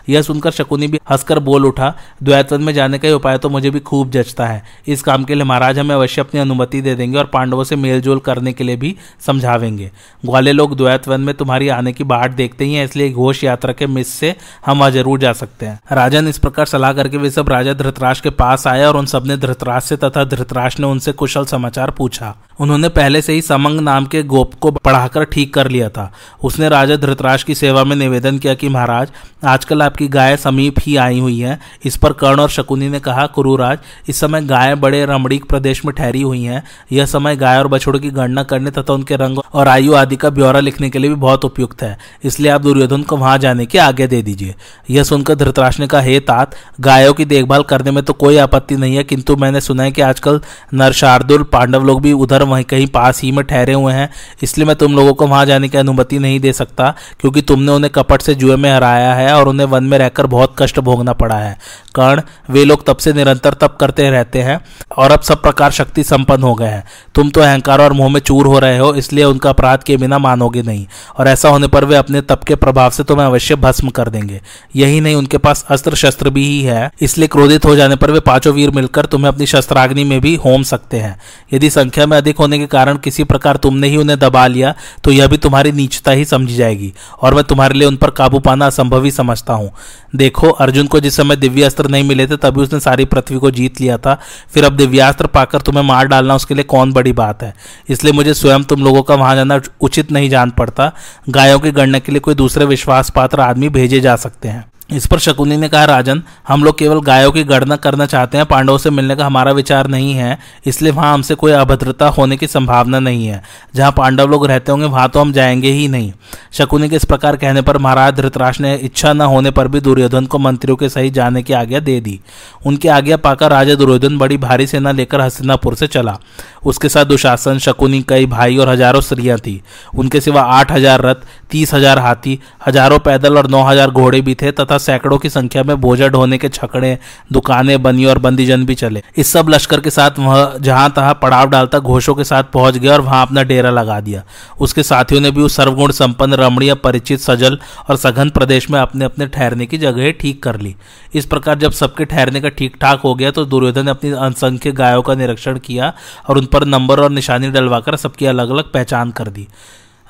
यह 0.10 0.22
सुनकर 0.22 0.52
शकुनी 0.52 0.88
भी 0.88 1.00
हंसकर 1.10 1.40
बोल 1.42 1.66
उठा 1.66 1.94
द्वैतवन 2.24 2.62
में 2.62 2.74
जाने 2.74 2.98
का 3.00 3.14
उपाय 3.16 3.38
तो 3.38 3.50
मुझे 3.50 3.70
भी 3.70 3.80
खूब 3.82 4.12
जचता 4.12 4.48
है। 4.48 4.64
इस 4.88 5.02
काम 5.02 5.24
के 5.24 5.36
लिए 5.36 5.44
महाराज 5.44 5.80
हमें 5.80 5.96
अवश्य 5.96 6.22
अपनी 6.22 6.40
अनुमति 6.40 6.82
दे 6.82 6.96
देंगे 6.96 7.18
और 7.18 7.26
पांडवों 7.30 7.64
से 7.64 7.76
मेलजोल 7.78 8.20
करने 8.20 8.54
के 8.54 8.64
लिए 8.64 8.76
भी 8.76 8.96
समझावेंगे। 9.26 9.92
ग्वाले 10.24 10.52
लोग 10.52 10.76
द्वैतवन 10.78 11.22
में 11.22 11.34
तुम्हारी 11.36 11.68
आने 11.70 11.94
की 11.94 12.04
बाट 12.06 12.32
देखते 12.32 12.66
ही 12.66 12.74
हैं, 12.74 12.86
इसलिए 12.86 13.12
घोष 13.12 13.44
यात्रा 13.44 13.74
के 13.74 13.88
मिस 13.88 14.08
से 14.10 14.36
हम 14.66 14.80
वहाँ 14.80 14.92
ज़रूर 14.92 15.20
जा 15.20 15.34
सकते 15.34 15.66
हैं। 15.66 15.80
राजन 15.92 16.28
इस 16.28 16.38
प्रकार 16.40 16.66
सलाह 16.68 16.94
करके 16.94 17.18
वे 17.18 17.30
सब 17.30 17.50
राजा 17.50 17.74
धृतराज 17.76 18.20
के 18.20 18.30
पास 18.32 18.68
आए 18.68 18.84
और 18.86 18.98
उन 18.98 19.06
सबने 19.08 19.38
धृतराज 19.38 19.82
से 19.82 19.98
तथा 19.98 20.24
धृतराज 20.26 20.76
ने 20.80 20.88
उनसे 20.88 21.12
कुशल 21.14 21.46
समाचार 21.46 21.92
पूछा। 21.92 22.36
उन्होंने 22.60 22.90
पहले 22.90 23.22
से 23.22 23.34
ही 23.34 23.42
समंग 23.42 23.80
नाम 23.80 24.06
के 24.06 24.22
गोप 24.26 24.54
को 24.54 24.72
पढ़ाकर 24.72 25.24
ठीक 25.24 25.54
कर 25.54 25.70
लिया 25.70 25.90
था। 25.90 26.12
उसने 26.44 26.70
राजा 26.70 26.96
धृतराज 26.98 27.44
की 27.44 27.56
सेवा 27.56 27.84
में 27.84 27.96
निवेदन 27.96 28.38
किया 28.38 28.54
कि 28.54 28.70
महाराज, 28.70 29.12
आजकल 29.46 29.82
आपकी 30.00 30.08
गाय 30.10 30.36
समीप 30.38 30.76
ही 30.80 30.96
आई 30.98 31.20
हुई 31.20 31.40
है। 31.40 31.60
इस 31.86 31.96
पर 31.98 32.14
कर्ण 32.14 32.40
और 32.40 32.50
शकुनी 32.50 32.88
ने 32.90 33.00
कहा, 33.00 33.26
कुरुराज, 33.28 33.80
इस 34.10 34.20
समय 34.20 34.42
गाय 34.42 34.76
बड़े 34.78 35.04
रमणीक 35.06 35.46
प्रदेश 35.46 35.84
में 35.86 35.94
ठहरी 35.96 36.22
हुई 36.22 36.44
हैं। 36.44 36.64
यह 36.92 37.06
समय 37.06 37.36
गाय 37.36 37.58
और 37.60 37.68
बछड़ों 37.68 38.00
की 38.00 38.10
गणना 38.10 38.44
करने 38.44 38.72
तथा 38.72 38.94
उनके 38.94 39.16
रंग 39.16 39.40
और 39.54 39.68
आयु 39.68 39.94
आदि 39.96 40.16
का 40.16 40.30
ब्यौरा 40.30 40.60
लिखने 40.60 40.90
के 40.90 41.00
लिए 41.00 41.10
भी 41.10 41.16
बहुत 41.18 41.46
उपयुक्त 41.46 41.84
है। 41.84 41.98
इसलिए 42.24 42.52
आप 42.52 42.62
दुर्योधन 42.62 43.02
को 43.04 43.18
वहाँ 43.18 43.38
जाने 43.38 43.66
की 43.66 43.78
आज्ञा 43.80 44.08
दे 44.08 44.22
दीजिए 44.22 44.56
यह 44.90 45.04
सुनकर 45.04 45.36
धृतराज 45.36 45.80
ने 45.80 45.88
कहा, 45.88 46.02
हे 46.02 46.20
तात, 46.22 46.56
गायों 46.80 47.14
की 47.14 47.26
देखभाल 47.26 47.64
करने 47.66 47.92
में 47.92 48.04
तो 48.04 48.14
कोई 48.16 48.38
आपत्ति 48.40 48.76
नहीं 48.78 48.96
है, 48.96 49.04
किंतु 49.04 49.36
मैंने 49.36 49.62
सुना 49.62 49.84
है 49.84 49.92
कि 49.92 50.02
आजकल 50.04 50.40
नरशार्दुल 50.74 51.44
पांडव 51.52 51.84
लोग 51.84 52.02
भी 52.02 52.14
उधर 52.20 52.44
वहीं 52.46 52.64
कहीं 52.66 52.88
पास 52.90 53.22
ही 53.22 53.32
में 53.32 53.44
ठहरे 53.46 53.74
हुए 53.74 53.94
हैं। 53.94 54.10
इसलिए 54.44 54.68
मैं 54.68 54.76
तुम 54.78 54.96
लोगों 54.96 55.14
को 55.14 55.28
वहाँ 55.28 55.46
जाने 55.46 55.70
की 55.70 55.78
अनुमति 55.78 56.20
नहीं 56.20 56.40
दे 56.40 56.54
सकता, 56.54 56.94
क्योंकि 57.20 57.42
तुमने 57.44 57.72
उन्हें 57.72 57.92
कपट 57.92 58.22
से 58.22 58.36
जुए 58.36 58.56
में 58.56 58.72
हराया 58.72 59.14
है 59.16 59.34
और 59.34 59.48
उन्हें 59.48 59.70
वन 59.80 59.86
में 59.86 59.98
रहकर 59.98 60.26
बहुत 60.28 60.56
कष्ट 60.60 60.80
भोगना 60.82 61.14
पड़ा 61.16 61.36
है। 61.38 61.58
कर्ण, 61.96 62.22
वे 62.50 62.64
लोग 62.66 62.86
तब 62.86 62.98
से 62.98 63.14
निरंतर 63.14 63.54
तप 63.56 63.78
करते 63.80 64.10
रहते 64.10 64.42
हैं 64.42 64.60
और 64.94 65.12
अब 65.12 65.22
सब 65.22 65.42
प्रकार 65.42 65.72
शक्ति 65.72 66.04
संपन्न 66.04 66.44
हो 66.44 66.54
गए 66.56 66.68
हैं। 66.68 66.84
तुम 67.16 67.30
तो 67.30 67.42
अहंकार 67.42 67.82
और 67.82 67.94
मुँह 67.94 68.10
में 68.10 68.20
चूर 68.22 68.48
हो 68.48 68.60
रहे 68.60 68.78
हो, 68.78 68.94
इसलिए 68.96 69.24
उनका 69.26 69.50
अपराध 69.50 69.84
के 69.84 69.98
बिना 69.98 70.18
मानोगे 70.20 70.62
नहीं। 70.62 70.86
और 71.18 71.28
ऐसा 71.28 71.50
होने 71.50 71.68
पर 71.68 71.86
वे 71.86 71.96
अपने 71.96 72.22
तप 72.24 72.44
के 72.44 72.56
प्रभाव 72.58 72.90
से 72.90 73.04
तुम्हें 73.04 73.26
अवश्य 73.26 73.56
भस्म 73.58 73.90
कर 73.90 74.10
देंगे। 74.10 74.42
यही 74.76 75.00
नहीं, 75.02 75.16
उनके 75.16 75.38
पास 75.40 75.66
अस्त्र 75.70 75.96
शस्त्र 75.96 76.30
भी 76.30 76.46
ही 76.46 76.62
है, 76.62 76.92
इसलिए 77.02 77.28
क्रोधित 77.28 77.66
हो 77.66 77.76
जाने 77.76 77.96
पर 77.96 78.12
वे 78.12 78.20
पाँचों 78.22 78.54
वीर 78.54 78.72
मिलकर 78.72 79.06
तुम्हें 79.06 79.28
अपनी 79.28 79.46
शस्त्राग्नि 79.48 80.04
में 80.04 80.20
भी 80.22 80.36
होम 80.38 80.64
सकते 80.66 81.00
हैं। 81.00 81.18
यदि 81.54 81.70
संख्या 81.70 82.06
में 82.06 82.18
अधिक 82.18 82.38
होने 82.38 82.60
के 82.60 82.66
कारण 82.68 82.98
किसी 83.00 83.24
प्रकार 83.26 83.58
तुमने 83.60 83.88
ही 83.88 83.98
उन्हें 83.98 84.20
दबा 84.20 84.46
लिया 84.48 84.74
तो 85.04 85.12
यह 85.12 85.28
भी 85.28 85.38
तुम्हारी 85.40 85.72
नीचता 85.72 86.12
ही 86.12 86.26
समझी 86.26 86.56
जाएगी, 86.56 86.94
और 87.22 87.34
मैं 87.34 87.44
तुम्हारे 87.44 87.74
लिए 87.74 87.88
उन 87.88 87.96
पर 87.96 88.10
काबू 88.12 88.40
पाना 88.40 88.68
असंभव 88.68 89.04
ही 89.04 89.12
समझता 89.12 89.54
हूँ। 89.54 89.69
देखो, 90.16 90.50
अर्जुन 90.50 90.88
को 90.88 91.00
जिस 91.00 91.16
समय 91.16 91.36
दिव्यास्त्र 91.36 91.88
नहीं 91.88 92.04
मिले 92.04 92.28
थे, 92.28 92.38
तभी 92.38 92.62
उसने 92.62 92.80
सारी 92.80 93.06
पृथ्वी 93.06 93.38
को 93.38 93.52
जीत 93.52 93.82
लिया 93.82 93.98
था। 93.98 94.20
फिर 94.54 94.64
अब 94.64 94.78
दिव्यास्त्र 94.78 95.28
पाकर 95.28 95.62
तुम्हें 95.62 95.84
मार 95.84 96.08
डालना, 96.08 96.36
उसके 96.36 96.54
लिए 96.54 96.64
कौन 96.64 96.94
बड़ी 96.94 97.14
बात 97.14 97.44
है? 97.44 97.54
इसलिए 97.90 98.14
मुझे 98.14 98.34
स्वयं 98.34 98.64
तुम 98.64 98.84
लोगों 98.84 99.04
का 99.04 99.16
वहाँ 99.16 99.36
जाना 99.36 99.62
उचित 99.82 100.12
नहीं 100.12 100.30
जान 100.30 100.50
पड़ता। 100.50 100.92
गायों 101.30 101.60
की 101.60 101.72
गणना 101.72 102.00
के 102.00 102.12
लिए 102.12 102.22
कोई 102.22 102.36
दूसरे 102.36 102.66
विश्वास 102.66 103.10
पात्र 103.10 103.42
आदमी 103.42 103.70
भेजे 103.70 104.00
जा 104.00 104.16
सकते 104.16 104.48
हैं। 104.48 104.72
इस 104.90 105.06
पर 105.08 105.20
शकुनी 105.20 105.58
ने 105.58 105.68
कहा, 105.70 105.84
राजन, 105.86 106.22
हम 106.48 106.64
लोग 106.64 106.78
केवल 106.78 107.00
गायों 107.00 107.32
की 107.32 107.44
गणना 107.44 107.76
करना 107.76 108.06
चाहते 108.06 108.38
हैं, 108.38 108.46
पांडवों 108.46 108.78
से 108.78 108.90
मिलने 108.90 109.16
का 109.16 109.26
हमारा 109.26 109.52
विचार 109.52 109.88
नहीं 109.88 110.14
है, 110.14 110.38
इसलिए 110.66 110.92
वहाँ 110.92 111.14
हमसे 111.14 111.36
कोई 111.36 111.52
अभद्रता 111.52 112.08
होने 112.08 112.38
की 112.38 112.48
संभावना 112.48 113.00
नहीं 113.00 113.28
है। 113.28 113.42
जहाँ 113.76 113.92
पांडव 113.92 114.30
लोग 114.30 114.46
रहते 114.46 114.72
होंगे, 114.72 114.86
वहाँ 114.86 115.08
तो 115.10 115.22
हम 115.22 115.34
जाएँगे 115.34 115.72
ही 115.72 115.88
नहीं। 115.88 116.12
शकुनी 116.52 116.90
के 116.90 116.96
इस 116.96 117.06
प्रकार 117.06 117.36
कहने 117.36 117.62
पर 117.62 117.78
महाराज 117.78 118.16
धृतराज 118.16 118.60
ने 118.62 118.76
इच्छा 118.76 119.14
न 119.14 119.22
होने 119.22 119.52
पर 119.52 119.68
भी 119.68 119.80
दुर्योधन 119.80 120.26
को 120.26 120.38
मंत्रियों 120.38 120.78
के 120.78 120.90
सही 120.90 121.10
जाने 121.10 121.44
की 121.44 121.54
आज्ञा 121.54 121.80
दे 121.80 122.00
दी। 122.02 122.20
उनकी 122.66 122.88
आज्ञा 122.88 123.18
पाकर 123.18 123.52
राजा 123.52 123.76
दुर्योधन 123.76 124.18
बड़ी 124.18 124.38
भारी 124.38 124.68
सेना 124.68 124.92
लेकर 124.92 125.22
हस्तिनापुर 125.22 125.76
से 125.76 125.88
चला। 125.88 126.18
उसके 126.66 126.90
साथ 126.90 127.06
दुशासन, 127.06 127.58
शकुनी, 127.58 128.02
कई 128.02 128.26
भाई 128.26 128.58
और 128.58 128.70
हज़ारों 128.70 129.02
स्त्रियाँ 129.02 129.38
थी। 129.38 129.62
उनके 129.96 130.22
सिवा 130.22 130.42
आठ 130.42 130.72
हज़ार 130.72 131.02
रथ, 131.02 131.16
तीस 131.52 131.74
हज़ार 131.74 132.00
हाथी, 132.00 132.40
हज़ारों 132.68 133.00
पैदल 133.00 133.38
और 133.38 133.50
नौ 133.50 133.64
हज़ार 133.64 133.92
घोड़े 133.92 134.22
भी 134.22 134.36
थे 134.36 134.52
तथा 134.52 134.78
सैकड़ों 134.80 135.18
की 135.18 135.30
संख्या 135.30 135.64
में 135.64 135.80
बोझा 135.82 136.08
ढोने 136.08 136.38
के 136.38 136.50
छकड़े, 136.50 136.98
दुकानें 137.32 137.82
बनी 137.84 138.06
और 138.06 138.18
बंदीजन 138.20 138.66
भी 138.66 138.76
चले। 138.76 139.04
इस 139.18 139.32
सब 139.34 139.50
लश्कर 139.50 139.80
के 139.80 139.90
साथ 139.90 140.20
वह 140.20 140.58
जहाँ 140.60 140.90
तहा 140.90 141.14
पड़ाव 141.16 141.50
डालता 141.50 141.80
घोषों 141.80 142.16
के 142.16 142.24
साथ 142.24 142.44
पहुँच 142.54 142.78
गया 142.78 142.94
और 142.94 143.02
वहाँ 143.02 143.22
अपना 143.22 143.44
डेरा 143.44 143.70
लगा 143.72 144.00
दिया। 144.00 144.24
उसके 144.60 144.84
साथियों 144.84 145.22
ने 145.22 145.32
भी 145.32 145.42
उस 145.42 145.56
सर्वगुण 145.56 145.92
संपन्न, 145.92 146.34
रमणीय, 146.34 146.74
परिचित, 146.76 147.20
सजल 147.20 147.58
और 147.90 147.96
सघन 147.98 148.30
प्रदेश 148.30 148.70
में 148.70 148.80
अपने 148.80 149.06
अपने 149.06 149.28
ठहरने 149.28 149.66
की 149.66 149.78
जगह 149.78 150.12
ठीक 150.12 150.42
कर 150.44 150.60
ली। 150.60 150.76
इस 151.14 151.26
प्रकार 151.26 151.58
जब 151.60 151.72
सबके 151.72 152.06
ठहरने 152.06 152.42
का 152.42 152.50
ठीक 152.50 152.76
ठाक 152.82 153.02
हो 153.02 153.14
गया 153.16 153.32
तो 153.32 153.46
दुर्योधन 153.46 153.86
ने 153.86 153.92
अपनी 153.92 154.12
असंख्य 154.12 154.72
गायों 154.72 155.02
का 155.02 155.16
निरीक्षण 155.16 155.58
किया 155.60 155.94
और 156.30 156.38
उन 156.38 156.46
पर 156.46 156.66
नंबर 156.68 157.00
और 157.00 157.10
निशानी 157.12 157.50
डलवाकर 157.50 157.96
सबकी 157.96 158.26
अलग 158.26 158.50
अलग 158.50 158.72
पहचान 158.72 159.12
कर 159.12 159.28
दी। 159.30 159.48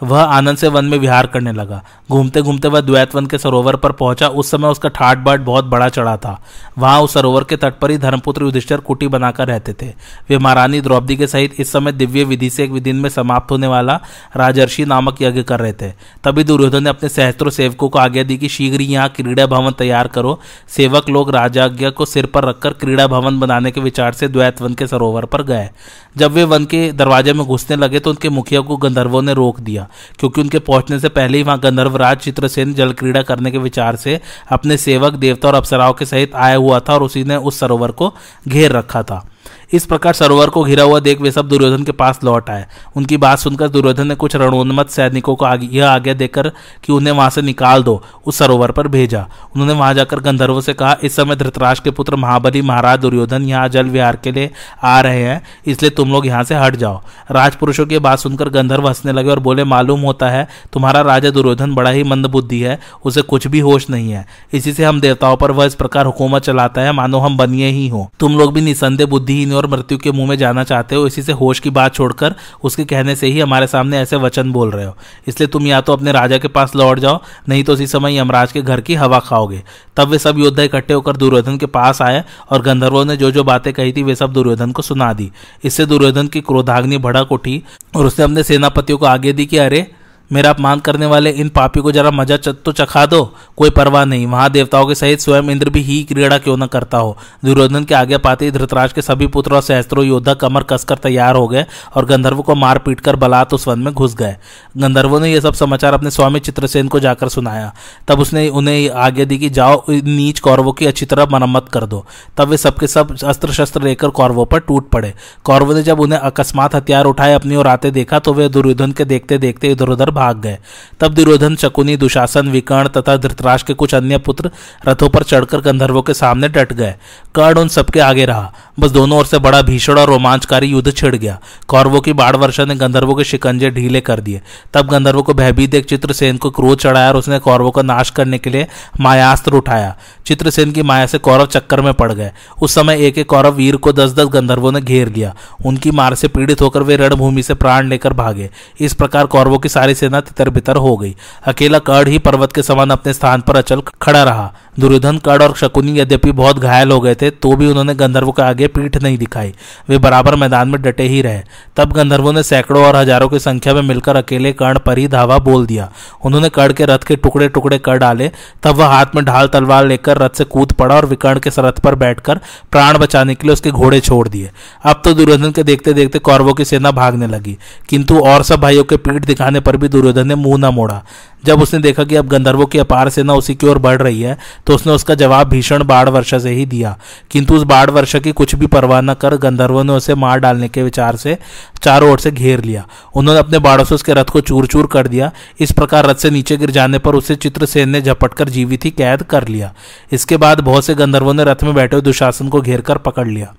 वह 0.02 0.22
आनंद 0.22 0.58
से 0.58 0.68
वन 0.68 0.86
में 0.86 0.98
विहार 0.98 1.28
करने 1.28 1.52
लगा। 1.52 1.82
घूमते 2.12 2.42
घूमते 2.42 2.68
वह 2.68 2.82
द्वैत 2.82 3.16
वन 3.16 3.26
के 3.26 3.38
सरोवर 3.38 3.76
पर 3.76 3.92
पहुँचा। 3.92 4.28
उस 4.28 4.52
समय 4.52 4.68
उसका 4.68 4.90
ठाट 4.90 5.18
बाट 5.18 5.40
बहुत 5.40 5.66
बड़ा 5.66 5.90
चढ़ा 5.90 6.16
था। 6.18 6.38
वहाँ 6.78 7.02
उस 7.02 7.14
सरोवर 7.14 7.44
के 7.44 7.56
तट 7.56 7.80
पर 7.80 7.92
ही 7.92 7.98
धर्मपुत्र 7.98 8.44
युधिष्ठर 8.44 8.80
कुटी 8.80 9.08
बनाकर 9.08 9.48
रहते 9.48 9.74
थे। 9.74 9.90
वे 10.30 10.38
महारानी 10.38 10.82
द्रौपदी 10.82 11.18
के 11.18 11.28
सहित 11.28 11.60
इस 11.60 11.72
समय 11.72 11.92
दिव्य 11.92 12.24
विधि 12.24 12.50
से 12.50 12.64
एक 12.64 12.74
दिन 12.74 12.96
में 12.96 13.10
समाप्त 13.10 13.52
होने 13.52 13.68
वाला 13.68 14.00
राजर्षि 14.36 14.86
नामक 14.86 15.22
यज्ञ 15.22 15.44
कर 15.44 15.60
रहे 15.60 15.74
थे। 15.74 15.92
तभी 16.24 16.44
दुर्योधन 16.44 16.84
ने 16.84 16.90
अपने 16.90 17.10
सहस्त्रों 17.10 17.52
सेवकों 17.52 17.90
को 17.90 18.00
आज्ञा 18.00 18.24
दी 18.24 18.38
कि 18.38 18.50
शीघ्र 18.50 18.80
ही 18.80 18.88
यहाँ 18.88 19.10
क्रीड़ा 19.10 19.46
भवन 19.46 19.72
तैयार 19.72 20.08
करो। 20.08 20.40
सेवक 20.68 21.10
लोग 21.10 21.30
राजाज्ञा 21.30 21.90
को 21.90 22.06
सिर 22.06 22.26
पर 22.26 22.46
रखकर 22.46 22.74
क्रीड़ा 22.74 23.08
भवन 23.08 23.40
बनाने 23.40 23.72
के 23.72 23.82
विचार 23.82 24.14
से 24.14 24.28
द्वैत 24.28 24.62
वन 24.62 24.74
के 24.74 24.88
सरोवर 24.88 25.26
पर 25.26 25.44
गए। 25.44 25.70
जब 26.18 26.32
वे 26.32 26.44
वन 26.44 26.66
के 26.66 26.92
दरवाजे 26.92 27.34
में 27.34 27.46
घुसने 27.46 27.76
लगे 27.76 28.00
तो 28.00 28.10
उनके 28.10 28.30
मुखिया 28.30 28.62
को 28.62 28.78
गंधर्वों 28.78 29.22
ने 29.22 29.34
रोक 29.34 29.60
दिया। 29.60 29.88
क्योंकि 30.20 30.42
उनके 30.42 30.60
पहुँचने 30.60 31.00
से 31.00 31.10
पहले 31.10 31.38
ही 31.38 31.44
वहाँ 31.44 31.60
गंधर्वराज 31.60 32.18
चित्रसेन, 32.18 32.74
जल 32.74 32.94
क्रीड़ा 32.94 33.22
करने 33.22 33.52
के 33.52 33.58
विचार 33.58 33.96
से 33.96 34.20
अपने 34.52 34.78
सेवक, 34.78 35.14
देवता 35.14 35.48
और 35.48 35.56
अप्सराओं 35.56 35.94
के 35.94 36.06
सहित 36.06 36.36
आया 36.36 36.56
हुआ 36.56 36.80
था 36.80 36.94
और 36.94 37.04
उसी 37.04 37.24
ने 37.24 37.36
उस 37.36 37.60
सरोवर 37.60 37.92
को 37.92 38.14
घेर 38.48 38.72
रखा 38.72 39.04
था। 39.04 39.29
इस 39.70 39.86
प्रकार 39.86 40.14
सरोवर 40.14 40.50
को 40.50 40.64
घिरा 40.64 40.84
हुआ 40.84 41.00
देख 41.00 41.20
वे 41.22 41.32
सब 41.32 41.48
दुर्योधन 41.48 41.84
के 41.84 41.92
पास 41.92 42.20
लौट 42.24 42.50
आए। 42.50 42.66
उनकी 42.96 43.18
बात 43.18 43.40
सुनकर 43.40 43.68
दुर्योधन 43.70 44.08
ने 44.08 44.16
कुछ 44.16 44.36
रणोन्मत 44.36 44.90
सैनिकों 44.90 45.36
को 45.36 45.46
आगे 45.46 45.68
यह 45.72 45.90
आज्ञा 45.90 46.14
देकर 46.14 46.52
कि 46.84 46.94
उन्हें 46.94 47.14
वहाँ 47.14 47.30
से 47.30 47.42
निकाल 47.42 47.84
दो, 47.84 48.02
उस 48.26 48.38
सरोवर 48.38 48.72
पर 48.72 48.88
भेजा। 48.88 49.26
उन्होंने 49.56 49.74
वहाँ 49.74 49.94
जाकर 49.94 50.20
गंधर्वों 50.20 50.62
से 50.62 50.74
कहा, 50.74 50.96
इस 51.04 51.16
समय 51.16 51.36
धृतराज 51.36 51.80
के 51.80 51.92
पुत्र 51.92 52.16
महाबली 52.16 52.62
महाराज 52.62 53.00
दुर्योधन 53.00 53.44
यहाँ 53.44 53.68
जल 53.70 53.86
विहार 53.86 54.16
के 54.16 54.32
लिए 54.32 54.50
आ 54.84 55.00
रहे 55.02 55.22
हैं, 55.22 55.42
इसलिए 55.68 55.92
तुम 55.92 56.12
लोग 56.12 56.26
यहाँ 56.28 56.44
से 56.44 56.56
हट 56.56 56.76
जाओ। 56.76 57.02
राजपुरुषों 57.32 57.86
की 57.86 58.00
बात 58.00 58.20
सुनकर 58.20 58.50
गंधर्व 58.50 58.88
हंसने 58.88 59.12
लगे 59.12 59.30
और 59.30 59.40
बोले, 59.40 59.64
मालूम 59.64 60.02
होता 60.02 60.30
है, 60.30 60.48
तुम्हारा 60.74 61.02
राजा 61.02 61.30
दुर्योधन 61.30 61.76
बड़ा 61.76 61.90
ही 61.90 62.04
मंद 62.04 62.26
बुद्धि 62.26 62.60
है, 62.60 62.80
उसे 63.06 63.22
कुछ 63.22 63.48
भी 63.48 63.60
होश 63.60 63.90
नहीं 63.90 64.12
है। 64.12 64.26
इसी 64.54 64.74
से 64.74 64.86
हम 64.86 65.02
देवताओं 65.02 65.38
पर 65.38 65.52
वह 65.52 65.66
इस 65.66 65.76
प्रकार 65.76 66.06
हुकूमत 66.06 66.42
चलाता 66.42 66.82
है, 66.82 66.92
मानो 66.92 67.20
हम 67.20 67.38
बनिए 67.38 67.70
ही 67.70 67.88
हो। 67.88 68.10
तुम 68.20 68.38
लोग 68.38 68.54
भी 68.54 68.62
निसंदेह 68.62 69.08
बुद्धिहीन 69.08 69.58
और 69.60 69.68
मृत्यु 69.68 69.98
के 69.98 70.12
मुँह 70.12 70.30
में 70.30 70.38
जाना 70.38 70.64
चाहते 70.64 70.96
हो, 70.96 71.08
इसी 71.08 71.22
से 71.22 71.32
होश 71.32 71.60
की 71.60 71.70
बात 71.70 71.94
छोड़कर 71.94 72.36
उसके 72.64 72.86
कहने 72.86 73.16
से 73.16 73.28
ही 73.28 73.40
हमारे 73.40 73.68
सामने 73.68 74.00
ऐसे 74.00 74.16
वचन 74.16 74.52
बोल 74.52 74.72
रहे 74.72 74.86
हो। 74.86 74.98
इसलिए 75.28 75.48
तुम 75.48 75.68
या 75.68 75.82
तो 75.82 75.94
अपने 75.94 76.12
राजा 76.12 76.38
के 76.38 76.48
पास 76.48 76.76
लौट 76.76 77.00
जाओ, 77.00 77.22
नहीं 77.50 77.64
तो 77.64 77.74
उसी 77.74 77.88
समय 77.88 78.18
यमराज 78.18 78.52
के 78.52 78.62
घर 78.62 78.82
की 78.82 78.96
हवा 78.96 79.20
खाओगे। 79.20 79.64
तब 79.98 80.08
वे 80.08 80.20
सब 80.20 80.40
योद्धा 80.40 80.64
इकट्ठे 80.64 80.94
होकर 80.94 81.18
दुर्योधन 81.18 81.58
के 81.58 81.66
पास 81.66 82.02
आए 82.02 82.24
और 82.50 82.62
गंधर्वों 82.62 83.06
ने 83.06 83.18
जो 83.18 83.32
जो 83.32 83.44
बातें 83.44 83.74
कही 83.74 83.94
थी, 83.94 84.04
वे 84.04 84.16
सब 84.16 84.34
दुर्योधन 84.34 84.72
को 84.72 84.82
सुना 84.82 85.14
दी। 85.14 85.32
इससे 85.64 85.86
दुर्योधन 85.86 86.28
की 86.28 86.42
क्रोधाग्नि 86.42 86.98
भड़क 86.98 87.32
उठी 87.32 87.64
और 87.96 88.06
उसने 88.06 88.26
अपने 88.26 88.44
सेनापतियों 88.44 88.98
को 88.98 89.06
आगे 89.06 89.34
दी 89.34 89.46
कि, 89.46 89.58
अरे 89.58 89.92
मेरा 90.32 90.50
अपमान 90.50 90.80
करने 90.80 91.06
वाले 91.06 91.30
इन 91.32 91.50
पापी 91.50 91.82
को 91.82 91.92
जरा 91.92 92.12
मज़ा 92.12 92.38
तो 92.38 92.72
चखा 92.72 93.06
दो। 93.06 93.24
कोई 93.58 93.70
परवाह 93.70 94.04
नहीं। 94.06 94.26
वहाँ 94.28 94.50
देवताओं 94.52 94.86
के 94.88 94.96
सहित 94.96 95.20
स्वयं 95.20 95.50
इंद्र 95.52 95.70
भी 95.70 95.82
ही 95.82 96.04
क्रीड़ा 96.04 96.38
क्यों 96.38 96.58
न 96.58 96.66
करता 96.68 96.98
हो? 96.98 97.16
दुर्योधन 97.46 97.84
के 97.84 97.96
आगे 97.96 98.18
पाते 98.20 98.50
धृतराज 98.52 98.94
के 98.94 99.02
सभी 99.02 99.28
पुत्र 99.28 99.56
और 99.56 99.62
सहस्त्रों 99.62 100.06
योद्धा 100.06 100.34
कमर 100.36 100.64
कसकर 100.64 100.98
तैयार 100.98 101.36
हो 101.36 101.48
गए 101.48 101.66
और 101.96 102.06
गंधर्व 102.06 102.42
को 102.42 102.56
मार 102.56 102.80
पीट 102.80 103.00
कर 103.00 103.16
बलात् 103.16 103.54
उस 103.54 103.68
वन 103.68 103.80
में 103.80 103.94
घुस 103.94 104.16
गए। 104.16 104.36
गंधर्वों 104.78 105.20
ने 105.20 105.32
यह 105.32 105.40
सब 105.40 105.54
समाचार 105.54 105.94
अपने 105.94 106.12
स्वामी 106.12 106.40
चित्रसेन 106.40 106.88
को 106.88 107.00
जाकर 107.00 107.30
सुनाया। 107.30 107.74
तब 108.08 108.20
उसने 108.20 108.48
उन्हें 108.52 108.90
आगे 108.90 109.26
दी 109.26 109.38
कि 109.38 109.50
जाओ 109.50 109.84
नीच 109.90 110.40
कौरवों 110.40 110.74
की 110.74 110.86
अच्छी 110.86 111.06
तरह 111.06 111.28
मरम्मत 111.32 111.70
कर 111.74 111.86
दो। 111.86 112.06
तब 112.38 112.48
वे 112.48 112.58
सबके 112.58 112.88
सब 112.88 113.16
अस्त्र 113.24 113.52
शस्त्र 113.54 113.84
लेकर 113.84 114.10
कौरवों 114.12 114.46
पर 114.46 114.60
टूट 114.60 114.90
पड़े। 114.90 115.14
कौरवों 115.44 115.76
ने 115.76 115.84
जब 115.84 116.00
उन्हें 116.00 116.20
अकस्मात 116.20 116.76
हथियार 116.76 117.06
उठाए 117.06 117.34
अपनी 117.34 117.56
ओर 117.56 117.68
आते 117.68 117.92
देखा 117.92 118.20
तो 118.20 118.34
वे 118.34 118.50
दुर्योधन 118.50 118.92
के 118.92 119.06
देखते 119.06 119.38
देखते 119.38 119.72
इधर 119.72 119.90
उधर 119.90 120.12
भाग 120.20 120.42
गए। 120.42 120.58
तब 121.00 121.14
दुर्योधन 121.14 121.56
शकुनी, 121.56 121.98
दुशासन, 121.98 122.50
विकर्ण 122.50 122.88
तथा 122.88 123.18
धृतराज 123.18 123.64
के 123.64 123.74
कुछ 123.74 123.96
अन्य 123.96 124.18
पुत्र 124.20 124.52
रथों 124.88 125.10
पर 125.10 125.24
चढ़कर 125.24 125.62
गंधर्वों 125.62 126.02
के 126.02 126.14
सामने 126.14 126.50
डट 126.50 126.74
गए। 126.74 126.96
कर्ण 127.36 127.60
उन 127.60 127.68
सबके 127.68 128.00
आगे 128.00 128.26
रहा। 128.26 128.52
बस 128.80 128.92
दोनों 128.92 129.18
ओर 129.20 129.26
से 129.26 129.38
बड़ा 129.40 129.62
भीषण 129.62 129.98
और 129.98 130.08
रोमांचकारी 130.08 130.68
युद्ध 130.68 130.92
छिड़ 130.94 131.16
गया। 131.16 131.40
कौरवों 131.68 132.02
की 132.02 132.14
बाढ़ 132.14 132.36
वर्षा 132.36 132.66
ने 132.66 132.76
गंधर्वों 132.76 133.16
के 133.16 133.24
शिकंजे 133.24 133.70
ढीले 133.70 134.02
कर 134.02 134.20
दिए। 134.20 134.42
तब 134.74 134.88
गंधर्वों 134.88 135.24
को 135.24 135.34
भयभीत 135.34 135.72
देख 135.72 135.86
चित्रसेन 135.86 136.38
को 136.38 136.50
क्रोध 136.50 136.80
चढ़ाया 136.80 137.08
और 137.08 137.18
उसने 137.18 137.40
कौरवों 137.40 137.72
का 137.72 137.82
नाश 137.82 138.10
करने 138.10 138.38
के 138.38 138.50
लिए 138.50 138.68
मायास्त्र 139.00 139.54
उठाया। 139.54 139.96
चित्रसेन 140.26 140.72
की 140.72 140.82
माया 140.82 141.06
से 141.06 141.18
कौरव 141.18 141.46
चक्कर 141.46 141.82
में 141.82 141.94
पड़ 141.94 142.12
गए। 142.14 142.32
उस 142.62 142.76
समय 142.76 143.06
एक 143.06 143.18
एक 143.18 143.30
कौरव 143.30 143.54
वीर 143.54 143.76
को 143.76 143.94
दस 143.94 144.14
दस 144.14 144.28
गंधर्वों 144.28 144.72
ने 144.72 144.82
घेर 144.82 145.08
लिया। 145.08 145.36
उनकी 145.66 145.92
मार 145.92 146.16
से 146.16 146.28
पीड़ित 146.28 146.62
होकर 146.62 146.84
वे 146.84 146.96
रणभूमि 146.98 147.44
से 147.44 147.54
प्राण 147.54 147.88
लेकर 147.88 148.14
भागे। 148.14 148.50
इस 148.80 148.94
प्रकार 148.94 149.26
कौरवों 149.26 149.60
की 149.60 149.70
सारी 149.70 149.96
सेना 149.96 150.09
तितर 150.12 150.50
बितर 150.50 150.76
हो 150.78 150.96
गई। 150.98 151.16
अकेला 151.48 151.80
कर्ण 151.82 152.08
ही 152.08 152.18
पर्वत 152.20 152.52
के 152.52 152.64
समान 152.64 152.90
अपने 152.90 153.14
स्थान 153.14 153.42
पर 153.42 153.58
अचल 153.58 153.82
खड़ा 154.02 154.24
रहा। 154.24 154.52
दुर्योधन 154.80 155.18
कर्ण 155.18 155.44
और 155.44 155.54
शकुनी 155.56 156.00
यद्यपि 156.00 156.32
बहुत 156.32 156.60
घायल 156.60 156.92
हो 156.92 157.00
गए 157.02 157.16
थे 157.16 157.30
तो 157.32 157.56
भी 157.56 157.68
उन्होंने 157.68 157.96
गंधर्वों 157.96 158.32
के 158.32 158.42
आगे 158.42 158.68
पीठ 158.70 158.98
नहीं 158.98 159.18
दिखाई। 159.18 159.54
वे 159.90 159.98
बराबर 159.98 160.36
मैदान 160.36 160.70
में 160.70 160.82
डटे 160.82 161.04
ही 161.04 161.22
रहे। 161.22 161.42
तब 161.78 161.94
गंधर्वों 161.94 162.34
ने 162.34 162.44
सैकड़ों 162.44 162.84
और 162.86 162.96
हज़ारों 162.96 163.28
की 163.30 163.40
संख्या 163.40 163.74
में 163.74 163.82
मिलकर 163.82 164.16
अकेले 164.16 164.52
कर्ण 164.54 164.80
पर 164.80 164.98
ही 164.98 165.08
धावा 165.08 165.38
बोल 165.40 165.66
दिया। 165.66 165.90
उन्होंने 166.26 166.50
कर्ण 166.50 166.74
के 166.74 166.86
रथ 166.86 167.04
के 167.08 167.16
टुकड़े 167.18 167.50
टुकड़े 167.50 167.80
कर 167.80 167.98
डाले। 167.98 168.32
तब 168.64 168.76
वह 168.76 168.88
हाथ 168.88 169.16
में 169.16 169.24
ढाल 169.26 169.48
तलवार 169.48 169.86
लेकर 169.86 170.18
रथ 170.18 170.38
से 170.38 170.44
कूद 170.46 170.72
पड़ा 170.74 170.96
और 170.96 171.06
विकर्ण 171.06 171.40
के 171.40 171.50
रथ 171.60 171.80
पर 171.80 171.96
बैठकर 171.98 172.40
प्राण 172.72 172.98
बचाने 172.98 173.36
के 173.36 173.48
लिए 173.48 173.54
उसके 173.54 173.72
घोड़े 173.72 174.00
छोड़ 174.02 174.28
दिए। 174.30 174.50
अब 174.84 175.02
तो 175.06 175.14
दुर्योधन 175.14 175.52
के 175.52 175.64
देखते 175.64 175.94
देखते 175.94 176.20
कौरवों 176.22 176.54
की 176.54 176.66
सेना 176.66 176.92
भागने 176.94 177.28
लगी। 177.28 177.58
किंतु 177.90 178.20
और 178.22 178.44
सब 178.44 178.62
भाइयों 178.62 178.84
के 178.84 178.98
पीठ 178.98 179.26
दिखाने 179.26 179.60
पर 179.60 179.78
भी 179.78 179.88
दुर्योधन 180.00 180.28
ने 180.28 180.36
मुँह 180.36 180.58
न 180.58 180.74
मोड़ा 180.74 181.04
जब 181.46 181.62
उसने 181.62 181.80
देखा 181.80 182.04
कि 182.04 182.16
अब 182.16 182.28
गंधर्वों 182.28 182.66
की 182.66 182.78
अपार 182.78 183.10
सेना 183.10 183.34
उसी 183.34 183.56
की 183.56 183.68
ओर 183.68 183.78
बढ़ 183.78 184.02
रही 184.02 184.22
है 184.22 184.38
तो 184.68 184.76
उसने 184.76 184.94
उसका 184.94 185.16
जवाब 185.16 185.50
भीषण 185.50 185.84
बाढ़ 185.84 186.10
वर्षा 186.10 186.40
से 186.40 186.50
ही 186.50 186.66
दिया। 186.66 186.98
किंतु 187.32 187.56
उस 187.56 187.64
बाढ़ 187.64 187.90
वर्षा 187.90 188.20
की 188.20 188.32
कुछ 188.32 188.56
भी 188.56 188.68
परवाह 188.68 189.02
न 189.02 189.14
कर 189.14 189.36
गंधर्वों 189.38 189.84
ने 189.84 189.94
उसे 189.94 190.16
मार 190.16 190.40
डालने 190.40 190.68
के 190.70 190.84
विचार 190.84 191.16
से 191.16 191.38
चारों 191.82 192.12
ओर 192.12 192.20
से 192.20 192.32
घेर 192.32 192.64
लिया। 192.64 192.86
उन्होंने 193.16 193.40
अपने 193.40 193.60
बाढ़ों 193.60 193.86
से 193.86 193.96
उसके 193.96 194.14
रथ 194.14 194.26
को 194.26 194.42
चूर 194.42 194.68
चूर 194.68 194.88
कर 194.88 195.08
दिया। 195.08 195.32
इस 195.60 195.72
प्रकार 195.72 196.06
रथ 196.06 196.16
से 196.16 196.30
नीचे 196.30 196.58
गिर 196.58 196.72
जाने 196.72 197.00
पर 197.00 197.16
उसे 197.16 197.36
चित्रसेन 197.36 197.90
ने 197.90 198.02
झपट 198.02 198.34
कर 198.34 198.50
जीवित 198.50 198.86
ही 198.86 198.92
कैद 198.92 199.24
कर 199.24 199.48
लिया। 199.48 199.74
इसके 200.12 200.38
बाद 200.38 200.60
बहुत 200.60 200.86
से 200.86 200.96
गंधर्वों 200.96 201.34
ने 201.34 201.44
रथ 201.44 201.64
में 201.64 201.74
बैठे 201.76 201.96
हुए 201.96 202.04
दुशासन 202.04 202.50
को 202.50 202.62
घेर 202.62 202.82
कर 202.82 202.98
पकड़ 202.98 203.28
लिया। 203.28 203.54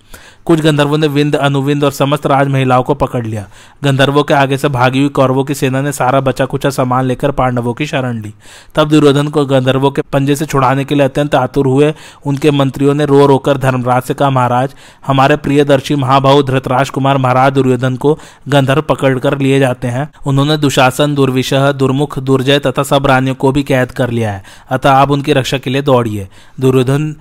कुछ 0.45 0.61
गंधर्वों 0.61 0.99
ने 0.99 1.07
विंद 1.07 1.37
अनुविंद 1.37 1.85
और 1.85 1.93
समस्त 1.93 2.27
राज 2.27 2.49
महिलाओं 2.49 2.83
को 2.83 2.95
पकड़ 2.95 3.27
लिया। 3.27 3.47
गंधर्वों 3.85 4.23
के 4.23 4.35
आगे 4.35 4.57
से 4.59 4.69
भागी 4.69 4.99
हुई 4.99 5.09
कौरवों 5.09 5.45
की 5.45 5.55
सेना 5.55 5.81
ने 5.81 5.93
सारा 5.93 6.21
बचा 6.21 6.45
कुचा 6.45 6.71
सामान 6.71 7.05
लेकर 7.05 7.31
पांडवों 7.31 7.70
की 7.75 7.87
शरण 7.87 8.23
ली। 8.23 8.35
तब 8.75 8.89
दुर्योधन 8.89 9.29
को 9.29 9.45
गंधर्वों 9.47 9.91
के 9.91 10.03
पंजे 10.03 10.37
से 10.37 10.47
छुड़ाने 10.47 10.85
के 10.85 10.95
लिए 10.95 11.05
अत्यंत 11.05 11.35
आतुर 11.35 11.67
हुए। 11.67 11.95
उनके 12.27 12.51
मंत्रियों 12.51 12.95
ने 12.95 13.07
रो 13.07 13.27
रोकर 13.27 13.59
धर्मराज 13.59 14.03
से 14.03 14.15
कहा, 14.15 14.31
महाराज, 14.31 14.75
हमारे 15.07 15.37
प्रियदर्शी 15.37 15.95
महाभाव 15.95 16.43
धृतराज 16.43 16.91
कुमार 16.91 17.19
महाराज 17.19 17.53
दुर्योधन 17.53 17.97
को 17.97 18.19
गंधर्व 18.49 18.83
पकड़कर 18.83 19.39
लिए 19.39 19.59
जाते 19.59 19.89
हैं। 19.89 20.11
उन्होंने 20.27 20.57
दुशासन 20.57 21.15
दुर्विशह 21.15 21.73
दुर्मुख, 21.73 22.19
दुर्जय 22.19 22.59
तथा 22.59 22.83
सब 22.83 23.07
रानियों 23.07 23.35
को 23.35 23.53
भी 23.53 23.63
कैद 23.63 23.91
कर 23.91 24.11
लिया 24.11 24.33
है। 24.33 24.43
अतः 24.71 24.91
आप 24.91 25.11
उनकी 25.11 25.33
रक्षा 25.33 25.59
के 25.59 25.71
लिए 25.71 25.83
दौड़िए। 25.83 26.29
दुर्योधन 26.61 27.15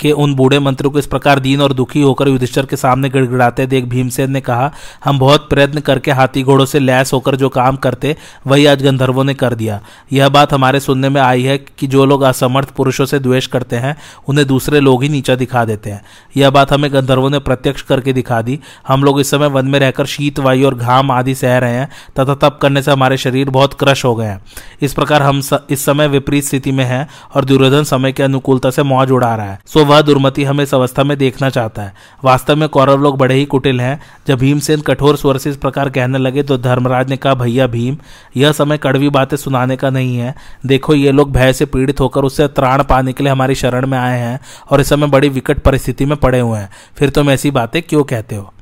के 0.00 0.12
उन 0.12 0.34
बूढ़े 0.34 0.58
मंत्रियों 0.58 0.92
को 0.92 0.98
इस 0.98 1.06
प्रकार 1.06 1.38
दीन 1.40 1.60
और 1.62 1.72
दुखी 1.72 2.02
होकर 2.02 2.28
युधिष्ठर 2.28 2.66
के 2.66 2.76
सामने 2.76 3.08
गिड़गिड़ाते 3.10 3.66
देख 3.66 3.84
भीमसेन 3.84 4.30
ने 4.30 4.40
कहा, 4.40 4.70
हम 5.04 5.18
बहुत 5.18 5.48
प्रयत्न 5.50 5.80
करके 5.80 6.10
हाथी 6.10 6.42
घोड़ों 6.42 6.66
से 6.66 6.78
लैस 6.78 7.12
होकर 7.12 7.36
जो 7.36 7.48
काम 7.48 7.76
करते, 7.76 8.16
वही 8.46 8.66
आज 8.66 8.82
गंधर्वों 8.82 9.24
ने 9.24 9.34
कर 9.34 9.54
दिया। 9.54 9.80
यह 10.12 10.28
बात 10.28 10.52
हमारे 10.52 10.80
सुनने 10.80 11.08
में 11.08 11.20
आई 11.20 11.42
है 11.42 11.58
कि 11.58 11.86
जो 11.86 12.04
लोग 12.04 12.22
असमर्थ 12.22 12.70
पुरुषों 12.70 13.06
से 13.06 13.18
द्वेष 13.18 13.46
करते 13.46 13.76
हैं, 13.76 13.96
उन्हें 14.28 14.46
दूसरे 14.46 14.80
लोग 14.80 15.02
ही 15.02 15.08
नीचा 15.08 15.34
दिखा 15.34 15.64
देते 15.64 15.90
हैं। 15.90 16.02
यह 16.36 16.50
बात 16.50 16.72
हमें 16.72 16.92
गंधर्वों 16.92 17.30
ने 17.30 17.38
प्रत्यक्ष 17.38 17.82
करके 17.82 18.12
दिखा 18.12 18.40
दी। 18.42 18.58
हम 18.88 19.04
लोग 19.04 19.20
इस 19.20 19.30
समय 19.30 19.48
वन 19.48 19.66
में 19.66 19.78
रहकर 19.78 20.06
शीत 20.06 20.38
वायु 20.38 20.66
और 20.66 20.74
घाम 20.74 21.10
आदि 21.10 21.34
सह 21.34 21.58
रहे 21.58 21.74
हैं, 21.74 21.88
तथा 22.20 22.34
तप 22.34 22.58
करने 22.62 22.82
से 22.82 22.90
हमारे 22.90 23.16
शरीर 23.16 23.50
बहुत 23.50 23.74
क्रश 23.74 24.04
हो 24.04 24.14
गए 24.14 24.26
हैं। 24.26 24.40
इस 24.82 24.94
प्रकार 24.94 25.22
हम 25.22 25.42
इस 25.70 25.84
समय 25.84 26.08
विपरीत 26.08 26.44
स्थिति 26.44 26.72
में 26.72 26.84
हैं 26.84 27.06
और 27.34 27.44
दुर्योधन 27.44 27.84
समय 27.84 28.12
की 28.12 28.22
अनुकूलता 28.22 28.70
से 28.70 28.82
मौज 28.82 29.10
उड़ा 29.10 29.34
रहा 29.36 29.50
है। 29.50 29.58
सो 29.66 29.84
वह 29.90 30.00
दुर्मति 30.02 30.44
हमें 30.44 30.62
इस 30.64 30.74
अवस्था 30.74 31.04
में 31.04 31.16
देखना 31.18 31.48
चाहता 31.50 31.82
है। 31.82 31.92
वास्तव 32.24 32.56
में 32.56 32.68
कौरव 32.68 33.02
लोग 33.02 33.16
बड़े 33.18 33.34
ही 33.34 33.44
कुटिल 33.44 33.80
हैं। 33.80 34.00
जब 34.26 34.38
भीमसेन 34.38 34.80
कठोर 34.80 35.16
स्वर 35.16 35.38
से 35.38 35.50
इस 35.50 35.56
प्रकार 35.56 35.90
कहने 35.90 36.18
लगे 36.18 36.42
तो 36.42 36.58
धर्मराज 36.58 37.10
ने 37.10 37.16
कहा, 37.16 37.34
भैया 37.34 37.66
भीम, 37.66 37.96
यह 38.36 38.52
समय 38.52 38.78
कड़वी 38.78 39.08
बातें 39.10 39.36
सुनाने 39.36 39.76
का 39.76 39.90
नहीं 39.90 40.16
है। 40.16 40.34
देखो, 40.66 40.94
ये 40.94 41.12
लोग 41.12 41.32
भय 41.32 41.52
से 41.52 41.64
पीड़ित 41.66 42.00
होकर 42.00 42.24
उससे 42.24 42.48
त्राण 42.50 42.82
पाने 42.82 43.12
के 43.12 43.24
लिए 43.24 43.32
हमारी 43.32 43.54
शरण 43.54 43.86
में 43.86 43.98
आए 43.98 44.18
हैं 44.18 44.38
और 44.70 44.80
इस 44.80 44.88
समय 44.88 45.06
बड़ी 45.06 45.28
विकट 45.28 45.58
परिस्थिति 45.58 46.04
में 46.04 46.16
पड़े 46.16 46.40
हुए 46.40 46.58
हैं। 46.58 46.70
फिर 46.96 47.10
तुम 47.10 47.30
ऐसी 47.30 47.50
बातें 47.50 47.82
क्यों 47.82 48.04
कहते 48.04 48.36
हो? 48.36 48.52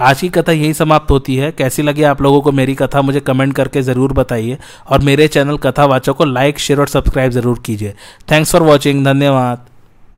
आज 0.00 0.20
की 0.20 0.28
कथा 0.28 0.52
यही 0.52 0.74
समाप्त 0.74 1.10
होती 1.10 1.36
है। 1.36 1.50
कैसी 1.52 1.82
लगी 1.82 2.02
आप 2.02 2.20
लोगों 2.22 2.40
को 2.40 2.52
मेरी 2.52 2.74
कथा, 2.74 3.02
मुझे 3.02 3.20
कमेंट 3.20 3.54
करके 3.54 3.82
ज़रूर 3.82 4.12
बताइए। 4.12 4.58
और 4.88 5.00
मेरे 5.00 5.26
चैनल 5.28 5.56
कथावाचक 5.56 6.12
को 6.12 6.24
लाइक, 6.24 6.58
शेयर 6.58 6.80
और 6.80 6.88
सब्सक्राइब 6.88 7.32
ज़रूर 7.32 7.58
कीजिए। 7.66 7.94
थैंक्स 8.30 8.52
फॉर 8.52 8.62
वॉचिंग, 8.62 9.04
धन्यवाद। 9.04 9.66